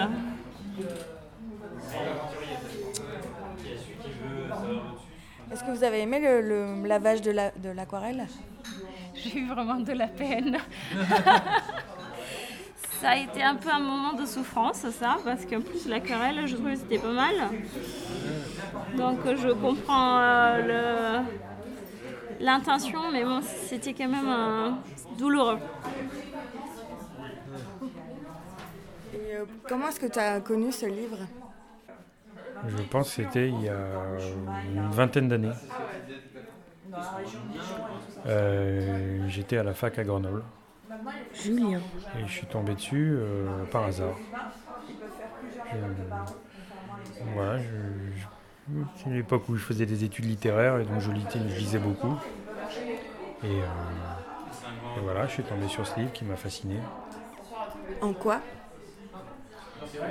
Est-ce 5.55 5.63
que 5.63 5.71
vous 5.71 5.85
avez 5.85 6.01
aimé 6.01 6.19
le, 6.19 6.41
le 6.41 6.85
lavage 6.85 7.21
de 7.21 7.31
la- 7.31 7.51
de 7.51 7.69
l'aquarelle? 7.69 8.27
J'ai 9.15 9.39
eu 9.39 9.47
vraiment 9.47 9.75
de 9.79 9.93
la 9.93 10.07
peine. 10.07 10.57
ça 13.01 13.11
a 13.11 13.15
été 13.17 13.41
un 13.41 13.55
peu 13.55 13.69
un 13.69 13.79
moment 13.79 14.11
de 14.11 14.25
souffrance, 14.25 14.85
ça, 14.89 15.17
parce 15.23 15.45
qu'en 15.45 15.61
plus 15.61 15.87
l'aquarelle, 15.87 16.45
je 16.45 16.55
trouvais 16.55 16.73
que 16.73 16.79
c'était 16.79 16.97
pas 16.97 17.13
mal. 17.13 17.35
Donc 18.97 19.19
je 19.35 19.49
comprends 19.53 20.19
euh, 20.19 21.21
l'intention, 22.39 22.99
mais 23.11 23.23
bon, 23.23 23.41
c'était 23.67 23.93
quand 23.93 24.09
même 24.09 24.27
euh, 24.27 24.71
douloureux. 25.17 25.59
Et 29.13 29.35
euh, 29.35 29.45
comment 29.67 29.87
est-ce 29.89 29.99
que 29.99 30.05
tu 30.07 30.19
as 30.19 30.41
connu 30.41 30.71
ce 30.71 30.85
livre? 30.85 31.17
Je 32.65 32.81
pense 32.81 33.09
que 33.09 33.15
c'était 33.15 33.49
il 33.49 33.59
y 33.61 33.69
a 33.69 34.27
une 34.73 34.91
vingtaine 34.93 35.27
d'années. 35.29 35.57
Euh, 38.25 39.27
J'étais 39.27 39.57
à 39.57 39.63
la 39.63 39.73
fac 39.73 39.97
à 39.99 40.03
Grenoble 40.03 40.43
Julien. 41.31 41.83
et 42.13 42.25
je 42.27 42.31
suis 42.31 42.47
tombé 42.47 42.75
dessus 42.75 43.15
euh, 43.17 43.65
par 43.65 43.85
hasard. 43.85 44.21
Je- 45.71 46.35
voilà, 47.19 47.61
c'est 48.95 49.09
l'époque 49.09 49.49
où 49.49 49.55
je 49.55 49.63
faisais 49.63 49.85
des 49.85 50.03
études 50.03 50.25
littéraires 50.25 50.79
et 50.79 50.85
donc 50.85 50.99
je, 50.99 51.11
je 51.11 51.57
lisais 51.57 51.79
beaucoup. 51.79 52.21
Et, 53.41 53.63
euh, 53.63 53.67
et 54.95 54.99
voilà, 54.99 55.27
je 55.27 55.33
suis 55.33 55.45
tombé 55.45 55.67
sur 55.67 55.85
ce 55.87 55.99
livre 55.99 56.11
qui 56.13 56.25
m'a 56.25 56.37
fasciné. 56.37 56.87
En 58.01 58.13
quoi? 58.13 58.41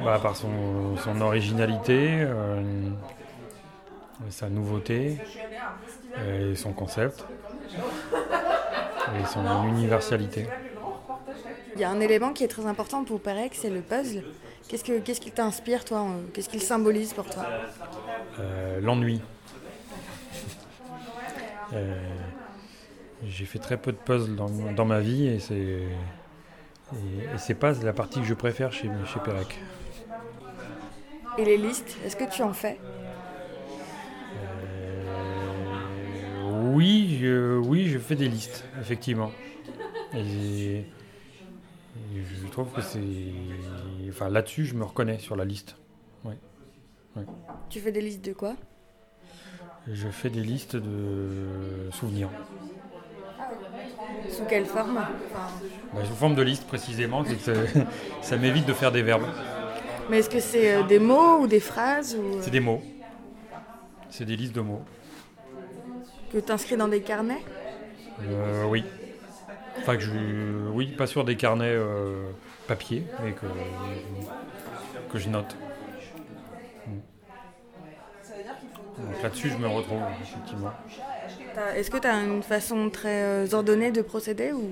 Bah, 0.04 0.18
par 0.22 0.36
son, 0.36 0.96
son 0.96 1.20
originalité, 1.20 2.18
euh, 2.20 2.62
sa 4.30 4.48
nouveauté, 4.48 5.18
et 6.26 6.54
son 6.54 6.72
concept, 6.72 7.24
et 8.12 9.26
son 9.26 9.66
universalité. 9.68 10.46
Il 11.74 11.80
y 11.80 11.84
a 11.84 11.90
un 11.90 12.00
élément 12.00 12.32
qui 12.32 12.44
est 12.44 12.48
très 12.48 12.66
important 12.66 13.04
pour 13.04 13.20
Perec, 13.20 13.54
c'est 13.54 13.70
le 13.70 13.80
puzzle. 13.80 14.22
Qu'est-ce 14.68 14.84
que 14.84 14.98
qu'est-ce 15.00 15.20
qui 15.20 15.30
t'inspire 15.30 15.84
toi 15.84 16.06
Qu'est-ce 16.32 16.48
qu'il 16.48 16.62
symbolise 16.62 17.12
pour 17.12 17.26
toi? 17.28 17.44
Euh, 18.40 18.80
L'ennui. 18.80 19.20
Euh, 21.72 21.96
J'ai 23.26 23.44
fait 23.44 23.58
très 23.58 23.76
peu 23.76 23.92
de 23.92 23.96
puzzles 23.96 24.36
dans, 24.36 24.48
dans 24.48 24.84
ma 24.84 25.00
vie 25.00 25.26
et 25.26 25.38
c'est 25.40 25.78
et, 26.94 27.34
et 27.34 27.38
c'est 27.38 27.54
pas 27.54 27.72
la 27.72 27.92
partie 27.92 28.20
que 28.20 28.26
je 28.26 28.34
préfère 28.34 28.72
chez, 28.72 28.90
chez 29.06 29.20
Perec. 29.20 29.58
Et 31.38 31.44
les 31.44 31.56
listes, 31.56 31.96
est-ce 32.04 32.16
que 32.16 32.30
tu 32.30 32.42
en 32.42 32.52
fais? 32.52 32.78
Oui, 36.72 37.18
je, 37.20 37.58
oui, 37.58 37.86
je 37.88 37.98
fais 37.98 38.16
des 38.16 38.28
listes, 38.28 38.64
effectivement. 38.80 39.30
Et 40.12 40.84
je 42.14 42.46
trouve 42.48 42.70
que 42.70 42.80
c'est. 42.80 43.00
Enfin, 44.08 44.28
là-dessus, 44.28 44.64
je 44.64 44.74
me 44.74 44.84
reconnais 44.84 45.18
sur 45.18 45.34
la 45.36 45.44
liste. 45.44 45.76
Ouais. 46.24 46.38
Ouais. 47.16 47.24
Tu 47.68 47.80
fais 47.80 47.92
des 47.92 48.00
listes 48.00 48.24
de 48.24 48.32
quoi? 48.32 48.54
Je 49.88 50.08
fais 50.08 50.30
des 50.30 50.42
listes 50.42 50.76
de 50.76 51.90
souvenirs. 51.92 52.30
Sous 54.30 54.44
quelle 54.44 54.66
forme 54.66 54.98
Enfin, 54.98 55.46
Bah, 55.92 56.00
sous 56.04 56.14
forme 56.14 56.34
de 56.34 56.42
liste, 56.42 56.66
précisément, 56.66 57.24
ça, 57.40 57.52
ça 58.22 58.36
m'évite 58.36 58.66
de 58.66 58.72
faire 58.72 58.90
des 58.92 59.02
verbes. 59.02 59.26
Mais 60.10 60.18
est-ce 60.18 60.30
que 60.30 60.40
c'est 60.40 60.74
euh, 60.74 60.82
des 60.82 60.98
mots 60.98 61.38
ou 61.40 61.46
des 61.46 61.60
phrases 61.60 62.14
ou, 62.14 62.22
euh, 62.36 62.38
C'est 62.42 62.50
des 62.50 62.60
mots. 62.60 62.82
C'est 64.10 64.24
des 64.24 64.36
listes 64.36 64.54
de 64.54 64.60
mots. 64.60 64.82
que 66.32 66.38
tu 66.38 66.52
inscris 66.52 66.76
dans 66.76 66.88
des 66.88 67.00
carnets 67.00 67.42
Euh, 68.22 68.64
oui. 68.64 68.84
Enfin, 69.78 69.96
que 69.96 70.02
je. 70.02 70.10
Oui, 70.72 70.86
pas 70.88 71.06
sur 71.06 71.24
des 71.24 71.36
carnets 71.36 71.72
euh, 71.74 72.30
papier, 72.68 73.04
mais 73.22 73.32
que, 73.32 73.46
que 75.12 75.18
je 75.18 75.28
note. 75.28 75.56
Mm. 76.86 76.90
Donc 78.98 79.22
là-dessus, 79.22 79.50
je 79.50 79.56
me 79.56 79.66
retrouve, 79.68 80.02
effectivement. 80.22 80.72
Est-ce 81.76 81.90
que 81.90 81.98
tu 81.98 82.06
as 82.06 82.20
une 82.22 82.42
façon 82.42 82.90
très 82.90 83.22
euh, 83.22 83.46
ordonnée 83.52 83.90
de 83.90 84.02
procéder 84.02 84.52
ou? 84.52 84.70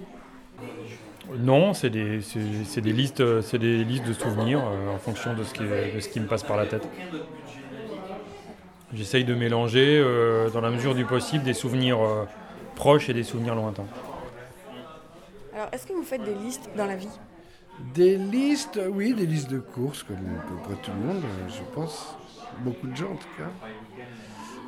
Non, 1.38 1.72
c'est 1.72 1.90
des, 1.90 2.20
c'est, 2.20 2.40
c'est 2.64 2.80
des 2.80 2.92
listes, 2.92 3.20
euh, 3.20 3.42
c'est 3.42 3.58
des 3.58 3.84
listes 3.84 4.06
de 4.06 4.12
souvenirs 4.12 4.62
euh, 4.64 4.94
en 4.94 4.98
fonction 4.98 5.34
de 5.34 5.44
ce, 5.44 5.54
qui, 5.54 5.62
de 5.62 6.00
ce 6.00 6.08
qui 6.08 6.20
me 6.20 6.26
passe 6.26 6.42
par 6.42 6.56
la 6.56 6.66
tête. 6.66 6.86
J'essaye 8.92 9.24
de 9.24 9.34
mélanger, 9.34 9.98
euh, 9.98 10.50
dans 10.50 10.60
la 10.60 10.70
mesure 10.70 10.94
du 10.94 11.04
possible, 11.04 11.44
des 11.44 11.54
souvenirs 11.54 12.00
euh, 12.02 12.24
proches 12.74 13.08
et 13.08 13.14
des 13.14 13.22
souvenirs 13.22 13.54
lointains. 13.54 13.86
Alors, 15.54 15.68
est-ce 15.72 15.86
que 15.86 15.92
vous 15.92 16.02
faites 16.02 16.24
des 16.24 16.34
listes 16.34 16.68
dans 16.76 16.86
la 16.86 16.96
vie? 16.96 17.08
Des 17.94 18.16
listes, 18.16 18.80
oui, 18.90 19.14
des 19.14 19.26
listes 19.26 19.50
de 19.50 19.60
courses, 19.60 20.02
comme 20.02 20.16
à 20.16 20.42
peu 20.48 20.56
près 20.64 20.82
tout 20.82 20.90
le 20.90 21.06
monde, 21.06 21.22
je 21.48 21.62
pense. 21.74 22.16
Beaucoup 22.58 22.86
de 22.86 22.96
gens, 22.96 23.12
en 23.12 23.16
tout 23.16 23.28
cas. 23.38 23.50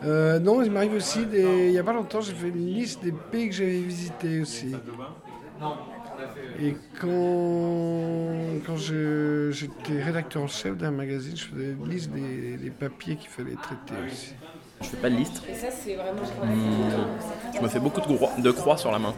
Euh, 0.04 0.38
non, 0.38 0.62
il 0.62 0.70
m'arrive 0.70 0.94
aussi, 0.94 1.26
des... 1.26 1.66
il 1.68 1.72
n'y 1.72 1.78
a 1.78 1.84
pas 1.84 1.92
longtemps, 1.92 2.20
j'ai 2.20 2.34
fait 2.34 2.48
une 2.48 2.66
liste 2.66 3.02
des 3.02 3.12
pays 3.12 3.48
que 3.48 3.54
j'avais 3.54 3.80
visités 3.82 4.40
aussi. 4.40 4.84
Et 6.58 6.76
quand, 7.00 8.60
quand 8.64 8.76
je- 8.76 9.50
j'étais 9.52 10.02
rédacteur 10.02 10.42
en 10.42 10.46
chef 10.48 10.76
d'un 10.76 10.90
magazine, 10.92 11.36
je 11.36 11.44
faisais 11.46 11.72
une 11.72 11.88
liste 11.88 12.10
des, 12.10 12.56
des 12.58 12.70
papiers 12.70 13.16
qu'il 13.16 13.30
fallait 13.30 13.56
traiter 13.56 13.94
aussi. 14.06 14.34
Je 14.80 14.88
fais 14.88 14.96
pas 14.98 15.10
de 15.10 15.16
liste. 15.16 15.42
Et 15.48 15.54
ça, 15.54 15.68
c'est 15.70 15.94
vraiment. 15.96 16.22
Je 17.54 17.60
me 17.60 17.68
fais 17.68 17.80
beaucoup 17.80 18.00
de 18.00 18.06
croix, 18.06 18.32
de 18.38 18.50
croix 18.50 18.76
sur 18.76 18.90
la 18.92 18.98
main 18.98 19.14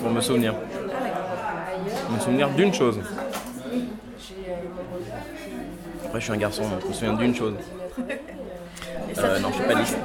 pour 0.00 0.10
me 0.10 0.20
souvenir. 0.20 0.54
Me 2.08 2.18
souvenir 2.18 2.50
d'une 2.50 2.72
chose. 2.72 3.00
Après, 6.04 6.20
je 6.20 6.24
suis 6.24 6.32
un 6.32 6.36
garçon, 6.38 6.68
donc 6.68 6.80
je 6.82 6.88
me 6.88 6.92
souviens 6.92 7.14
d'une 7.14 7.34
chose. 7.34 7.54
Euh, 9.16 9.36
te- 9.36 9.42
non, 9.42 9.48
je 9.52 9.58
fais 9.58 9.66
pas 9.66 9.74
de 9.74 9.80
liste. 9.80 9.96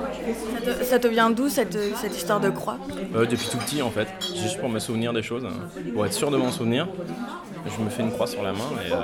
ça 0.66 0.72
te, 0.74 0.84
ça 0.84 0.99
te 0.99 1.08
vient 1.08 1.30
d'où 1.30 1.49
cette, 1.49 1.78
cette 1.97 2.16
histoire 2.16 2.39
de 2.39 2.49
croix 2.49 2.78
Euh, 3.16 3.26
depuis 3.26 3.47
tout 3.49 3.58
petit, 3.58 3.82
en 3.82 3.91
fait, 3.91 4.08
juste 4.36 4.60
pour 4.60 4.70
me 4.70 4.80
souvenir 4.80 5.14
des 5.14 5.22
choses, 5.24 5.45
pour 5.93 6.06
être 6.06 6.14
sûr 6.14 6.32
de 6.32 6.38
m'en 6.38 6.51
souvenir. 6.51 6.88
Je 7.66 7.84
me 7.84 7.89
fais 7.89 8.01
une 8.04 8.12
croix 8.12 8.28
sur 8.28 8.43
la 8.43 8.51
main 8.51 8.70
et 8.86 8.91
euh, 8.91 8.97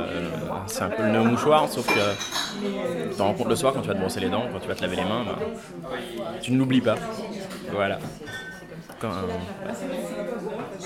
c'est 0.67 0.81
un 0.83 0.89
peu 0.89 1.03
le 1.03 1.23
mouchoir, 1.23 1.69
sauf 1.69 1.87
que 1.87 3.09
tu 3.09 3.15
t'en 3.17 3.27
rends 3.27 3.33
compte 3.33 3.47
le 3.49 3.55
soir 3.55 3.73
quand 3.73 3.81
tu 3.81 3.87
vas 3.87 3.93
te 3.93 3.99
brosser 3.99 4.19
les 4.19 4.29
dents, 4.29 4.43
quand 4.51 4.59
tu 4.59 4.67
vas 4.67 4.75
te 4.75 4.81
laver 4.81 4.97
les 4.97 5.05
mains, 5.05 5.23
bah, 5.25 5.39
tu 6.41 6.51
ne 6.51 6.57
l'oublies 6.57 6.81
pas. 6.81 6.95
Voilà. 7.71 7.99
Quand. 8.99 9.11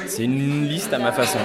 C'est 0.05 0.23
une 0.25 0.67
liste 0.67 0.93
à 0.93 0.99
ma 0.99 1.11
façon. 1.11 1.39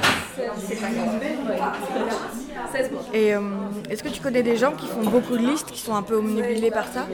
Et 3.12 3.34
euh, 3.34 3.40
est-ce 3.88 4.02
que 4.02 4.08
tu 4.08 4.20
connais 4.20 4.42
des 4.42 4.56
gens 4.56 4.72
qui 4.72 4.86
font 4.86 5.02
beaucoup 5.02 5.36
de 5.36 5.42
listes, 5.42 5.70
qui 5.70 5.80
sont 5.80 5.94
un 5.94 6.02
peu 6.02 6.16
omnubilés 6.16 6.70
par 6.70 6.86
ça? 6.88 7.06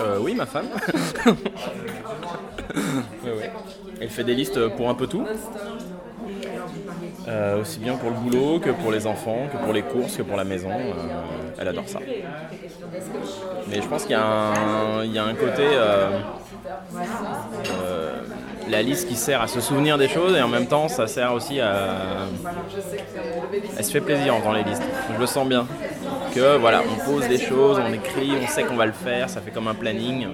Euh, 0.00 0.18
oui, 0.20 0.34
ma 0.34 0.46
femme. 0.46 0.68
Ouais, 3.24 3.32
ouais. 3.32 3.50
Elle 4.00 4.10
fait 4.10 4.24
des 4.24 4.34
listes 4.34 4.68
pour 4.68 4.88
un 4.90 4.94
peu 4.94 5.06
tout. 5.06 5.26
Euh, 7.26 7.60
aussi 7.60 7.78
bien 7.80 7.96
pour 7.96 8.10
le 8.10 8.16
boulot 8.16 8.60
que 8.60 8.70
pour 8.70 8.90
les 8.92 9.06
enfants, 9.06 9.48
que 9.48 9.56
pour 9.56 9.72
les 9.72 9.82
courses, 9.82 10.16
que 10.16 10.22
pour 10.22 10.36
la 10.36 10.44
maison. 10.44 10.70
Euh, 10.70 10.94
elle 11.58 11.68
adore 11.68 11.88
ça. 11.88 12.00
Mais 13.68 13.82
je 13.82 13.88
pense 13.88 14.02
qu'il 14.04 14.12
y, 14.12 14.14
a 14.14 14.22
un- 14.24 15.04
il 15.04 15.12
y 15.12 15.18
a 15.18 15.24
un 15.24 15.34
côté. 15.34 15.76
La 18.68 18.82
liste 18.82 19.08
qui 19.08 19.16
sert 19.16 19.40
à 19.40 19.48
se 19.48 19.60
souvenir 19.60 19.98
des 19.98 20.08
choses 20.08 20.36
et 20.36 20.42
en 20.42 20.48
même 20.48 20.66
temps 20.66 20.88
ça 20.88 21.06
sert 21.06 21.32
aussi 21.32 21.60
à. 21.60 22.26
Elle 23.76 23.84
se 23.84 23.90
fait 23.90 24.00
plaisir 24.00 24.34
en 24.34 24.40
faisant 24.40 24.52
les 24.52 24.64
listes. 24.64 24.82
Je 25.14 25.18
le 25.18 25.26
sens 25.26 25.46
bien. 25.46 25.66
Que 26.34 26.56
voilà, 26.58 26.82
on 26.82 27.04
pose 27.04 27.26
des 27.28 27.38
choses, 27.38 27.80
on 27.84 27.92
écrit, 27.92 28.32
on 28.42 28.46
sait 28.46 28.64
qu'on 28.64 28.76
va 28.76 28.86
le 28.86 28.92
faire, 28.92 29.30
ça 29.30 29.40
fait 29.40 29.50
comme 29.50 29.68
un 29.68 29.74
planning. 29.74 30.28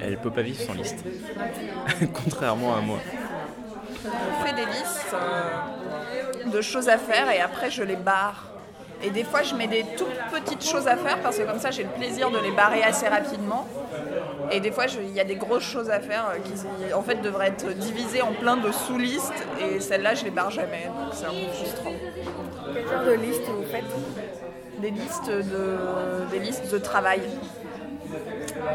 Elle 0.00 0.16
peut 0.16 0.30
pas 0.30 0.42
vivre 0.42 0.60
sans 0.60 0.74
liste. 0.74 1.04
Contrairement 2.24 2.76
à 2.76 2.80
moi. 2.80 2.98
Je 4.02 4.46
fais 4.46 4.54
des 4.54 4.64
listes 4.66 5.14
euh, 5.14 6.50
de 6.50 6.60
choses 6.62 6.88
à 6.88 6.96
faire 6.96 7.30
et 7.30 7.40
après 7.40 7.70
je 7.70 7.82
les 7.82 7.96
barre. 7.96 8.46
Et 9.02 9.10
des 9.10 9.24
fois 9.24 9.42
je 9.42 9.54
mets 9.54 9.66
des 9.66 9.84
toutes 9.96 10.08
petites 10.32 10.64
choses 10.64 10.86
à 10.86 10.96
faire 10.96 11.18
parce 11.20 11.36
que 11.38 11.42
comme 11.42 11.58
ça 11.58 11.70
j'ai 11.70 11.82
le 11.82 11.90
plaisir 11.90 12.30
de 12.30 12.38
les 12.38 12.52
barrer 12.52 12.82
assez 12.82 13.08
rapidement. 13.08 13.66
Et 14.52 14.60
des 14.60 14.72
fois 14.72 14.86
il 14.86 15.14
y 15.14 15.20
a 15.20 15.24
des 15.24 15.36
grosses 15.36 15.64
choses 15.64 15.90
à 15.90 16.00
faire 16.00 16.26
euh, 16.30 16.38
qui 16.38 16.92
en 16.92 17.02
fait 17.02 17.22
devraient 17.22 17.48
être 17.48 17.68
divisées 17.74 18.22
en 18.22 18.32
plein 18.32 18.56
de 18.56 18.72
sous-listes 18.72 19.46
et 19.60 19.80
celles-là 19.80 20.14
je 20.14 20.24
les 20.24 20.30
barre 20.30 20.50
jamais. 20.50 20.86
Donc 20.86 21.12
c'est 21.12 21.26
un 21.26 21.30
peu 21.30 21.52
frustrant. 21.52 21.92
Quel 22.74 22.88
genre 22.88 23.04
de 23.04 23.12
liste 23.12 23.42
vous 23.46 23.64
faites 23.64 23.84
Des 24.80 24.90
listes 24.90 25.30
de, 25.30 26.30
des 26.30 26.38
listes 26.40 26.72
de 26.72 26.78
travail. 26.78 27.20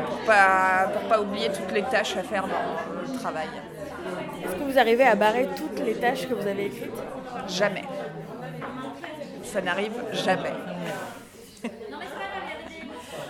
Pour 0.07 0.17
pas, 0.25 0.87
pour 0.93 1.09
pas 1.09 1.19
oublier 1.21 1.49
toutes 1.49 1.73
les 1.73 1.83
tâches 1.83 2.15
à 2.15 2.23
faire 2.23 2.43
dans 2.43 3.11
le 3.13 3.19
travail. 3.19 3.49
Est-ce 4.43 4.53
que 4.55 4.71
vous 4.71 4.79
arrivez 4.79 5.03
à 5.03 5.15
barrer 5.15 5.49
toutes 5.55 5.79
les 5.85 5.95
tâches 5.95 6.27
que 6.27 6.33
vous 6.33 6.47
avez 6.47 6.67
écrites? 6.67 6.91
Jamais. 7.49 7.83
Ça 9.43 9.61
n'arrive 9.61 9.93
jamais. 10.13 10.53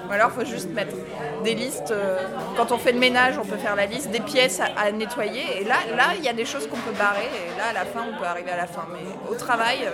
Ou 0.08 0.12
alors, 0.12 0.32
il 0.36 0.46
faut 0.46 0.50
juste 0.50 0.70
mettre 0.72 0.96
des 1.44 1.56
listes. 1.56 1.92
euh, 1.92 2.18
Quand 2.58 2.72
on 2.72 2.78
fait 2.78 2.92
le 2.92 3.00
ménage, 3.00 3.38
on 3.38 3.46
peut 3.46 3.58
faire 3.58 3.76
la 3.76 3.86
liste 3.86 4.12
des 4.12 4.20
pièces 4.20 4.60
à, 4.60 4.92
nettoyer. 4.92 5.62
Et 5.62 5.64
là, 5.64 5.76
là, 5.96 6.14
il 6.18 6.24
y 6.24 6.30
a 6.30 6.34
des 6.34 6.46
choses 6.46 6.68
qu'on 6.68 6.78
peut 6.78 6.98
barrer. 6.98 7.26
Et 7.26 7.58
là, 7.58 7.66
à 7.70 7.74
la 7.74 7.86
fin, 7.86 8.06
on 8.14 8.18
peut 8.18 8.26
arriver 8.26 8.52
à 8.52 8.58
la 8.58 8.68
fin. 8.68 8.86
Mais 8.92 9.06
au 9.30 9.36
travail, 9.36 9.80
euh, 9.86 9.92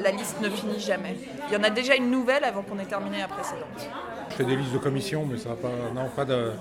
la 0.00 0.10
liste 0.10 0.40
ne 0.40 0.50
finit 0.50 0.80
jamais. 0.80 1.16
Il 1.48 1.54
y 1.54 1.56
en 1.56 1.62
a 1.62 1.70
déjà 1.70 1.94
une 1.94 2.10
nouvelle 2.10 2.44
avant 2.44 2.62
qu'on 2.62 2.78
ait 2.78 2.84
terminé 2.84 3.18
la 3.18 3.28
précédente. 3.28 3.88
Je 4.30 4.34
fais 4.34 4.44
des 4.44 4.56
listes 4.56 4.72
de 4.72 4.78
commissions, 4.78 5.26
mais 5.30 5.38
ça 5.38 5.50
va 5.50 5.54
pas. 5.54 5.68
Non, 5.94 6.08
pas 6.08 6.24
de. 6.24 6.52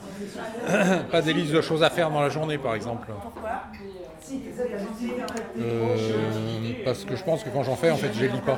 des 1.22 1.34
listes 1.34 1.53
de 1.53 1.61
choses 1.61 1.82
à 1.82 1.89
faire 1.89 2.09
dans 2.11 2.22
la 2.22 2.30
journée, 2.30 2.57
par 2.57 2.76
exemple. 2.76 3.07
Euh, 5.59 5.97
parce 6.86 7.03
que 7.03 7.16
je 7.16 7.24
pense 7.24 7.43
que 7.43 7.49
quand 7.49 7.64
j'en 7.64 7.76
fais, 7.76 7.91
en 7.91 7.97
fait, 7.97 8.11
je 8.14 8.22
les 8.22 8.30
lis 8.30 8.41
pas. 8.41 8.57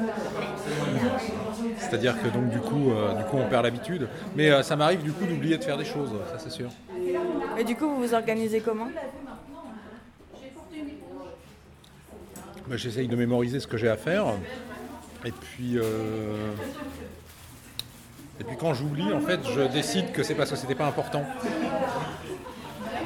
C'est-à-dire 1.95 2.21
que 2.21 2.27
donc 2.27 2.49
du 2.49 2.59
coup, 2.59 2.91
euh, 2.91 3.13
du 3.13 3.23
coup, 3.23 3.37
on 3.37 3.47
perd 3.47 3.63
l'habitude. 3.63 4.09
Mais 4.35 4.51
euh, 4.51 4.63
ça 4.63 4.75
m'arrive 4.75 5.01
du 5.01 5.13
coup 5.13 5.25
d'oublier 5.25 5.57
de 5.57 5.63
faire 5.63 5.77
des 5.77 5.85
choses, 5.85 6.09
ça 6.29 6.37
c'est 6.37 6.51
sûr. 6.51 6.69
Et 7.57 7.63
du 7.63 7.77
coup, 7.77 7.87
vous 7.87 8.05
vous 8.05 8.13
organisez 8.13 8.59
comment? 8.59 8.89
Bah, 12.67 12.75
J'essaye 12.75 13.07
de 13.07 13.15
mémoriser 13.15 13.61
ce 13.61 13.67
que 13.67 13.77
j'ai 13.77 13.87
à 13.87 13.95
faire. 13.95 14.25
Et 15.23 15.31
puis, 15.31 15.77
euh, 15.77 16.51
et 18.41 18.43
puis 18.43 18.57
quand 18.59 18.73
j'oublie, 18.73 19.13
en 19.13 19.21
fait, 19.21 19.39
je 19.55 19.61
décide 19.61 20.11
que 20.11 20.21
c'est 20.21 20.35
parce 20.35 20.49
que 20.49 20.57
c'était 20.57 20.75
pas 20.75 20.87
important. 20.87 21.23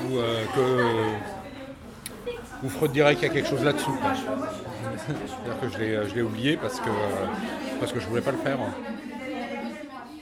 Ou 0.09 0.17
euh, 0.17 0.43
que. 0.55 2.65
Ou 2.65 2.69
Freud 2.69 2.91
dirait 2.91 3.13
qu'il 3.13 3.27
y 3.27 3.31
a 3.31 3.33
quelque 3.35 3.49
chose 3.49 3.63
là-dessous. 3.63 3.95
quoi. 4.01 4.13
C'est-à-dire 5.07 5.59
que 5.61 5.69
je 5.69 5.77
l'ai- 5.79 6.09
je 6.09 6.15
l'ai 6.15 6.21
oublié 6.21 6.57
parce 6.57 6.79
que, 6.79 6.89
parce 7.79 7.91
que 7.91 7.99
je 7.99 8.07
voulais 8.07 8.21
pas 8.21 8.31
le 8.31 8.37
faire. 8.37 8.57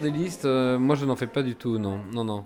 Des 0.02 0.12
listes, 0.12 0.46
euh, 0.46 0.78
moi 0.78 0.96
je 0.96 1.06
n'en 1.06 1.16
fais 1.16 1.28
pas 1.28 1.42
du 1.44 1.56
tout, 1.56 1.78
non. 1.80 2.00
Non, 2.14 2.24
non. 2.24 2.46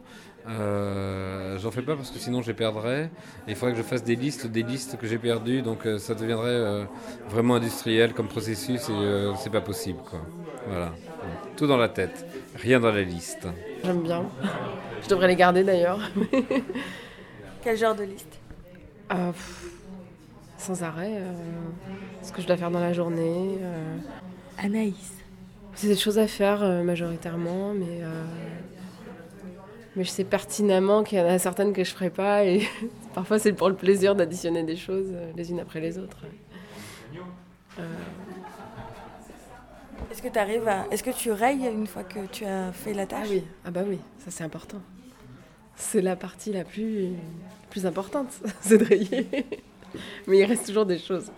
Euh, 0.50 1.58
J'en 1.60 1.70
fais 1.70 1.82
pas 1.84 1.96
parce 1.96 2.10
que 2.10 2.18
sinon 2.18 2.42
je 2.42 2.48
les 2.48 2.54
perdrais. 2.54 3.12
Et 3.48 3.52
il 3.52 3.56
faudrait 3.56 3.74
que 3.74 3.78
je 3.78 3.84
fasse 3.84 4.04
des 4.04 4.16
listes, 4.16 4.48
des 4.48 4.64
listes 4.64 4.98
que 4.98 5.06
j'ai 5.06 5.18
perdues, 5.18 5.62
donc 5.62 5.86
euh, 5.86 5.98
ça 6.00 6.16
deviendrait 6.16 6.50
euh, 6.50 6.84
vraiment 7.30 7.56
industriel 7.56 8.14
comme 8.14 8.28
processus 8.28 8.90
et 8.90 8.94
euh, 8.94 9.34
c'est 9.36 9.50
pas 9.52 9.62
possible, 9.62 10.00
quoi. 10.10 10.20
Voilà. 10.68 10.86
Donc, 10.88 11.56
tout 11.58 11.68
dans 11.68 11.78
la 11.78 11.90
tête, 11.90 12.26
rien 12.56 12.80
dans 12.80 12.92
la 12.92 13.02
liste. 13.04 13.48
J'aime 13.84 14.02
bien. 14.02 14.24
Je 15.04 15.10
devrais 15.10 15.28
les 15.28 15.36
garder 15.36 15.64
d'ailleurs. 15.64 16.00
Quel 17.64 17.78
genre 17.78 17.96
de 17.96 18.04
liste? 18.04 18.40
Ah, 19.10 19.32
pff, 19.34 19.71
sans 20.62 20.84
arrêt. 20.84 21.16
euh, 21.18 21.34
ce 22.22 22.32
que 22.32 22.42
je 22.42 22.48
dois 22.48 22.58
faire 22.58 22.72
dans 22.72 22.80
la 22.80 22.94
journée. 22.94 23.58
euh. 23.62 23.98
Anaïs. 24.58 25.14
C'est 25.74 25.88
des 25.88 25.96
choses 25.96 26.20
à 26.20 26.28
faire 26.28 26.62
euh, 26.64 26.84
majoritairement, 26.84 27.74
mais 27.74 28.02
Mais 29.96 30.04
je 30.06 30.10
sais 30.10 30.24
pertinemment 30.24 31.04
qu'il 31.04 31.18
y 31.18 31.22
en 31.22 31.26
a 31.28 31.38
certaines 31.40 31.74
que 31.74 31.84
je 31.84 31.92
ferai 31.92 32.10
pas 32.10 32.46
et 32.46 32.62
parfois 33.14 33.40
c'est 33.40 33.52
pour 33.54 33.68
le 33.70 33.76
plaisir 33.76 34.16
d'additionner 34.16 34.64
des 34.64 34.78
choses 34.78 35.12
les 35.36 35.50
unes 35.52 35.60
après 35.60 35.82
les 35.82 35.98
autres. 35.98 36.20
Est-ce 40.12 40.22
que 40.22 40.28
tu 40.28 40.40
arrives 40.40 40.68
à... 40.68 40.86
Est-ce 40.92 41.04
que 41.04 41.10
tu 41.12 41.32
rayes 41.32 41.66
une 41.68 41.88
fois 41.88 42.04
que 42.04 42.26
tu 42.28 42.46
as 42.46 42.72
fait 42.72 42.94
la 42.94 43.06
tâche? 43.06 43.28
Ah 43.28 43.32
oui, 43.34 43.44
ah 43.66 43.72
bah 43.72 43.82
oui, 43.88 44.00
ça 44.20 44.30
c'est 44.32 44.44
important. 44.44 44.80
C'est 45.76 46.02
la 46.02 46.16
partie 46.16 46.52
la 46.54 46.64
plus, 46.64 47.10
plus 47.70 47.86
importante, 47.86 48.28
c'est 48.62 48.78
de 48.78 48.86
rayer. 48.86 49.28
Mais 50.28 50.40
il 50.40 50.46
reste 50.46 50.68
toujours 50.68 50.86
des 50.86 51.00
choses. 51.00 51.32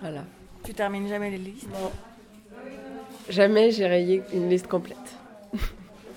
Voilà. 0.00 0.24
Tu 0.64 0.74
termines 0.74 1.08
jamais 1.08 1.30
les 1.30 1.38
listes? 1.38 1.68
Non. 1.68 1.90
Jamais 3.28 3.70
j'ai 3.70 3.86
rayé 3.86 4.22
une 4.32 4.48
liste 4.48 4.66
complète. 4.66 4.96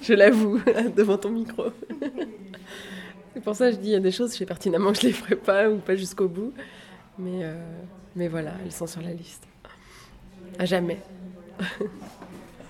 je 0.02 0.14
l'avoue, 0.14 0.60
devant 0.96 1.18
ton 1.18 1.30
micro. 1.30 1.66
c'est 3.34 3.44
pour 3.44 3.56
ça 3.56 3.70
que 3.70 3.76
je 3.76 3.80
dis, 3.80 3.90
il 3.90 3.94
y 3.94 3.96
a 3.96 4.00
des 4.00 4.12
choses, 4.12 4.34
je 4.34 4.38
sais 4.38 4.46
pertinemment 4.46 4.92
que 4.92 5.00
je 5.00 5.08
les 5.08 5.14
ferai 5.14 5.36
pas 5.36 5.70
ou 5.70 5.78
pas 5.78 5.96
jusqu'au 5.96 6.28
bout. 6.28 6.54
Mais, 7.18 7.44
euh, 7.44 7.56
mais 8.16 8.28
voilà, 8.28 8.54
elles 8.64 8.72
sont 8.72 8.88
sur 8.88 9.02
la 9.02 9.14
liste. 9.14 9.44
À 10.60 10.66
jamais. 10.66 11.00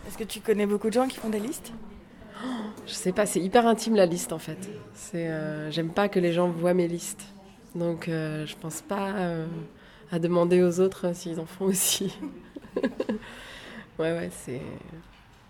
Est-ce 0.07 0.17
que 0.17 0.23
tu 0.23 0.41
connais 0.41 0.65
beaucoup 0.65 0.89
de 0.89 0.93
gens 0.93 1.07
qui 1.07 1.17
font 1.17 1.29
des 1.29 1.39
listes? 1.39 1.71
Je 2.85 2.93
sais 2.93 3.13
pas, 3.13 3.25
c'est 3.25 3.39
hyper 3.39 3.65
intime 3.65 3.95
la 3.95 4.05
liste 4.05 4.33
en 4.33 4.39
fait. 4.39 4.57
C'est, 4.93 5.27
euh, 5.27 5.71
j'aime 5.71 5.89
pas 5.89 6.09
que 6.09 6.19
les 6.19 6.33
gens 6.33 6.49
voient 6.49 6.73
mes 6.73 6.87
listes. 6.87 7.23
Donc 7.75 8.07
euh, 8.07 8.45
je 8.45 8.55
pense 8.55 8.81
pas 8.81 9.11
euh, 9.13 9.45
à 10.11 10.19
demander 10.19 10.61
aux 10.61 10.79
autres 10.79 11.15
s'ils 11.15 11.39
en 11.39 11.45
font 11.45 11.65
aussi. 11.65 12.17
ouais, 12.77 14.11
ouais, 14.13 14.29
c'est, 14.31 14.61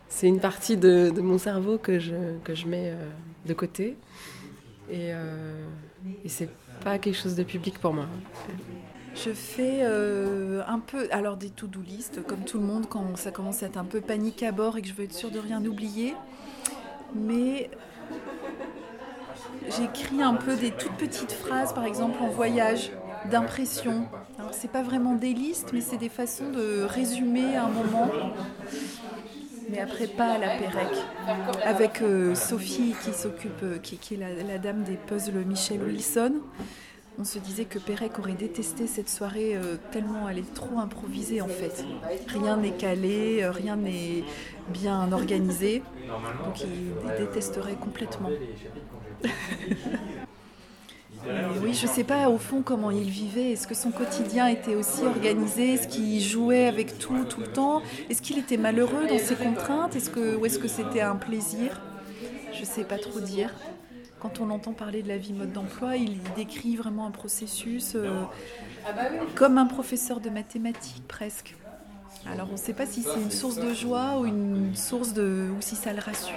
c'est 0.07 0.27
une 0.27 0.39
partie 0.39 0.77
de, 0.77 1.09
de 1.09 1.21
mon 1.21 1.37
cerveau 1.37 1.77
que 1.77 1.99
je, 1.99 2.37
que 2.43 2.55
je 2.55 2.67
mets 2.67 2.91
euh, 2.91 3.09
de 3.45 3.53
côté. 3.53 3.97
Et, 4.89 5.13
euh, 5.13 5.65
et 6.23 6.29
c'est 6.29 6.49
pas 6.83 6.97
quelque 6.97 7.17
chose 7.17 7.35
de 7.35 7.43
public 7.43 7.79
pour 7.79 7.93
moi. 7.93 8.05
Je 9.15 9.31
fais 9.31 9.83
un 9.83 10.79
peu, 10.79 11.07
alors 11.11 11.37
des 11.37 11.51
to-do 11.51 11.81
list, 11.81 12.25
comme 12.25 12.43
tout 12.45 12.57
le 12.57 12.65
monde, 12.65 12.87
quand 12.89 13.15
ça 13.15 13.29
commence 13.29 13.61
à 13.61 13.67
être 13.67 13.77
un 13.77 13.85
peu 13.85 14.01
panique 14.01 14.41
à 14.41 14.51
bord 14.51 14.77
et 14.77 14.81
que 14.81 14.87
je 14.87 14.93
veux 14.93 15.03
être 15.03 15.13
sûre 15.13 15.29
de 15.29 15.37
rien 15.37 15.63
oublier. 15.63 16.15
Mais 17.15 17.69
j'écris 19.69 20.21
un 20.21 20.35
peu 20.35 20.55
des 20.55 20.71
toutes 20.71 20.97
petites 20.97 21.31
phrases, 21.31 21.73
par 21.73 21.85
exemple 21.85 22.21
en 22.21 22.29
voyage, 22.29 22.91
d'impression. 23.29 24.07
C'est 24.51 24.71
pas 24.71 24.83
vraiment 24.83 25.15
des 25.15 25.33
listes, 25.33 25.71
mais 25.73 25.81
c'est 25.81 25.97
des 25.97 26.09
façons 26.09 26.49
de 26.49 26.83
résumer 26.83 27.55
un 27.55 27.69
moment. 27.69 28.09
Mais 29.69 29.79
après, 29.79 30.07
pas 30.07 30.33
à 30.33 30.37
la 30.37 30.57
Pérec. 30.57 30.87
Avec 31.63 32.01
euh, 32.01 32.35
Sophie 32.35 32.93
qui 33.03 33.13
s'occupe, 33.13 33.63
euh, 33.63 33.77
qui, 33.79 34.13
est 34.13 34.17
la, 34.17 34.57
dame 34.57 34.83
des 34.83 34.97
puzzles 34.97 35.43
Michel 35.45 35.81
Wilson. 35.81 36.33
On 37.19 37.23
se 37.23 37.37
disait 37.39 37.65
que 37.65 37.77
Pérec 37.77 38.17
aurait 38.17 38.33
détesté 38.33 38.87
cette 38.87 39.09
soirée 39.09 39.55
euh, 39.55 39.77
tellement 39.91 40.27
elle 40.27 40.39
est 40.39 40.53
trop 40.53 40.79
improvisée 40.79 41.41
en 41.41 41.47
fait. 41.47 41.85
Rien 42.27 42.57
n'est 42.57 42.71
calé, 42.71 43.47
rien 43.47 43.75
n'est 43.75 44.23
bien 44.69 45.11
organisé. 45.11 45.83
Donc 46.43 46.61
il 46.61 47.25
détesterait 47.25 47.75
complètement. 47.75 48.29
Oui, 51.61 51.73
je 51.73 51.87
sais 51.87 52.03
pas 52.03 52.29
au 52.29 52.37
fond 52.37 52.61
comment 52.61 52.91
il 52.91 53.09
vivait. 53.09 53.51
Est-ce 53.51 53.67
que 53.67 53.75
son 53.75 53.91
quotidien 53.91 54.47
était 54.47 54.75
aussi 54.75 55.03
organisé? 55.03 55.73
Est-ce 55.73 55.87
qu'il 55.87 56.21
jouait 56.21 56.67
avec 56.67 56.99
tout 56.99 57.23
tout 57.25 57.39
le 57.39 57.47
temps? 57.47 57.81
Est-ce 58.09 58.21
qu'il 58.21 58.37
était 58.37 58.57
malheureux 58.57 59.07
dans 59.07 59.19
ses 59.19 59.35
contraintes? 59.35 59.95
Est-ce 59.95 60.09
que 60.09 60.35
ou 60.35 60.45
est-ce 60.45 60.59
que 60.59 60.67
c'était 60.67 61.01
un 61.01 61.15
plaisir? 61.15 61.81
Je 62.53 62.65
sais 62.65 62.83
pas 62.83 62.97
trop 62.97 63.19
dire. 63.19 63.53
Quand 64.19 64.39
on 64.39 64.49
entend 64.49 64.73
parler 64.73 65.03
de 65.03 65.07
la 65.07 65.17
vie 65.17 65.33
mode 65.33 65.51
d'emploi, 65.51 65.97
il 65.97 66.17
décrit 66.35 66.75
vraiment 66.75 67.05
un 67.05 67.11
processus 67.11 67.93
euh, 67.95 68.23
comme 69.35 69.57
un 69.57 69.65
professeur 69.65 70.19
de 70.19 70.29
mathématiques 70.29 71.07
presque. 71.07 71.55
Alors 72.31 72.47
on 72.49 72.53
ne 72.53 72.57
sait 72.57 72.73
pas 72.73 72.85
si 72.85 73.01
c'est 73.01 73.19
une 73.21 73.31
source 73.31 73.57
de 73.57 73.73
joie 73.73 74.19
ou 74.19 74.25
une 74.25 74.75
source 74.75 75.13
de 75.13 75.47
ou 75.57 75.61
si 75.61 75.75
ça 75.75 75.91
le 75.91 75.99
rassure. 75.99 76.35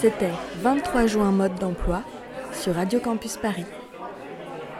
C'était 0.00 0.30
23 0.60 1.06
juin 1.06 1.32
mode 1.32 1.56
d'emploi 1.56 2.02
sur 2.52 2.74
Radio 2.74 3.00
Campus 3.00 3.36
Paris. 3.36 3.66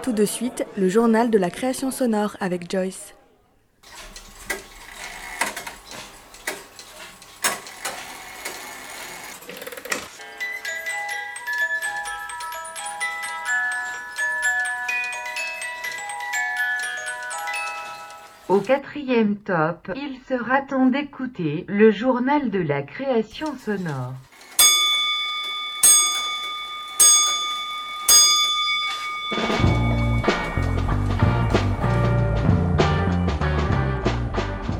Tout 0.02 0.12
de 0.12 0.24
suite, 0.24 0.64
le 0.76 0.88
journal 0.88 1.30
de 1.30 1.38
la 1.38 1.50
création 1.50 1.90
sonore 1.90 2.36
avec 2.40 2.70
Joyce. 2.70 3.17
Au 18.58 18.60
quatrième 18.60 19.36
top, 19.36 19.92
il 19.94 20.18
sera 20.28 20.62
temps 20.62 20.86
d'écouter 20.86 21.64
le 21.68 21.92
journal 21.92 22.50
de 22.50 22.58
la 22.58 22.82
création 22.82 23.46
sonore. 23.56 24.14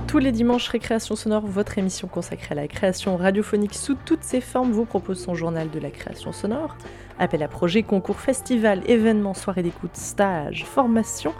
Tous 0.08 0.18
les 0.18 0.32
dimanches, 0.32 0.66
Récréation 0.66 1.14
Sonore, 1.14 1.46
votre 1.46 1.78
émission 1.78 2.08
consacrée 2.08 2.50
à 2.50 2.56
la 2.56 2.66
création 2.66 3.16
radiophonique 3.16 3.74
sous 3.74 3.94
toutes 3.94 4.24
ses 4.24 4.40
formes, 4.40 4.72
vous 4.72 4.86
propose 4.86 5.22
son 5.22 5.36
journal 5.36 5.70
de 5.70 5.78
la 5.78 5.90
création 5.90 6.32
sonore. 6.32 6.76
Appel 7.20 7.44
à 7.44 7.48
projet, 7.48 7.84
concours, 7.84 8.18
festival, 8.18 8.82
événements, 8.90 9.34
soirées 9.34 9.62
d'écoute, 9.62 9.94
stages, 9.94 10.64
formation. 10.64 11.32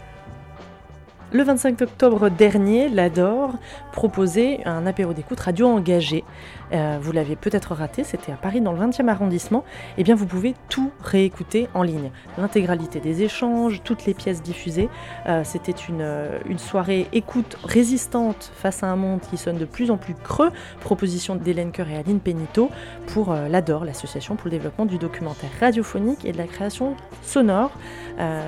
Le 1.34 1.44
25 1.44 1.82
octobre 1.82 2.28
dernier, 2.28 2.90
l'ADOR 2.90 3.52
proposait 3.94 4.60
un 4.66 4.86
apéro 4.86 5.14
d'écoute 5.14 5.40
radio 5.40 5.68
engagé. 5.68 6.26
Euh, 6.74 6.98
vous 7.02 7.12
l'aviez 7.12 7.36
peut-être 7.36 7.74
raté, 7.74 8.04
c'était 8.04 8.32
à 8.32 8.36
Paris 8.36 8.62
dans 8.62 8.72
le 8.72 8.80
20e 8.80 9.08
arrondissement. 9.08 9.64
Eh 9.98 10.04
bien, 10.04 10.16
vous 10.16 10.26
pouvez 10.26 10.56
tout 10.70 10.92
réécouter 11.04 11.68
en 11.74 11.84
ligne. 11.84 12.12
L'intégralité 12.38 13.00
des 13.00 13.24
échanges, 13.24 13.82
toutes 13.84 14.06
les 14.06 14.14
pièces 14.14 14.42
diffusées. 14.42 14.90
Euh, 15.28 15.44
c'était 15.44 15.72
une, 15.72 16.02
euh, 16.02 16.40
une 16.46 16.60
soirée 16.60 17.08
écoute 17.12 17.58
résistante 17.64 18.52
face 18.56 18.84
à 18.84 18.88
un 18.88 18.96
monde 18.96 19.22
qui 19.22 19.38
sonne 19.38 19.58
de 19.58 19.66
plus 19.66 19.92
en 19.92 19.98
plus 19.98 20.14
creux. 20.14 20.52
Proposition 20.80 21.36
d'Hélène 21.36 21.72
Coeur 21.72 21.90
et 21.90 21.98
Aline 21.98 22.20
Pénito 22.20 22.70
pour 23.08 23.34
l'ADOR, 23.34 23.86
l'association 23.86 24.36
pour 24.36 24.46
le 24.46 24.52
développement 24.52 24.86
du 24.86 24.98
documentaire 24.98 25.50
radiophonique 25.60 26.26
et 26.26 26.32
de 26.32 26.38
la 26.38 26.48
création 26.48 26.96
sonore. 27.22 27.72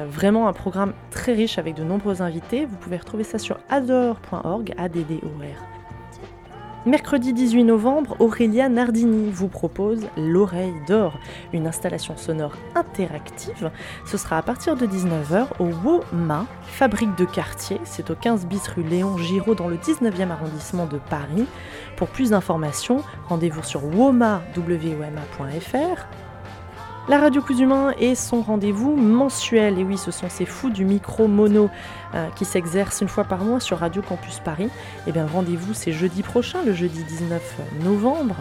Vraiment 0.09 0.47
un 0.47 0.53
programme 0.53 0.93
très 1.11 1.33
riche 1.33 1.57
avec 1.57 1.75
de 1.75 1.83
nombreux 1.83 2.21
invités. 2.21 2.65
Vous 2.65 2.77
pouvez 2.77 2.97
retrouver 2.97 3.23
ça 3.23 3.37
sur 3.37 3.57
ador.org, 3.69 4.73
A-D-D-O-R. 4.77 5.72
Mercredi 6.85 7.31
18 7.31 7.63
novembre, 7.63 8.17
Aurélia 8.19 8.67
Nardini 8.67 9.31
vous 9.31 9.47
propose 9.47 10.05
L'oreille 10.17 10.73
d'or, 10.85 11.17
une 11.53 11.65
installation 11.65 12.17
sonore 12.17 12.57
interactive. 12.75 13.71
Ce 14.05 14.17
sera 14.17 14.37
à 14.37 14.41
partir 14.41 14.75
de 14.75 14.85
19h 14.85 15.45
au 15.59 15.69
WOMA, 15.69 16.45
fabrique 16.63 17.15
de 17.17 17.23
quartier. 17.23 17.79
C'est 17.85 18.11
au 18.11 18.15
15 18.15 18.47
bis 18.47 18.67
rue 18.67 18.83
Léon 18.83 19.17
Giraud 19.17 19.55
dans 19.55 19.69
le 19.69 19.77
19e 19.77 20.29
arrondissement 20.29 20.85
de 20.85 20.97
Paris. 21.09 21.45
Pour 21.95 22.09
plus 22.09 22.31
d'informations, 22.31 23.01
rendez-vous 23.29 23.63
sur 23.63 23.85
woma.fr. 23.85 24.43
La 27.09 27.19
radio 27.19 27.41
Cousumain 27.41 27.91
est 27.99 28.15
son 28.15 28.41
rendez-vous 28.41 28.95
mensuel. 28.95 29.77
Et 29.77 29.83
oui, 29.83 29.97
ce 29.97 30.09
sont 30.09 30.29
ces 30.29 30.45
fous 30.45 30.69
du 30.69 30.85
micro 30.85 31.27
mono 31.27 31.69
euh, 32.15 32.29
qui 32.37 32.45
s'exercent 32.45 33.01
une 33.01 33.09
fois 33.09 33.25
par 33.25 33.43
mois 33.43 33.59
sur 33.59 33.79
Radio 33.79 34.01
Campus 34.01 34.39
Paris. 34.39 34.69
Et 35.05 35.11
bien, 35.11 35.27
rendez-vous 35.27 35.73
c'est 35.73 35.91
jeudi 35.91 36.23
prochain, 36.23 36.63
le 36.65 36.73
jeudi 36.73 37.03
19 37.03 37.41
novembre. 37.83 38.37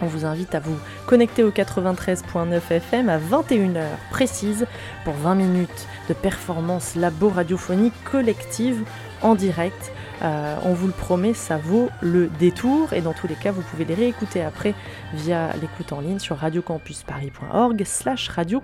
On 0.00 0.06
vous 0.06 0.24
invite 0.24 0.54
à 0.54 0.60
vous 0.60 0.76
connecter 1.06 1.42
au 1.42 1.50
93.9 1.50 2.60
FM 2.70 3.08
à 3.08 3.18
21h 3.18 3.86
précise 4.12 4.66
pour 5.04 5.14
20 5.14 5.34
minutes 5.34 5.88
de 6.08 6.14
performance 6.14 6.94
labo 6.94 7.30
radiophonique 7.30 7.94
collective 8.04 8.84
en 9.22 9.34
direct. 9.34 9.92
Euh, 10.22 10.56
on 10.64 10.72
vous 10.72 10.86
le 10.86 10.92
promet, 10.92 11.34
ça 11.34 11.56
vaut 11.56 11.88
le 12.00 12.28
détour. 12.38 12.92
Et 12.92 13.00
dans 13.00 13.12
tous 13.12 13.26
les 13.26 13.34
cas, 13.34 13.52
vous 13.52 13.62
pouvez 13.62 13.84
les 13.84 13.94
réécouter 13.94 14.42
après 14.42 14.74
via 15.14 15.52
l'écoute 15.60 15.92
en 15.92 16.00
ligne 16.00 16.18
sur 16.18 16.36
radiocampusparis.org 16.36 17.82
slash 17.84 18.28
radio 18.28 18.60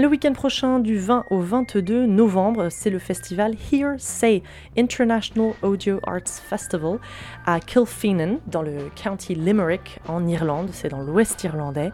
le 0.00 0.08
week-end 0.08 0.32
prochain, 0.32 0.78
du 0.78 0.98
20 0.98 1.26
au 1.28 1.40
22 1.40 2.06
novembre, 2.06 2.68
c'est 2.70 2.88
le 2.88 2.98
festival 2.98 3.54
Hear 3.70 3.96
Say 3.98 4.42
International 4.78 5.52
Audio 5.60 6.00
Arts 6.06 6.26
Festival 6.26 6.98
à 7.44 7.60
Kilfeenan, 7.60 8.38
dans 8.46 8.62
le 8.62 8.90
county 8.96 9.34
Limerick, 9.34 9.98
en 10.08 10.26
Irlande. 10.26 10.70
C'est 10.72 10.88
dans 10.88 11.02
l'ouest 11.02 11.44
irlandais. 11.44 11.92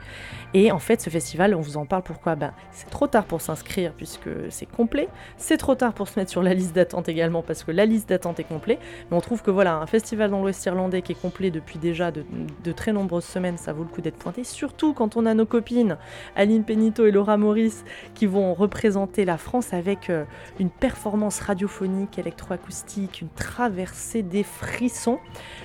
Et 0.54 0.70
en 0.70 0.78
fait, 0.78 1.00
ce 1.00 1.11
festival, 1.11 1.54
on 1.54 1.61
vous 1.61 1.76
en 1.76 1.84
parle 1.84 2.02
pourquoi? 2.02 2.36
Ben, 2.36 2.52
C'est 2.70 2.88
trop 2.88 3.09
tard 3.09 3.24
pour 3.24 3.40
s'inscrire 3.40 3.92
puisque 3.92 4.30
c'est 4.50 4.66
complet. 4.66 5.09
C'est 5.36 5.57
trop 5.57 5.74
tard 5.74 5.92
pour 5.92 6.07
se 6.07 6.18
mettre 6.18 6.30
sur 6.30 6.44
la 6.44 6.54
liste 6.54 6.76
d'attente 6.76 7.09
également 7.09 7.42
parce 7.42 7.64
que 7.64 7.72
la 7.72 7.86
liste 7.86 8.09
d'attente 8.09 8.38
est 8.38 8.44
complète. 8.44 8.78
Mais 9.11 9.16
on 9.16 9.20
trouve 9.20 9.42
que 9.42 9.50
voilà, 9.50 9.78
un 9.78 9.86
festival 9.86 10.30
dans 10.30 10.40
l'Ouest 10.40 10.64
irlandais 10.64 11.02
qui 11.02 11.12
est 11.12 11.20
complet 11.20 11.50
depuis 11.50 11.80
déjà 11.80 12.12
de, 12.12 12.24
très 12.72 12.92
nombreuses 12.92 13.24
semaines, 13.24 13.59
ça 13.59 13.72
vaut 13.72 13.82
le 13.82 13.88
coup 13.88 14.00
d'être 14.00 14.16
pointé. 14.16 14.44
Surtout 14.44 14.94
quand 14.94 15.16
on 15.16 15.26
a 15.26 15.34
nos 15.34 15.44
copines 15.44 15.96
Aline 16.36 16.62
Penito 16.62 17.04
et 17.04 17.11
Laura 17.11 17.36
Maurice 17.36 17.84
qui 18.14 18.26
vont 18.26 18.55
représenter 18.55 19.24
la 19.24 19.38
France 19.38 19.72
avec 19.72 20.11
euh, 20.11 20.24
une 20.59 20.70
performance 20.70 21.40
radiophonique, 21.40 22.18
électroacoustique, 22.18 23.20
une 23.20 23.28
traversée 23.28 24.22
des 24.22 24.42
frissons. 24.42 25.18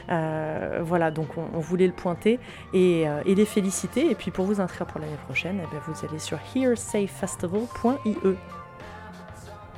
Euh, 0.09 0.81
voilà, 0.83 1.11
donc 1.11 1.29
on, 1.37 1.59
voulait 1.59 1.87
le 1.87 1.93
pointer 1.93 2.39
et, 2.73 3.07
euh, 3.07 3.21
et 3.25 3.35
les 3.35 3.45
féliciter. 3.45 4.09
Et 4.09 4.15
puis 4.15 4.31
pour 4.31 4.45
vous 4.45 4.61
inscrire 4.61 4.87
pour 4.87 4.99
l'année 4.99 5.11
prochaine, 5.25 5.59
eh 5.63 5.67
bien 5.69 5.81
vous 5.87 6.05
allez 6.05 6.19
sur 6.19 6.39
hearsayfestival.ie. 6.55 8.60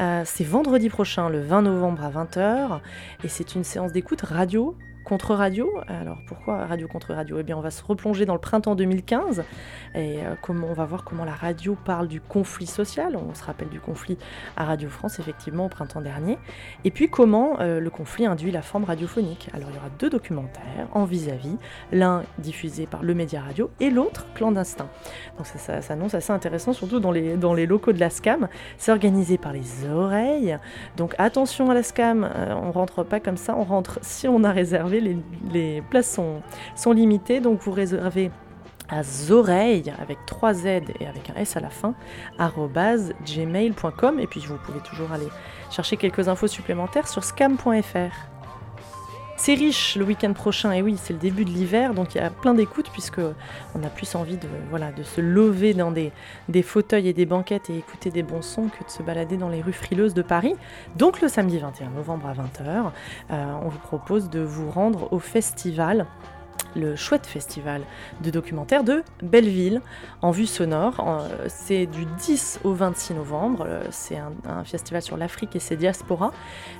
Euh, 0.00 0.22
c'est 0.26 0.42
vendredi 0.42 0.88
prochain, 0.88 1.28
le 1.28 1.40
20 1.40 1.62
novembre 1.62 2.02
à 2.04 2.10
20h. 2.10 2.80
Et 3.22 3.28
c'est 3.28 3.54
une 3.54 3.62
séance 3.62 3.92
d'écoute 3.92 4.22
radio 4.22 4.76
contre 5.04 5.34
radio. 5.34 5.70
Alors 5.88 6.18
pourquoi 6.26 6.66
radio 6.66 6.88
contre 6.88 7.14
radio? 7.14 7.38
Eh 7.38 7.42
bien 7.42 7.56
on 7.56 7.60
va 7.60 7.70
se 7.70 7.82
replonger 7.84 8.26
dans 8.26 8.34
le 8.34 8.40
printemps 8.40 8.74
2015 8.74 9.44
et 9.94 10.18
euh, 10.24 10.34
on 10.48 10.72
va 10.72 10.84
voir 10.84 11.04
comment 11.04 11.24
la 11.24 11.34
radio 11.34 11.76
parle 11.84 12.08
du 12.08 12.20
conflit 12.20 12.66
social. 12.66 13.16
On 13.16 13.34
se 13.34 13.44
rappelle 13.44 13.68
du 13.68 13.80
conflit 13.80 14.18
à 14.56 14.64
Radio 14.64 14.88
France 14.88 15.18
effectivement 15.18 15.66
au 15.66 15.68
printemps 15.68 16.00
dernier. 16.00 16.38
Et 16.84 16.90
puis 16.90 17.08
comment 17.08 17.60
euh, 17.60 17.80
le 17.80 17.90
conflit 17.90 18.26
induit 18.26 18.50
la 18.50 18.62
forme 18.62 18.84
radiophonique. 18.84 19.48
Alors 19.54 19.68
il 19.70 19.76
y 19.76 19.78
aura 19.78 19.90
deux 19.98 20.10
documentaires 20.10 20.88
en 20.92 21.04
vis-à-vis, 21.04 21.56
l'un 21.92 22.22
diffusé 22.38 22.86
par 22.86 23.02
le 23.02 23.14
Média 23.14 23.40
Radio 23.40 23.70
et 23.80 23.90
l'autre 23.90 24.26
clandestin. 24.34 24.88
Donc 25.36 25.46
ça, 25.46 25.58
ça 25.58 25.82
s'annonce 25.82 26.14
assez 26.14 26.32
intéressant 26.32 26.72
surtout 26.72 27.00
dans 27.00 27.12
les, 27.12 27.36
dans 27.36 27.54
les 27.54 27.66
locaux 27.66 27.92
de 27.92 28.00
la 28.00 28.10
SCAM. 28.10 28.48
C'est 28.76 28.92
organisé 28.92 29.38
par 29.38 29.52
les 29.52 29.88
oreilles. 29.88 30.58
Donc 30.96 31.14
attention 31.18 31.70
à 31.70 31.74
la 31.74 31.82
SCAM, 31.82 32.24
euh, 32.24 32.54
on 32.54 32.72
rentre 32.72 33.04
pas 33.04 33.20
comme 33.20 33.36
ça, 33.36 33.56
on 33.56 33.64
rentre 33.64 33.98
si 34.02 34.28
on 34.28 34.44
a 34.44 34.52
réservé 34.52 34.99
les, 35.00 35.82
places 35.90 36.18
sont, 36.76 36.92
limitées, 36.92 37.40
donc 37.40 37.60
vous 37.60 37.72
réservez 37.72 38.30
à 38.88 39.02
zoreilles 39.02 39.92
avec 40.00 40.18
3 40.26 40.54
Z 40.54 40.66
et 40.66 41.06
avec 41.06 41.30
un 41.30 41.34
S 41.36 41.56
à 41.56 41.60
la 41.60 41.70
fin, 41.70 41.94
gmail.com 42.38 44.20
et 44.20 44.26
puis 44.26 44.40
vous 44.40 44.58
pouvez 44.58 44.80
toujours 44.80 45.12
aller 45.12 45.28
chercher 45.70 45.96
quelques 45.96 46.28
infos 46.28 46.48
supplémentaires 46.48 47.06
sur 47.06 47.22
scam.fr. 47.22 48.29
C'est 49.42 49.54
riche 49.54 49.96
le 49.96 50.04
week-end 50.04 50.34
prochain, 50.34 50.70
et 50.72 50.82
oui, 50.82 50.98
c'est 50.98 51.14
le 51.14 51.18
début 51.18 51.46
de 51.46 51.50
l'hiver, 51.50 51.94
donc 51.94 52.14
il 52.14 52.18
y 52.18 52.20
a 52.20 52.28
plein 52.28 52.52
d'écoutes, 52.52 52.90
puisque 52.90 53.22
on 53.74 53.82
a 53.82 53.88
plus 53.88 54.14
envie 54.14 54.36
de, 54.36 55.02
se 55.02 55.22
lever 55.22 55.72
dans 55.72 55.90
des, 55.90 56.12
des 56.50 56.60
fauteuils 56.62 57.08
et 57.08 57.14
des 57.14 57.24
banquettes 57.24 57.70
et 57.70 57.78
écouter 57.78 58.10
des 58.10 58.22
bons 58.22 58.42
sons 58.42 58.68
que 58.68 58.84
de 58.84 58.90
se 58.90 59.02
balader 59.02 59.38
dans 59.38 59.48
les 59.48 59.62
rues 59.62 59.72
frileuses 59.72 60.12
de 60.12 60.20
Paris. 60.20 60.56
Donc 60.96 61.22
le 61.22 61.28
samedi 61.28 61.56
21 61.56 61.88
novembre 61.88 62.26
à 62.26 62.34
20h, 62.34 62.90
euh, 63.30 63.52
on 63.64 63.70
vous 63.70 63.78
propose 63.78 64.28
de 64.28 64.40
vous 64.40 64.70
rendre 64.70 65.10
au 65.10 65.18
festival 65.18 66.06
le 66.76 66.96
chouette 66.96 67.26
festival 67.26 67.82
de 68.22 68.30
documentaire 68.30 68.84
de 68.84 69.02
Belleville 69.22 69.80
en 70.22 70.30
vue 70.30 70.46
sonore. 70.46 71.26
C'est 71.48 71.86
du 71.86 72.04
10 72.04 72.60
au 72.64 72.72
26 72.72 73.14
novembre. 73.14 73.64
Euh, 73.66 73.84
c'est 73.90 74.16
un, 74.16 74.64
festival 74.64 75.02
sur 75.02 75.16
l'Afrique 75.16 75.56
et 75.56 75.58
ses 75.58 75.76
diasporas. 75.76 76.32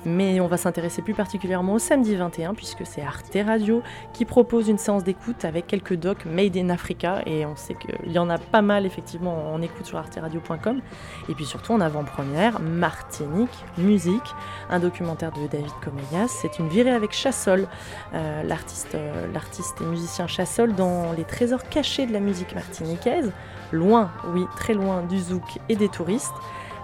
Mais 0.05 0.39
on 0.39 0.47
va 0.47 0.57
s'intéresser 0.57 1.01
plus 1.01 1.13
particulièrement 1.13 1.73
au 1.73 1.79
samedi 1.79 2.15
21 2.15 2.53
puisque 2.53 2.85
c'est 2.85 3.01
Arte 3.01 3.37
Radio 3.45 3.81
qui 4.13 4.25
propose 4.25 4.69
une 4.69 4.77
séance 4.77 5.03
d'écoute 5.03 5.45
avec 5.45 5.67
quelques 5.67 5.95
docs 5.95 6.25
made 6.25 6.57
in 6.57 6.69
Africa. 6.69 7.21
Et 7.25 7.45
on 7.45 7.55
sait 7.55 7.75
qu'il 7.75 8.11
y 8.11 8.19
en 8.19 8.29
a 8.29 8.37
pas 8.37 8.61
mal 8.61 8.85
effectivement 8.85 9.53
en 9.53 9.61
écoute 9.61 9.85
sur 9.85 9.97
arteradio.com. 9.97 10.81
Et 11.29 11.33
puis 11.33 11.45
surtout 11.45 11.73
en 11.73 11.81
avant-première, 11.81 12.59
Martinique, 12.59 13.65
musique, 13.77 14.35
un 14.69 14.79
documentaire 14.79 15.31
de 15.31 15.47
David 15.47 15.71
Comeyas. 15.83 16.27
C'est 16.27 16.59
une 16.59 16.69
virée 16.69 16.91
avec 16.91 17.11
Chassol, 17.11 17.67
euh, 18.13 18.43
l'artiste, 18.43 18.95
euh, 18.95 19.27
l'artiste 19.33 19.80
musicien 19.85 20.27
Chassol 20.27 20.73
dans 20.73 21.11
les 21.13 21.23
trésors 21.23 21.67
cachés 21.69 22.05
de 22.05 22.13
la 22.13 22.19
musique 22.19 22.55
martiniquaise, 22.55 23.31
loin, 23.71 24.11
oui, 24.33 24.45
très 24.55 24.73
loin 24.73 25.03
du 25.03 25.19
zouk 25.19 25.59
et 25.69 25.75
des 25.75 25.89
touristes. 25.89 26.33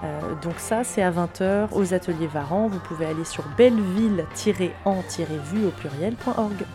Euh, 0.03 0.35
donc 0.43 0.55
ça, 0.57 0.83
c'est 0.83 1.01
à 1.01 1.11
20h 1.11 1.69
aux 1.71 1.93
ateliers 1.93 2.27
Varan. 2.27 2.67
Vous 2.67 2.79
pouvez 2.79 3.05
aller 3.05 3.25
sur 3.25 3.43
belleville-en-vue 3.57 5.65
au 5.65 5.71
pluriel.org. 5.71 6.65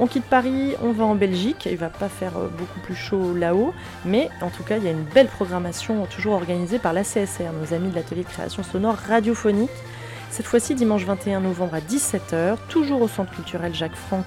On 0.00 0.08
quitte 0.08 0.24
Paris, 0.24 0.74
on 0.82 0.90
va 0.90 1.04
en 1.04 1.14
Belgique. 1.14 1.68
Il 1.70 1.76
va 1.76 1.88
pas 1.88 2.08
faire 2.08 2.36
euh, 2.36 2.48
beaucoup 2.48 2.80
plus 2.80 2.96
chaud 2.96 3.34
là-haut, 3.34 3.72
mais 4.04 4.28
en 4.40 4.50
tout 4.50 4.64
cas, 4.64 4.78
il 4.78 4.84
y 4.84 4.88
a 4.88 4.90
une 4.90 5.04
belle 5.04 5.28
programmation 5.28 6.04
toujours 6.06 6.34
organisée 6.34 6.80
par 6.80 6.92
la 6.92 7.02
CSR, 7.02 7.52
nos 7.60 7.72
amis 7.72 7.90
de 7.90 7.94
l'atelier 7.94 8.24
de 8.24 8.28
création 8.28 8.64
sonore 8.64 8.96
radiophonique. 8.96 9.70
Cette 10.30 10.46
fois-ci, 10.46 10.74
dimanche 10.74 11.04
21 11.04 11.40
novembre 11.40 11.74
à 11.74 11.80
17h, 11.80 12.56
toujours 12.68 13.02
au 13.02 13.08
centre 13.08 13.32
culturel 13.32 13.72
Jacques 13.72 13.94
Franck 13.94 14.26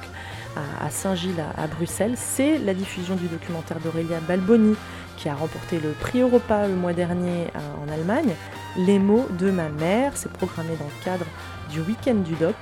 à, 0.79 0.89
Saint-Gilles, 0.89 1.43
à, 1.57 1.67
Bruxelles, 1.67 2.15
c'est 2.15 2.57
la 2.57 2.73
diffusion 2.73 3.15
du 3.15 3.27
documentaire 3.27 3.79
d'Aurélia 3.79 4.19
Balboni, 4.27 4.75
qui 5.17 5.29
a 5.29 5.35
remporté 5.35 5.79
le 5.79 5.91
prix 5.91 6.21
Europa 6.21 6.67
le 6.67 6.75
mois 6.75 6.93
dernier 6.93 7.47
euh, 7.55 7.85
en 7.85 7.91
Allemagne. 7.91 8.33
Les 8.77 8.99
mots 8.99 9.27
de 9.39 9.51
ma 9.51 9.69
mère, 9.69 10.11
c'est 10.15 10.31
programmé 10.31 10.75
dans 10.77 10.85
le 10.85 11.03
cadre 11.03 11.25
du 11.71 11.81
week-end 11.81 12.15
du 12.15 12.35
doc. 12.35 12.55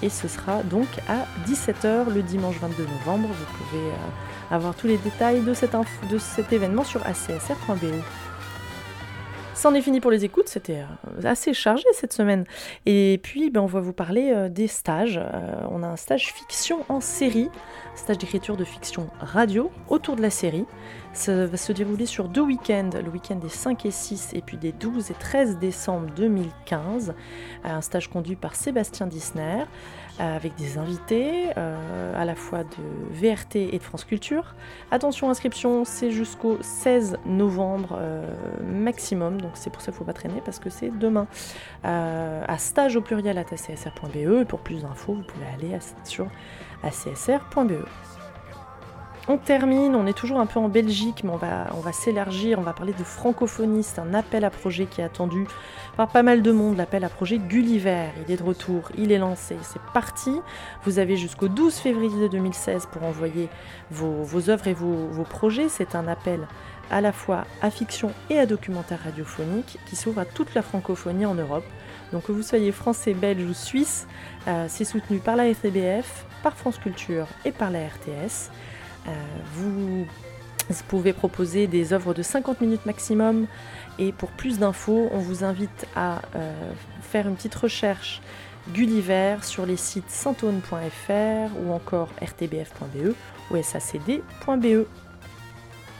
Et 0.00 0.10
ce 0.10 0.28
sera 0.28 0.62
donc 0.62 0.86
à 1.08 1.26
17h 1.48 2.12
le 2.12 2.22
dimanche 2.22 2.56
22 2.60 2.84
novembre. 2.84 3.28
Vous 3.28 3.64
pouvez 3.64 3.84
euh, 3.84 4.54
avoir 4.54 4.74
tous 4.74 4.86
les 4.86 4.96
détails 4.96 5.40
de, 5.40 5.54
cette 5.54 5.74
de 6.10 6.18
cet 6.18 6.52
événement 6.52 6.84
sur 6.84 7.04
acsr.be. 7.06 8.02
C'en 9.58 9.74
est 9.74 9.82
fini 9.82 9.98
pour 9.98 10.12
les 10.12 10.24
écoutes, 10.24 10.48
c'était 10.48 10.82
euh, 10.82 11.22
assez 11.24 11.52
chargé 11.52 11.82
cette 11.92 12.12
semaine. 12.12 12.44
Et 12.86 13.18
puis, 13.24 13.50
ben, 13.50 13.60
on 13.60 13.66
va 13.66 13.80
vous 13.80 13.92
parler 13.92 14.30
euh, 14.32 14.48
des 14.48 14.68
stages. 14.68 15.18
Euh, 15.20 15.66
on 15.72 15.82
a 15.82 15.88
un 15.88 15.96
stage 15.96 16.32
fiction 16.32 16.84
en 16.88 17.00
série, 17.00 17.50
stage 17.96 18.18
d'écriture 18.18 18.56
de 18.56 18.62
fiction 18.62 19.08
radio 19.18 19.72
autour 19.88 20.14
de 20.14 20.22
la 20.22 20.30
série. 20.30 20.64
Ça 21.18 21.46
va 21.46 21.56
se 21.56 21.72
dérouler 21.72 22.06
sur 22.06 22.28
deux 22.28 22.42
week-ends, 22.42 22.90
le 22.94 23.10
week-end 23.10 23.34
des 23.34 23.48
5 23.48 23.84
et 23.86 23.90
6 23.90 24.34
et 24.34 24.40
puis 24.40 24.56
des 24.56 24.70
12 24.70 25.10
et 25.10 25.14
13 25.14 25.58
décembre 25.58 26.06
2015. 26.14 27.12
Un 27.64 27.80
stage 27.80 28.08
conduit 28.08 28.36
par 28.36 28.54
Sébastien 28.54 29.08
Disner. 29.08 29.64
Euh, 30.20 30.36
avec 30.36 30.56
des 30.56 30.78
invités 30.78 31.50
euh, 31.56 32.20
à 32.20 32.24
la 32.24 32.34
fois 32.34 32.64
de 32.64 32.76
VRT 33.12 33.56
et 33.72 33.78
de 33.78 33.82
France 33.82 34.04
Culture. 34.04 34.56
Attention, 34.90 35.30
inscription, 35.30 35.84
c'est 35.84 36.10
jusqu'au 36.10 36.58
16 36.60 37.18
novembre 37.24 37.96
euh, 38.00 38.26
maximum, 38.64 39.40
donc 39.40 39.52
c'est 39.54 39.70
pour 39.70 39.80
ça 39.80 39.86
qu'il 39.86 39.94
ne 39.94 39.98
faut 39.98 40.04
pas 40.04 40.12
traîner 40.12 40.40
parce 40.44 40.58
que 40.58 40.70
c'est 40.70 40.90
demain. 40.90 41.28
à 41.84 42.58
stage 42.58 42.96
au 42.96 43.00
pluriel 43.00 43.38
à 43.38 43.42
acsr.be 43.42 44.44
pour 44.44 44.58
plus 44.58 44.82
d'infos, 44.82 45.14
vous 45.14 45.22
pouvez 45.22 45.46
aller 45.46 45.78
sur 46.02 46.26
acsr.be. 46.82 48.17
On 49.30 49.36
termine, 49.36 49.94
on 49.94 50.06
est 50.06 50.16
toujours 50.16 50.40
un 50.40 50.46
peu 50.46 50.58
en 50.58 50.70
Belgique, 50.70 51.22
mais 51.22 51.30
on 51.30 51.36
va, 51.36 51.92
s'élargir, 51.92 52.58
on 52.58 52.62
va 52.62 52.72
parler 52.72 52.94
de 52.94 53.04
francophonie. 53.04 53.82
C'est 53.82 54.00
un 54.00 54.14
appel 54.14 54.42
à 54.42 54.48
projet 54.48 54.86
qui 54.86 55.02
est 55.02 55.04
attendu 55.04 55.46
par 55.98 56.08
pas 56.08 56.22
mal 56.22 56.40
de 56.40 56.50
monde, 56.50 56.78
l'appel 56.78 57.04
à 57.04 57.10
projet 57.10 57.36
Gulliver. 57.36 58.06
Il 58.26 58.32
est 58.32 58.38
de 58.38 58.42
retour, 58.42 58.90
il 58.96 59.12
est 59.12 59.18
lancé, 59.18 59.56
c'est 59.60 59.82
parti. 59.92 60.40
Vous 60.84 60.98
avez 60.98 61.18
jusqu'au 61.18 61.48
12 61.48 61.74
février 61.74 62.30
2016 62.30 62.88
pour 62.90 63.04
envoyer 63.04 63.50
vos, 63.90 64.48
œuvres 64.48 64.66
et 64.66 64.72
vos, 64.72 65.24
projets. 65.28 65.68
C'est 65.68 65.94
un 65.94 66.08
appel 66.08 66.48
à 66.90 67.02
la 67.02 67.12
fois 67.12 67.44
à 67.60 67.70
fiction 67.70 68.12
et 68.30 68.38
à 68.38 68.46
documentaire 68.46 69.00
radiophonique 69.04 69.78
qui 69.84 69.96
s'ouvre 69.96 70.20
à 70.20 70.24
toute 70.24 70.54
la 70.54 70.62
francophonie 70.62 71.26
en 71.26 71.34
Europe. 71.34 71.64
Donc 72.12 72.22
que 72.22 72.32
vous 72.32 72.42
soyez 72.42 72.72
français, 72.72 73.12
belge 73.12 73.44
ou 73.44 73.52
suisse, 73.52 74.06
euh, 74.46 74.64
c'est 74.68 74.86
soutenu 74.86 75.18
par 75.18 75.36
la 75.36 75.52
FBF, 75.52 76.24
par 76.42 76.56
France 76.56 76.78
Culture 76.78 77.26
et 77.44 77.52
par 77.52 77.70
la 77.70 77.80
RTS. 77.80 78.50
Euh, 79.08 79.12
vous, 79.54 80.06
pouvez 80.88 81.12
proposer 81.12 81.66
des 81.66 81.92
œuvres 81.92 82.14
de 82.14 82.22
50 82.22 82.60
minutes 82.60 82.86
maximum 82.86 83.46
et 83.98 84.12
pour 84.12 84.30
plus 84.30 84.58
d'infos, 84.58 85.08
on 85.12 85.18
vous 85.18 85.44
invite 85.44 85.86
à 85.96 86.20
euh, 86.36 86.52
faire 87.02 87.26
une 87.26 87.36
petite 87.36 87.54
recherche 87.54 88.20
Gulliver 88.74 89.36
sur 89.42 89.64
les 89.64 89.76
sites 89.78 90.10
santone.fr 90.10 91.56
ou 91.64 91.72
encore 91.72 92.08
rtbf.be 92.20 93.14
ou 93.50 93.62
sacd.be. 93.62 94.86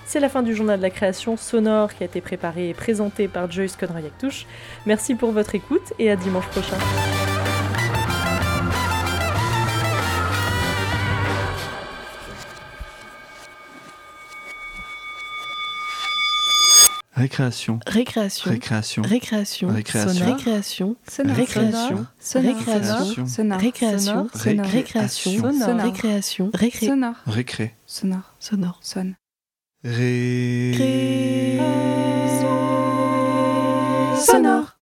C'est 0.04 0.20
la 0.20 0.28
fin 0.28 0.42
du 0.42 0.54
journal 0.54 0.78
de 0.78 0.82
la 0.82 0.90
création 0.90 1.36
sonore 1.36 1.94
qui 1.94 2.02
a 2.02 2.06
été 2.06 2.20
préparé 2.20 2.70
et 2.70 2.74
présenté 2.74 3.28
par 3.28 3.50
Joyce 3.50 3.76
Conroy-Actouche. 3.76 4.46
Merci 4.86 5.14
pour 5.14 5.32
votre 5.32 5.54
écoute 5.54 5.92
et 5.98 6.10
à 6.10 6.16
dimanche 6.16 6.46
prochain. 6.46 6.78
Récréation. 17.18 17.80
Récréation. 17.84 18.44
Récréation. 18.46 19.02
Récréation. 19.02 19.68
Récréation. 19.68 20.26
Récréation. 20.28 20.96
Sonore. 21.08 21.36
Récréation. 21.36 22.06
Sonore. 22.20 22.46
Récréation. 22.46 23.26
Sonore. 23.26 23.58
Récréation. 23.60 24.28
Sonore. 24.32 24.66
Récréation. 24.66 25.52
Sonore. 25.52 25.80
Récréation. 25.82 26.50
Récré. 26.54 26.86
Sonore. 26.86 27.14
Récré. 27.26 27.74
Sonore. 27.86 28.34
Sonore. 28.38 28.78
Sonne. 28.82 29.16
Ré. 29.84 31.58
Sonore. 34.24 34.76